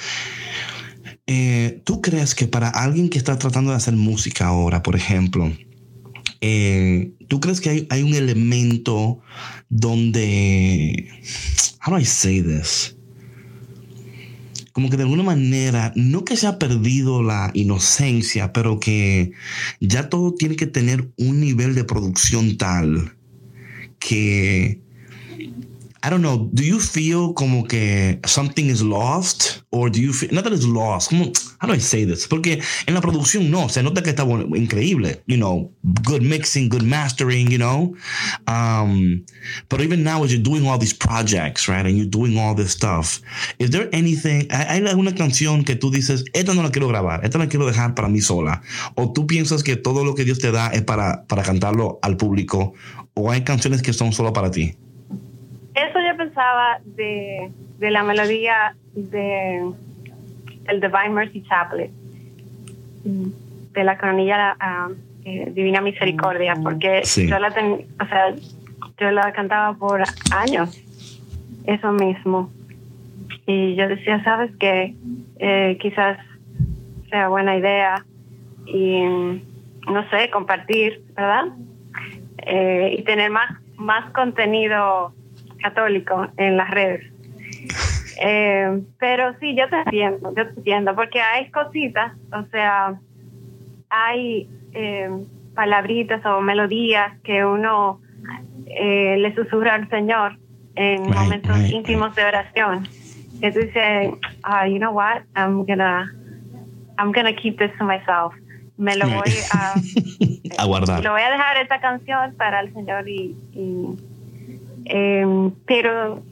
eh, 1.26 1.82
¿tú 1.84 2.00
crees 2.00 2.34
que 2.34 2.46
para 2.46 2.68
alguien 2.68 3.08
que 3.08 3.18
está 3.18 3.38
tratando 3.38 3.70
de 3.70 3.76
hacer 3.76 3.94
música 3.96 4.46
ahora, 4.46 4.82
por 4.82 4.96
ejemplo, 4.96 5.52
eh, 6.40 7.12
¿tú 7.28 7.40
crees 7.40 7.60
que 7.60 7.70
hay, 7.70 7.86
hay 7.90 8.02
un 8.02 8.14
elemento 8.14 9.20
donde, 9.68 11.08
how 11.84 11.94
do 11.94 11.98
I 11.98 12.04
say 12.04 12.42
this? 12.42 12.96
Como 14.72 14.90
que 14.90 14.98
de 14.98 15.04
alguna 15.04 15.22
manera, 15.22 15.92
no 15.96 16.24
que 16.24 16.36
se 16.36 16.46
ha 16.46 16.58
perdido 16.58 17.22
la 17.22 17.50
inocencia, 17.54 18.52
pero 18.52 18.78
que 18.78 19.32
ya 19.80 20.10
todo 20.10 20.34
tiene 20.34 20.54
que 20.54 20.66
tener 20.66 21.10
un 21.16 21.40
nivel 21.40 21.74
de 21.74 21.84
producción 21.84 22.58
tal 22.58 23.16
que 23.98 24.82
I 26.06 26.08
don't 26.08 26.22
know, 26.22 26.48
do 26.54 26.62
you 26.62 26.78
feel 26.78 27.34
como 27.34 27.64
que 27.64 28.20
something 28.26 28.66
is 28.66 28.80
lost 28.80 29.64
or 29.72 29.90
do 29.90 30.00
you 30.00 30.12
feel 30.12 30.30
not 30.32 30.44
that 30.44 30.52
it's 30.52 30.64
lost? 30.64 31.10
Como, 31.10 31.32
how 31.58 31.66
do 31.66 31.72
I 31.72 31.78
say 31.78 32.04
this? 32.04 32.28
Porque 32.28 32.62
en 32.86 32.94
la 32.94 33.00
producción 33.00 33.50
no, 33.50 33.68
se 33.68 33.82
nota 33.82 34.02
que 34.02 34.10
está 34.10 34.22
increíble, 34.54 35.24
you 35.26 35.36
know, 35.36 35.72
good 36.04 36.22
mixing, 36.22 36.68
good 36.68 36.84
mastering, 36.84 37.50
you 37.50 37.58
know. 37.58 37.96
Um, 38.46 39.24
but 39.68 39.80
even 39.80 40.04
now 40.04 40.22
as 40.22 40.32
you're 40.32 40.40
doing 40.40 40.64
all 40.64 40.78
these 40.78 40.94
projects, 40.94 41.66
right, 41.66 41.84
and 41.84 41.96
you're 41.96 42.06
doing 42.06 42.38
all 42.38 42.54
this 42.54 42.70
stuff, 42.70 43.20
is 43.58 43.70
there 43.70 43.88
anything, 43.92 44.46
hay 44.52 44.86
alguna 44.86 45.12
canción 45.12 45.64
que 45.64 45.74
tú 45.74 45.90
dices, 45.90 46.24
esta 46.34 46.54
no 46.54 46.62
la 46.62 46.70
quiero 46.70 46.86
grabar, 46.86 47.24
esta 47.24 47.38
la 47.38 47.48
quiero 47.48 47.66
dejar 47.66 47.96
para 47.96 48.08
mí 48.08 48.20
sola, 48.20 48.62
o 48.94 49.12
tú 49.12 49.26
piensas 49.26 49.64
que 49.64 49.74
todo 49.74 50.04
lo 50.04 50.14
que 50.14 50.24
Dios 50.24 50.38
te 50.38 50.52
da 50.52 50.68
es 50.68 50.82
para, 50.82 51.24
para 51.26 51.42
cantarlo 51.42 51.98
al 52.02 52.16
público, 52.16 52.74
o 53.14 53.32
hay 53.32 53.42
canciones 53.42 53.82
que 53.82 53.92
son 53.92 54.12
solo 54.12 54.32
para 54.32 54.52
ti? 54.52 54.76
De, 56.84 57.50
de 57.78 57.90
la 57.90 58.02
melodía 58.02 58.74
de 58.94 59.72
el 60.68 60.80
Divine 60.82 61.08
Mercy 61.10 61.42
Chaplet, 61.48 61.90
de 63.04 63.84
la 63.84 63.96
coronilla 63.96 64.54
ah, 64.60 64.88
eh, 65.24 65.50
Divina 65.54 65.80
Misericordia, 65.80 66.54
porque 66.62 67.00
Sí. 67.04 67.26
yo 67.26 67.38
la 67.38 67.52
ten- 67.52 67.86
o 67.98 68.06
sea, 68.06 68.34
yo 68.98 69.10
la 69.12 69.32
cantaba 69.32 69.72
por 69.78 70.02
años, 70.30 70.78
eso 71.64 71.92
mismo. 71.92 72.50
Y 73.46 73.74
yo 73.76 73.88
decía, 73.88 74.22
sabes 74.22 74.50
que 74.58 74.94
quizás 75.80 76.18
sea 77.08 77.28
buena 77.28 77.56
idea 77.56 78.04
y 78.66 79.00
no 79.90 80.10
sé, 80.10 80.28
compartir, 80.30 81.02
¿verdad? 81.16 81.44
Eh, 82.44 82.96
y 82.98 83.02
tener 83.04 83.30
más, 83.30 83.50
más 83.76 84.10
contenido 84.12 85.12
católico 85.58 86.28
en 86.36 86.56
las 86.56 86.70
redes. 86.70 87.04
Eh, 88.18 88.80
pero 88.98 89.34
sí, 89.40 89.54
yo 89.54 89.68
te 89.68 89.76
entiendo, 89.76 90.32
yo 90.34 90.48
te 90.48 90.54
entiendo, 90.56 90.96
porque 90.96 91.20
hay 91.20 91.50
cositas, 91.50 92.14
o 92.32 92.44
sea, 92.46 92.94
hay 93.90 94.48
eh, 94.72 95.10
palabritas 95.54 96.24
o 96.24 96.40
melodías 96.40 97.12
que 97.24 97.44
uno 97.44 98.00
eh, 98.66 99.16
le 99.18 99.34
susurra 99.34 99.74
al 99.74 99.88
Señor 99.90 100.38
en 100.76 101.04
Right, 101.04 101.14
momentos 101.14 101.58
right, 101.58 101.72
íntimos 101.72 102.14
de 102.14 102.24
oración. 102.24 102.88
Que 103.40 103.52
tú 103.52 103.60
dices, 103.60 104.14
ah, 104.44 104.66
you 104.66 104.78
know 104.78 104.92
what, 104.92 105.22
I'm 105.34 105.64
gonna, 105.66 106.10
I'm 106.98 107.12
gonna 107.12 107.34
keep 107.34 107.58
this 107.58 107.70
to 107.78 107.84
myself. 107.84 108.34
Me 108.78 108.94
lo 108.96 109.08
voy 109.08 109.32
a, 109.52 109.74
a 110.58 110.64
guardar. 110.66 111.02
lo 111.02 111.12
voy 111.12 111.22
a 111.22 111.30
dejar 111.30 111.56
esta 111.58 111.80
canción 111.80 112.34
para 112.36 112.60
el 112.60 112.72
Señor 112.72 113.08
y, 113.08 113.34
y, 113.52 113.96
eh, 114.88 115.50
pero 115.66 116.22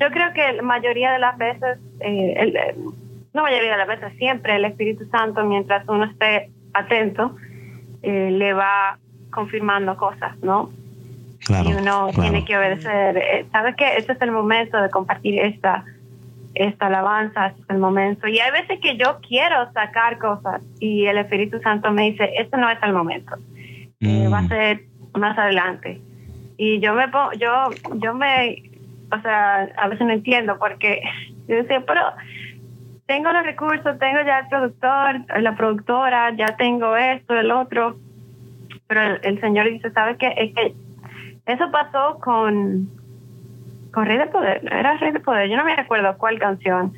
yo 0.00 0.10
creo 0.10 0.32
que 0.34 0.52
la 0.54 0.62
mayoría 0.62 1.12
de 1.12 1.18
las 1.18 1.36
veces 1.38 1.78
eh, 2.00 2.34
el- 2.38 2.76
no 3.34 3.42
mayoría 3.42 3.72
de 3.72 3.78
las 3.78 3.88
veces 3.88 4.12
siempre 4.18 4.56
el 4.56 4.64
Espíritu 4.64 5.06
Santo 5.10 5.44
mientras 5.44 5.88
uno 5.88 6.04
esté 6.04 6.50
atento 6.74 7.34
eh, 8.02 8.30
le 8.30 8.52
va 8.52 8.98
confirmando 9.30 9.96
cosas 9.96 10.36
no 10.42 10.70
Claro. 11.44 11.70
y 11.70 11.72
uno 11.72 12.08
claro. 12.12 12.12
tiene 12.20 12.44
que 12.44 12.56
obedecer 12.56 13.16
Eh, 13.16 13.46
sabes 13.50 13.74
que 13.76 13.96
este 13.96 14.12
es 14.12 14.22
el 14.22 14.30
momento 14.30 14.80
de 14.80 14.90
compartir 14.90 15.38
esta 15.40 15.84
esta 16.54 16.86
alabanza 16.86 17.46
este 17.48 17.62
es 17.62 17.70
el 17.70 17.78
momento 17.78 18.28
y 18.28 18.38
hay 18.38 18.50
veces 18.52 18.78
que 18.80 18.96
yo 18.98 19.18
quiero 19.26 19.72
sacar 19.72 20.18
cosas 20.18 20.60
y 20.78 21.06
el 21.06 21.16
Espíritu 21.18 21.58
Santo 21.60 21.90
me 21.90 22.10
dice 22.10 22.30
este 22.38 22.56
no 22.58 22.68
es 22.70 22.78
el 22.82 22.92
momento 22.92 23.36
eh, 24.00 24.28
va 24.28 24.38
a 24.38 24.42
Mm. 24.42 24.48
ser 24.48 24.82
más 25.14 25.38
adelante. 25.38 26.00
Y 26.56 26.80
yo 26.80 26.94
me 26.94 27.08
pongo, 27.08 27.32
yo, 27.32 27.70
yo 27.94 28.14
me, 28.14 28.62
o 29.10 29.20
sea, 29.20 29.68
a 29.76 29.88
veces 29.88 30.06
no 30.06 30.12
entiendo 30.12 30.58
porque 30.58 31.02
yo 31.48 31.56
decía, 31.56 31.82
pero 31.86 32.02
tengo 33.06 33.32
los 33.32 33.44
recursos, 33.44 33.98
tengo 33.98 34.20
ya 34.24 34.40
el 34.40 34.48
productor, 34.48 35.40
la 35.40 35.56
productora, 35.56 36.34
ya 36.36 36.56
tengo 36.56 36.96
esto, 36.96 37.34
el 37.34 37.50
otro. 37.50 37.96
Pero 38.86 39.00
el, 39.22 39.40
Señor 39.40 39.70
dice, 39.70 39.90
¿sabes 39.90 40.16
qué? 40.18 40.32
Es 40.36 40.54
que 40.54 40.74
eso 41.46 41.70
pasó 41.70 42.18
con, 42.20 42.88
con 43.92 44.06
Rey 44.06 44.18
de 44.18 44.26
Poder, 44.26 44.62
era 44.70 44.96
Rey 44.96 45.12
de 45.12 45.20
Poder, 45.20 45.48
yo 45.48 45.56
no 45.56 45.64
me 45.64 45.74
recuerdo 45.74 46.16
cuál 46.16 46.38
canción, 46.38 46.92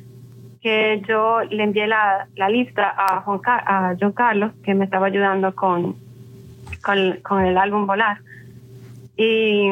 que 0.61 1.01
yo 1.07 1.43
le 1.43 1.63
envié 1.63 1.87
la, 1.87 2.27
la 2.35 2.49
lista 2.49 2.93
a, 2.97 3.21
Juan 3.21 3.39
a 3.45 3.95
John 3.99 4.13
Carlos, 4.13 4.51
que 4.63 4.73
me 4.73 4.85
estaba 4.85 5.07
ayudando 5.07 5.53
con, 5.53 5.95
con, 6.83 7.17
con 7.23 7.45
el 7.45 7.57
álbum 7.57 7.85
Volar. 7.85 8.17
Y, 9.17 9.69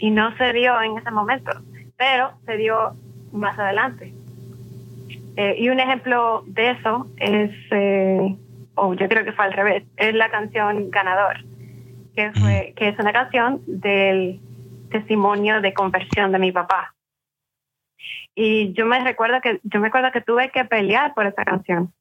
y 0.00 0.10
no 0.10 0.36
se 0.36 0.52
dio 0.52 0.80
en 0.82 0.98
ese 0.98 1.10
momento, 1.10 1.50
pero 1.96 2.32
se 2.46 2.56
dio 2.56 2.94
más 3.32 3.58
adelante. 3.58 4.12
Eh, 5.36 5.56
y 5.58 5.68
un 5.68 5.80
ejemplo 5.80 6.44
de 6.46 6.70
eso 6.70 7.08
es, 7.16 7.50
eh, 7.70 8.36
o 8.76 8.94
yo 8.94 9.08
creo 9.08 9.24
que 9.24 9.32
fue 9.32 9.44
al 9.44 9.52
revés, 9.52 9.84
es 9.96 10.14
la 10.14 10.30
canción 10.30 10.90
Ganador, 10.90 11.38
que, 12.14 12.30
fue, 12.32 12.72
que 12.76 12.88
es 12.88 12.98
una 12.98 13.12
canción 13.12 13.60
del 13.66 14.40
testimonio 14.90 15.60
de 15.60 15.74
conversión 15.74 16.30
de 16.30 16.38
mi 16.38 16.52
papá. 16.52 16.94
Y 18.36 18.72
yo 18.74 18.86
me 18.86 19.00
recuerdo 19.00 19.40
que, 19.40 19.60
yo 19.64 19.80
me 19.80 19.88
acuerdo 19.88 20.12
que 20.12 20.20
tuve 20.20 20.50
que 20.50 20.64
pelear 20.64 21.14
por 21.14 21.26
esa 21.26 21.44
canción. 21.44 21.92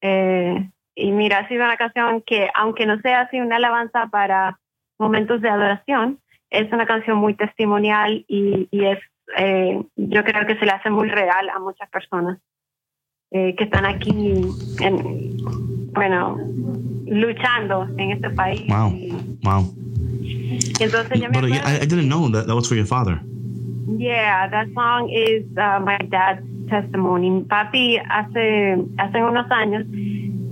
Eh, 0.00 0.68
y 0.94 1.12
mira, 1.12 1.38
ha 1.38 1.48
sido 1.48 1.64
una 1.64 1.76
canción 1.76 2.22
que, 2.22 2.50
aunque 2.54 2.86
no 2.86 2.98
sea 3.00 3.22
así 3.22 3.40
una 3.40 3.56
alabanza 3.56 4.08
para 4.08 4.58
momentos 4.98 5.40
de 5.40 5.48
adoración, 5.48 6.20
es 6.54 6.72
una 6.72 6.86
canción 6.86 7.18
muy 7.18 7.34
testimonial 7.34 8.24
y, 8.28 8.68
y 8.70 8.84
es, 8.84 8.98
eh, 9.36 9.82
yo 9.96 10.24
creo 10.24 10.46
que 10.46 10.56
se 10.58 10.64
le 10.64 10.72
hace 10.72 10.90
muy 10.90 11.08
real 11.08 11.48
a 11.50 11.58
muchas 11.58 11.88
personas. 11.90 12.38
eh, 13.34 13.54
que 13.56 13.64
están 13.64 13.84
aquí, 13.84 14.08
en, 14.78 15.42
bueno, 15.92 16.38
luchando 17.06 17.86
en 17.98 18.12
este 18.12 18.30
país. 18.30 18.62
Wow. 18.68 18.92
Wow. 19.42 19.74
entonces 20.80 21.20
yo 21.20 21.28
me 21.28 21.40
But 21.40 21.50
I, 21.50 21.82
I 21.82 21.86
didn't 21.86 22.08
know 22.08 22.30
that 22.30 22.46
that 22.46 22.54
was 22.54 22.68
for 22.68 22.76
your 22.76 22.86
father. 22.86 23.20
Yeah, 23.98 24.48
that 24.48 24.68
song 24.74 25.10
is 25.10 25.44
uh, 25.58 25.80
my 25.80 25.98
dad's 26.08 26.42
testimony. 26.68 27.44
Papi 27.44 27.98
hace 28.08 28.76
hace 28.98 29.22
unos 29.22 29.50
años 29.50 29.84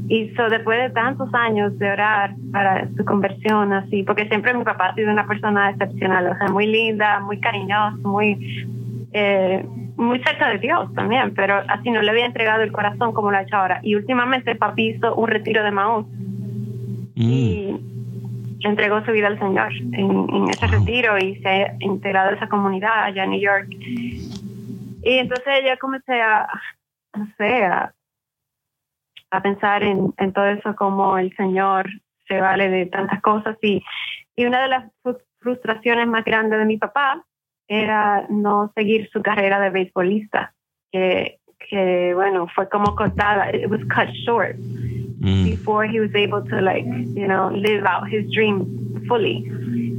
hizo 0.08 0.48
después 0.48 0.78
de 0.80 0.90
tantos 0.90 1.32
años 1.34 1.78
de 1.78 1.90
orar 1.90 2.34
para 2.52 2.88
su 2.96 3.04
conversión 3.04 3.72
así, 3.72 4.02
porque 4.02 4.28
siempre 4.28 4.54
mi 4.54 4.64
papá 4.64 4.88
ha 4.88 4.94
sido 4.94 5.10
una 5.10 5.26
persona 5.26 5.70
excepcional, 5.70 6.26
o 6.28 6.36
sea, 6.38 6.48
muy 6.48 6.66
linda, 6.66 7.20
muy 7.20 7.38
cariñosa, 7.40 7.96
muy 8.02 8.66
eh, 9.12 9.64
muy 9.96 10.22
cerca 10.22 10.48
de 10.48 10.58
Dios 10.58 10.92
también, 10.94 11.34
pero 11.34 11.62
así 11.68 11.90
no 11.90 12.00
le 12.02 12.10
había 12.10 12.26
entregado 12.26 12.62
el 12.62 12.72
corazón 12.72 13.12
como 13.12 13.30
lo 13.30 13.36
ha 13.36 13.42
hecho 13.42 13.56
ahora. 13.56 13.80
Y 13.82 13.94
últimamente 13.94 14.54
papi 14.56 14.88
hizo 14.90 15.14
un 15.14 15.28
retiro 15.28 15.62
de 15.62 15.70
Maús 15.70 16.06
Mm. 17.14 17.20
y 17.20 17.80
entregó 18.60 19.04
su 19.04 19.12
vida 19.12 19.26
al 19.26 19.38
Señor 19.38 19.72
en, 19.92 20.10
en 20.34 20.48
ese 20.48 20.66
Wow. 20.66 20.78
retiro 20.78 21.18
y 21.18 21.36
se 21.36 21.48
ha 21.48 21.76
integrado 21.80 22.30
a 22.30 22.34
esa 22.34 22.48
comunidad 22.48 23.04
allá 23.04 23.24
en 23.24 23.30
New 23.30 23.40
York. 23.40 23.68
Y 25.04 25.18
entonces 25.18 25.60
yo 25.68 25.78
comencé 25.80 26.20
a, 26.20 26.48
no 27.16 27.26
sé, 27.36 27.64
a, 27.64 27.92
a 29.32 29.42
pensar 29.42 29.82
en, 29.82 30.12
en 30.18 30.32
todo 30.32 30.46
eso, 30.46 30.74
como 30.76 31.18
el 31.18 31.34
Señor 31.36 31.88
se 32.28 32.40
vale 32.40 32.68
de 32.68 32.86
tantas 32.86 33.20
cosas. 33.22 33.56
Y, 33.62 33.82
y 34.36 34.44
una 34.46 34.62
de 34.62 34.68
las 34.68 34.84
fru- 35.02 35.18
frustraciones 35.40 36.06
más 36.06 36.24
grandes 36.24 36.58
de 36.58 36.64
mi 36.66 36.76
papá 36.78 37.24
era 37.66 38.26
no 38.28 38.70
seguir 38.74 39.08
su 39.10 39.22
carrera 39.22 39.58
de 39.60 39.70
beisbolista, 39.70 40.52
que, 40.92 41.38
que 41.70 42.12
bueno, 42.14 42.46
fue 42.54 42.68
como 42.68 42.94
cortada, 42.94 43.50
it 43.54 43.68
was 43.70 43.80
cut 43.94 44.08
short 44.26 44.56
Mm. 45.24 45.44
before 45.44 45.86
he 45.86 46.00
was 46.00 46.10
able 46.16 46.42
to 46.50 46.60
like 46.60 46.84
you 47.14 47.28
know 47.28 47.48
live 47.50 47.84
out 47.86 48.08
his 48.10 48.28
dream 48.32 48.66
fully 49.06 49.44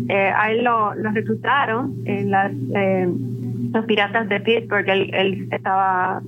eh, 0.10 0.34
a 0.36 0.52
él 0.52 0.66
lo, 0.66 0.94
lo 0.96 1.12
reclutaron 1.12 1.96
en 2.06 2.30
las 2.30 2.52
eh, 2.76 3.08
los 3.74 3.86
piratas 3.86 4.28
de 4.28 4.42
Pittsburgh 4.42 4.90
él, 4.90 5.10
él 5.14 5.48
estaba 5.50 6.22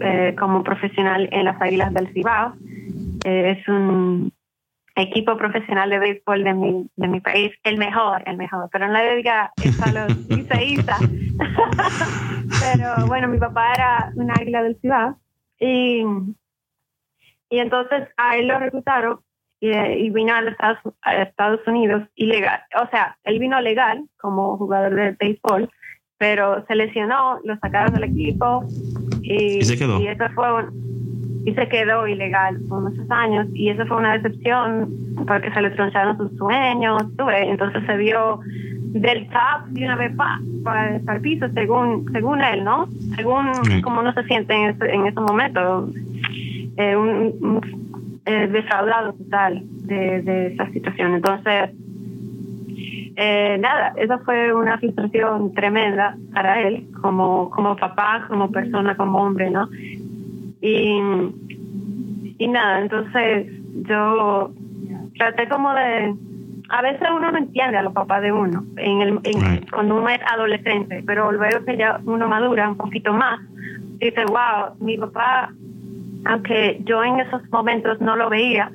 eh, 0.00 0.34
como 0.38 0.62
profesional 0.62 1.28
en 1.32 1.44
las 1.44 1.60
Águilas 1.60 1.92
del 1.92 2.12
Cibao. 2.12 2.54
Eh, 3.24 3.58
es 3.58 3.68
un 3.68 4.32
equipo 4.94 5.36
profesional 5.36 5.90
de 5.90 5.98
béisbol 5.98 6.44
de 6.44 6.54
mi, 6.54 6.90
de 6.96 7.08
mi 7.08 7.20
país 7.20 7.52
el 7.64 7.76
mejor 7.76 8.22
el 8.26 8.36
mejor. 8.36 8.68
Pero 8.72 8.86
no 8.86 8.94
le 8.94 9.16
diga 9.16 9.52
eso 9.62 9.84
a 9.84 9.92
los 9.92 10.16
liceístas 10.28 11.00
pero 12.60 13.06
bueno 13.06 13.28
mi 13.28 13.38
papá 13.38 13.72
era 13.74 14.12
un 14.14 14.30
águila 14.30 14.62
del 14.62 14.78
Cibao. 14.80 15.18
Y 15.58 16.04
y 17.48 17.58
entonces 17.58 18.08
a 18.16 18.36
él 18.36 18.48
lo 18.48 18.58
reclutaron 18.58 19.20
y, 19.60 19.70
y 19.70 20.10
vino 20.10 20.34
a 20.34 20.42
los 20.42 20.52
Estados, 20.52 20.78
a 21.02 21.22
Estados 21.22 21.60
Unidos 21.66 22.08
ilegal. 22.14 22.60
O 22.82 22.88
sea, 22.90 23.16
él 23.24 23.38
vino 23.38 23.60
legal 23.60 24.04
como 24.18 24.56
jugador 24.56 24.94
de 24.94 25.12
béisbol, 25.12 25.70
pero 26.18 26.64
se 26.66 26.74
lesionó, 26.74 27.40
lo 27.44 27.56
sacaron 27.58 27.94
del 27.94 28.04
equipo 28.04 28.64
y, 29.28 29.58
¿Y 29.58 29.62
se 29.62 29.76
quedó? 29.78 30.00
y 30.00 30.06
eso 30.08 30.24
fue 30.34 30.52
un- 30.54 30.86
y 31.46 31.54
se 31.54 31.68
quedó 31.68 32.06
ilegal 32.08 32.58
por 32.68 32.82
muchos 32.82 33.08
años 33.10 33.46
y 33.54 33.68
eso 33.68 33.86
fue 33.86 33.98
una 33.98 34.14
decepción 34.14 34.88
porque 35.28 35.50
se 35.52 35.62
le 35.62 35.70
troncharon 35.70 36.16
sus 36.18 36.36
sueños, 36.36 37.02
tú 37.16 37.24
ves, 37.26 37.46
entonces 37.46 37.82
se 37.86 37.96
vio 37.96 38.40
del 38.88 39.28
top 39.28 39.66
de 39.70 39.84
una 39.84 39.96
vez 39.96 40.12
para 40.64 40.96
el 40.96 41.20
piso 41.20 41.46
según 41.54 42.10
según 42.12 42.40
él, 42.42 42.64
¿no? 42.64 42.88
Según 43.16 43.46
cómo 43.82 44.02
no 44.02 44.12
se 44.12 44.24
siente 44.24 44.54
en 44.54 44.70
ese, 44.70 44.90
en 44.92 45.06
ese 45.06 45.20
momento 45.20 45.88
eh, 46.78 46.96
un, 46.96 47.10
un- 47.40 47.60
eh, 48.28 48.48
defraudado 48.48 49.12
total 49.12 49.62
de, 49.86 50.20
de 50.22 50.46
esa 50.48 50.68
situación. 50.72 51.14
Entonces, 51.14 51.70
eh, 53.16 53.56
nada, 53.58 53.92
esa 53.96 54.18
fue 54.18 54.52
una 54.52 54.78
frustración 54.78 55.52
tremenda 55.54 56.16
para 56.34 56.60
él, 56.62 56.86
como, 57.00 57.50
como 57.50 57.74
papá, 57.76 58.24
como 58.28 58.50
persona, 58.50 58.96
como 58.96 59.18
hombre, 59.22 59.50
¿no? 59.50 59.68
Y, 60.60 61.00
y 62.38 62.48
nada, 62.48 62.80
entonces 62.80 63.46
yo 63.88 64.50
traté 65.18 65.48
como 65.48 65.72
de... 65.74 66.14
A 66.68 66.82
veces 66.82 67.08
uno 67.14 67.30
no 67.30 67.38
entiende 67.38 67.76
a 67.78 67.82
los 67.82 67.92
papás 67.92 68.22
de 68.22 68.32
uno 68.32 68.64
en 68.76 69.00
el, 69.00 69.20
en- 69.22 69.66
cuando 69.70 69.96
uno 69.96 70.08
es 70.08 70.20
adolescente, 70.32 71.02
pero 71.06 71.30
luego 71.30 71.64
que 71.64 71.76
ya 71.76 72.00
uno 72.04 72.26
madura 72.26 72.68
un 72.68 72.76
poquito 72.76 73.12
más, 73.12 73.38
dice, 73.98 74.24
wow, 74.26 74.74
mi 74.80 74.98
papá 74.98 75.50
aunque 76.28 76.80
yo 76.84 77.04
en 77.04 77.20
esos 77.20 77.48
momentos 77.52 78.00
no 78.00 78.16
lo 78.16 78.28
veía, 78.28 78.72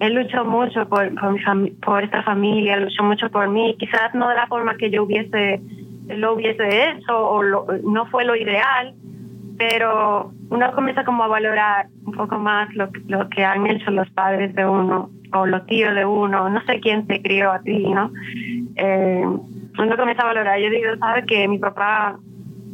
él 0.00 0.14
luchó 0.14 0.44
mucho 0.44 0.88
por, 0.88 1.14
por, 1.14 1.56
mi 1.56 1.70
por 1.70 2.04
esta 2.04 2.22
familia, 2.22 2.76
luchó 2.76 3.02
mucho 3.02 3.30
por 3.30 3.48
mí, 3.48 3.76
quizás 3.78 4.14
no 4.14 4.28
de 4.28 4.34
la 4.34 4.46
forma 4.46 4.76
que 4.76 4.90
yo 4.90 5.04
hubiese 5.04 5.60
lo 6.08 6.34
hubiese 6.34 6.90
hecho 6.90 7.18
o 7.18 7.42
lo- 7.42 7.66
no 7.82 8.06
fue 8.06 8.24
lo 8.24 8.36
ideal, 8.36 8.94
pero 9.58 10.30
uno 10.50 10.72
comienza 10.72 11.04
como 11.04 11.24
a 11.24 11.28
valorar 11.28 11.86
un 12.04 12.12
poco 12.12 12.38
más 12.38 12.72
lo, 12.74 12.88
que 13.30 13.44
han 13.44 13.66
hecho 13.66 13.90
los 13.90 14.08
padres 14.10 14.54
de 14.54 14.64
uno 14.64 15.10
o 15.32 15.46
los 15.46 15.66
tíos 15.66 15.94
de 15.94 16.04
uno, 16.04 16.48
no 16.48 16.64
sé 16.66 16.78
quién 16.80 17.06
te 17.06 17.20
crió 17.20 17.50
a 17.50 17.60
ti, 17.60 17.88
¿no? 17.92 18.12
Eh, 18.76 19.24
uno 19.78 19.96
comienza 19.96 20.22
a 20.22 20.26
valorar, 20.26 20.60
yo 20.60 20.70
digo, 20.70 20.96
¿sabes 21.00 21.24
que 21.26 21.48
Mi 21.48 21.58
papá 21.58 22.16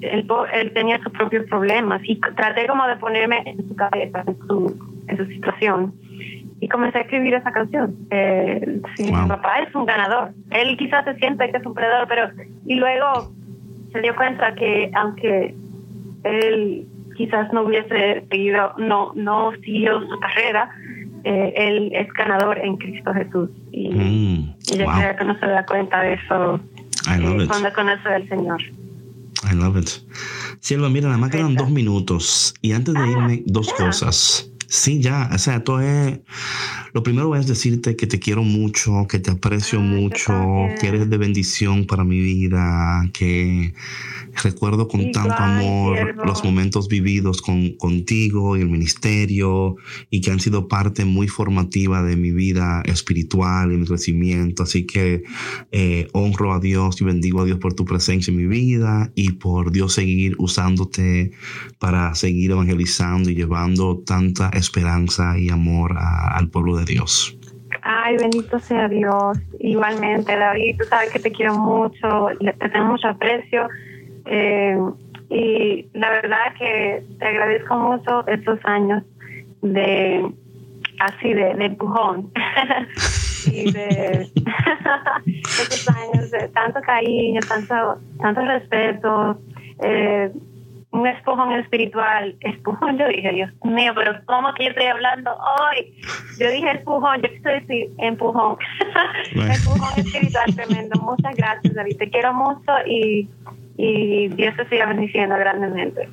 él, 0.03 0.27
él 0.53 0.73
tenía 0.75 1.03
sus 1.03 1.13
propios 1.13 1.47
problemas 1.47 2.03
y 2.05 2.21
traté 2.37 2.67
como 2.67 2.87
de 2.87 2.97
ponerme 2.97 3.43
en 3.47 3.69
su 3.69 3.75
cabeza, 3.77 4.25
en 4.27 5.17
su 5.17 5.25
situación. 5.27 5.95
Y 6.63 6.69
comencé 6.69 6.99
a 6.99 7.01
escribir 7.03 7.35
esa 7.35 7.51
canción. 7.51 7.97
Eh, 8.11 8.81
sí, 8.97 9.11
Wow. 9.11 9.23
Mi 9.23 9.29
papá 9.29 9.59
es 9.67 9.75
un 9.75 9.85
ganador. 9.85 10.31
Él 10.51 10.77
quizás 10.79 11.05
se 11.05 11.15
siente 11.17 11.51
que 11.51 11.57
es 11.59 11.67
un 11.67 11.75
perdedor, 11.75 12.07
pero... 12.09 12.31
Y 12.67 12.77
luego 12.77 13.33
se 13.93 14.01
dio 14.01 14.15
cuenta 14.15 14.55
que 14.55 14.91
aunque 14.95 15.55
él 16.23 16.87
quizás 17.17 17.53
no 17.53 17.63
hubiese 17.63 18.25
seguido, 18.31 18.75
no, 18.79 19.13
no 19.17 19.51
siguió 19.65 20.01
su 20.09 20.21
carrera, 20.21 20.71
eh, 21.25 21.53
él 21.57 21.91
es 21.95 22.09
ganador 22.13 22.59
en 22.59 22.77
Cristo 22.77 23.13
Jesús. 23.13 23.51
Y, 23.73 23.89
Mm. 23.91 24.55
y 24.73 24.79
yo 24.79 24.85
Wow. 24.85 24.95
creo 24.99 25.17
que 25.17 25.25
no 25.25 25.39
se 25.41 25.47
da 25.47 25.67
cuenta 25.67 26.01
de 26.01 26.15
eso 26.15 26.61
eh, 27.11 27.47
cuando 27.49 27.73
conoce 27.73 28.09
al 28.09 28.29
Señor. 28.29 28.61
I 29.51 29.55
love 29.57 29.77
it. 29.77 29.89
Silva, 30.61 30.89
mira, 30.89 31.07
nada 31.09 31.19
más 31.19 31.31
quedan 31.31 31.57
dos 31.57 31.71
minutos. 31.71 32.55
Y 32.63 32.73
antes 32.73 32.95
de 32.95 33.01
irme, 33.11 33.43
dos 33.47 33.73
cosas. 33.73 34.49
Sí, 34.73 35.01
ya, 35.01 35.29
o 35.31 35.37
sea, 35.37 35.57
esto 35.57 35.81
es... 35.83 36.21
Lo 36.95 37.03
primero 37.03 37.37
es 37.37 37.47
decirte 37.47 37.95
que 37.95 38.07
te 38.07 38.19
quiero 38.19 38.43
mucho, 38.43 39.07
que 39.07 39.19
te 39.19 39.31
aprecio 39.31 39.81
Ay, 39.81 39.87
mucho, 39.87 40.33
que 40.81 40.89
eres 40.89 41.09
de 41.09 41.19
bendición 41.19 41.87
para 41.87 42.05
mi 42.05 42.21
vida, 42.21 43.07
que 43.13 43.75
recuerdo 44.43 44.89
con 44.89 45.01
Igual, 45.01 45.13
tanto 45.13 45.43
amor 45.43 45.97
siervo. 45.97 46.25
los 46.25 46.45
momentos 46.45 46.89
vividos 46.89 47.41
con, 47.41 47.73
contigo 47.77 48.57
y 48.57 48.61
el 48.61 48.69
ministerio 48.69 49.77
y 50.11 50.21
que 50.21 50.31
han 50.31 50.41
sido 50.41 50.69
parte 50.69 51.05
muy 51.05 51.29
formativa 51.29 52.03
de 52.03 52.17
mi 52.17 52.31
vida 52.31 52.83
espiritual 52.85 53.73
y 53.73 53.77
mi 53.77 53.87
crecimiento. 53.87 54.63
Así 54.63 54.85
que 54.85 55.23
eh, 55.71 56.09
honro 56.13 56.53
a 56.53 56.61
Dios 56.61 57.01
y 57.01 57.05
bendigo 57.05 57.41
a 57.41 57.45
Dios 57.45 57.59
por 57.59 57.75
tu 57.75 57.85
presencia 57.85 58.31
en 58.31 58.37
mi 58.37 58.47
vida 58.47 59.13
y 59.15 59.33
por 59.33 59.73
Dios 59.73 59.95
seguir 59.95 60.35
usándote 60.39 61.33
para 61.79 62.15
seguir 62.15 62.51
evangelizando 62.51 63.31
y 63.31 63.35
llevando 63.35 64.03
tanta 64.05 64.51
esperanza 64.63 65.39
y 65.39 65.51
amor 65.51 65.97
al 65.99 66.49
pueblo 66.49 66.77
de 66.77 66.85
Dios. 66.85 67.37
Ay, 67.83 68.17
bendito 68.17 68.59
sea 68.59 68.89
Dios. 68.89 69.39
Igualmente, 69.61 70.37
David, 70.37 70.77
tú 70.79 70.85
sabes 70.85 71.11
que 71.13 71.19
te 71.19 71.31
quiero 71.31 71.55
mucho, 71.55 72.29
te 72.41 72.69
tengo 72.69 72.87
mucho 72.87 73.09
aprecio. 73.09 73.69
eh, 74.27 74.79
y 75.33 75.89
la 75.95 76.11
verdad 76.11 76.55
que 76.59 77.03
te 77.19 77.25
agradezco 77.25 77.75
mucho 77.75 78.27
estos 78.27 78.59
años 78.65 79.03
de 79.63 80.31
así 81.01 81.33
de, 81.33 81.55
de 81.55 81.65
empujón 81.65 82.31
y 83.47 83.73
de 83.73 84.29
estos 85.27 85.89
años 85.89 86.31
de 86.31 86.49
tanto 86.49 86.81
cariño, 86.83 87.41
tanto, 87.49 87.99
tanto 88.21 88.41
respeto, 88.43 89.41
eh, 89.83 90.31
un 90.93 91.07
empujón 91.07 91.53
espiritual, 91.55 92.37
empujón, 92.41 92.99
yo 92.99 93.09
dije, 93.09 93.33
Dios 93.33 93.51
mío, 93.65 93.93
pero 93.95 94.13
¿cómo 94.27 94.53
que 94.55 94.65
yo 94.65 94.71
estoy 94.71 94.87
hablando 94.87 95.31
hoy? 95.31 95.95
Yo 96.39 96.51
dije 96.51 96.71
empujón, 96.71 97.23
yo 97.23 97.29
quise 97.31 97.49
decir 97.49 97.91
empujón, 97.99 98.57
Right. 99.33 99.57
empujón 99.57 99.99
espiritual 99.99 100.55
tremendo. 100.55 101.01
Muchas 101.01 101.35
gracias, 101.35 101.75
David, 101.75 101.97
te 101.97 102.11
quiero 102.11 102.35
mucho 102.35 102.73
y, 102.87 103.29
y 103.77 104.29
Dios 104.29 104.55
te 104.57 104.69
siga 104.69 104.87
bendiciendo 104.87 105.35
grandemente. 105.37 106.09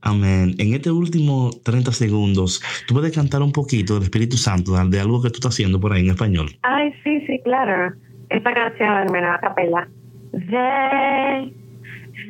Amén. 0.00 0.54
En 0.58 0.74
este 0.74 0.90
último 0.90 1.50
30 1.64 1.92
segundos, 1.92 2.62
tú 2.86 2.94
puedes 2.94 3.12
cantar 3.14 3.42
un 3.42 3.52
poquito 3.52 3.94
del 3.94 4.04
Espíritu 4.04 4.36
Santo, 4.36 4.72
de 4.72 5.00
algo 5.00 5.22
que 5.22 5.28
tú 5.30 5.36
estás 5.36 5.54
haciendo 5.54 5.80
por 5.80 5.92
ahí 5.92 6.02
en 6.04 6.10
español. 6.10 6.50
Ay, 6.62 6.92
sí, 7.02 7.20
sí, 7.26 7.40
claro. 7.42 7.94
Esta 8.30 8.52
canción, 8.52 9.12
me 9.12 9.18
a 9.18 9.38
capela. 9.40 9.88
Ven, 10.32 11.52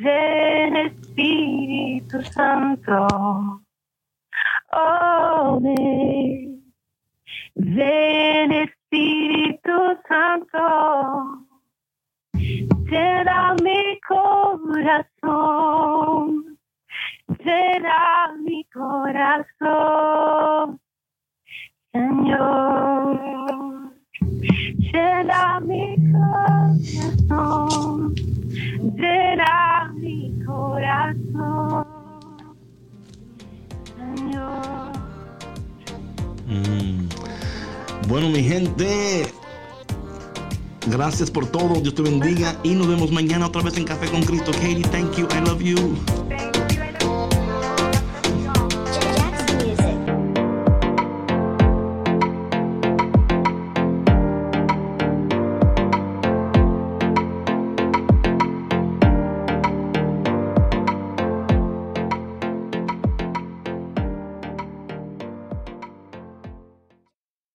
ven 0.01 0.75
Espíritu 0.77 2.21
Santo, 2.23 3.07
Oh, 4.71 5.59
ven, 5.61 6.73
ven 7.55 8.51
Espíritu 8.51 9.97
Santo, 10.07 11.45
llena 12.89 13.55
mi 13.63 13.99
corazón, 14.07 15.67
llena 17.43 18.33
mi 18.43 18.63
corazón, 18.65 19.59
Señor, 21.91 23.19
llena 24.93 25.59
mi 25.61 25.95
corazón, 27.27 28.15
llena 28.95 29.93
mi 29.95 30.33
corazón, 30.45 31.85
Señor. 33.97 34.93
Mm. 36.47 37.09
Bueno, 38.07 38.29
mi 38.29 38.43
gente, 38.43 39.27
gracias 40.87 41.29
por 41.29 41.45
todo. 41.47 41.79
Dios 41.81 41.93
te 41.93 42.01
bendiga 42.01 42.55
y 42.63 42.73
nos 42.73 42.87
vemos 42.87 43.11
mañana 43.11 43.47
otra 43.47 43.61
vez 43.61 43.77
en 43.77 43.85
Café 43.85 44.07
con 44.07 44.23
Cristo. 44.23 44.51
Katie, 44.53 44.81
thank 44.91 45.15
you. 45.15 45.27
I 45.31 45.41
love 45.41 45.61
you. 45.61 45.95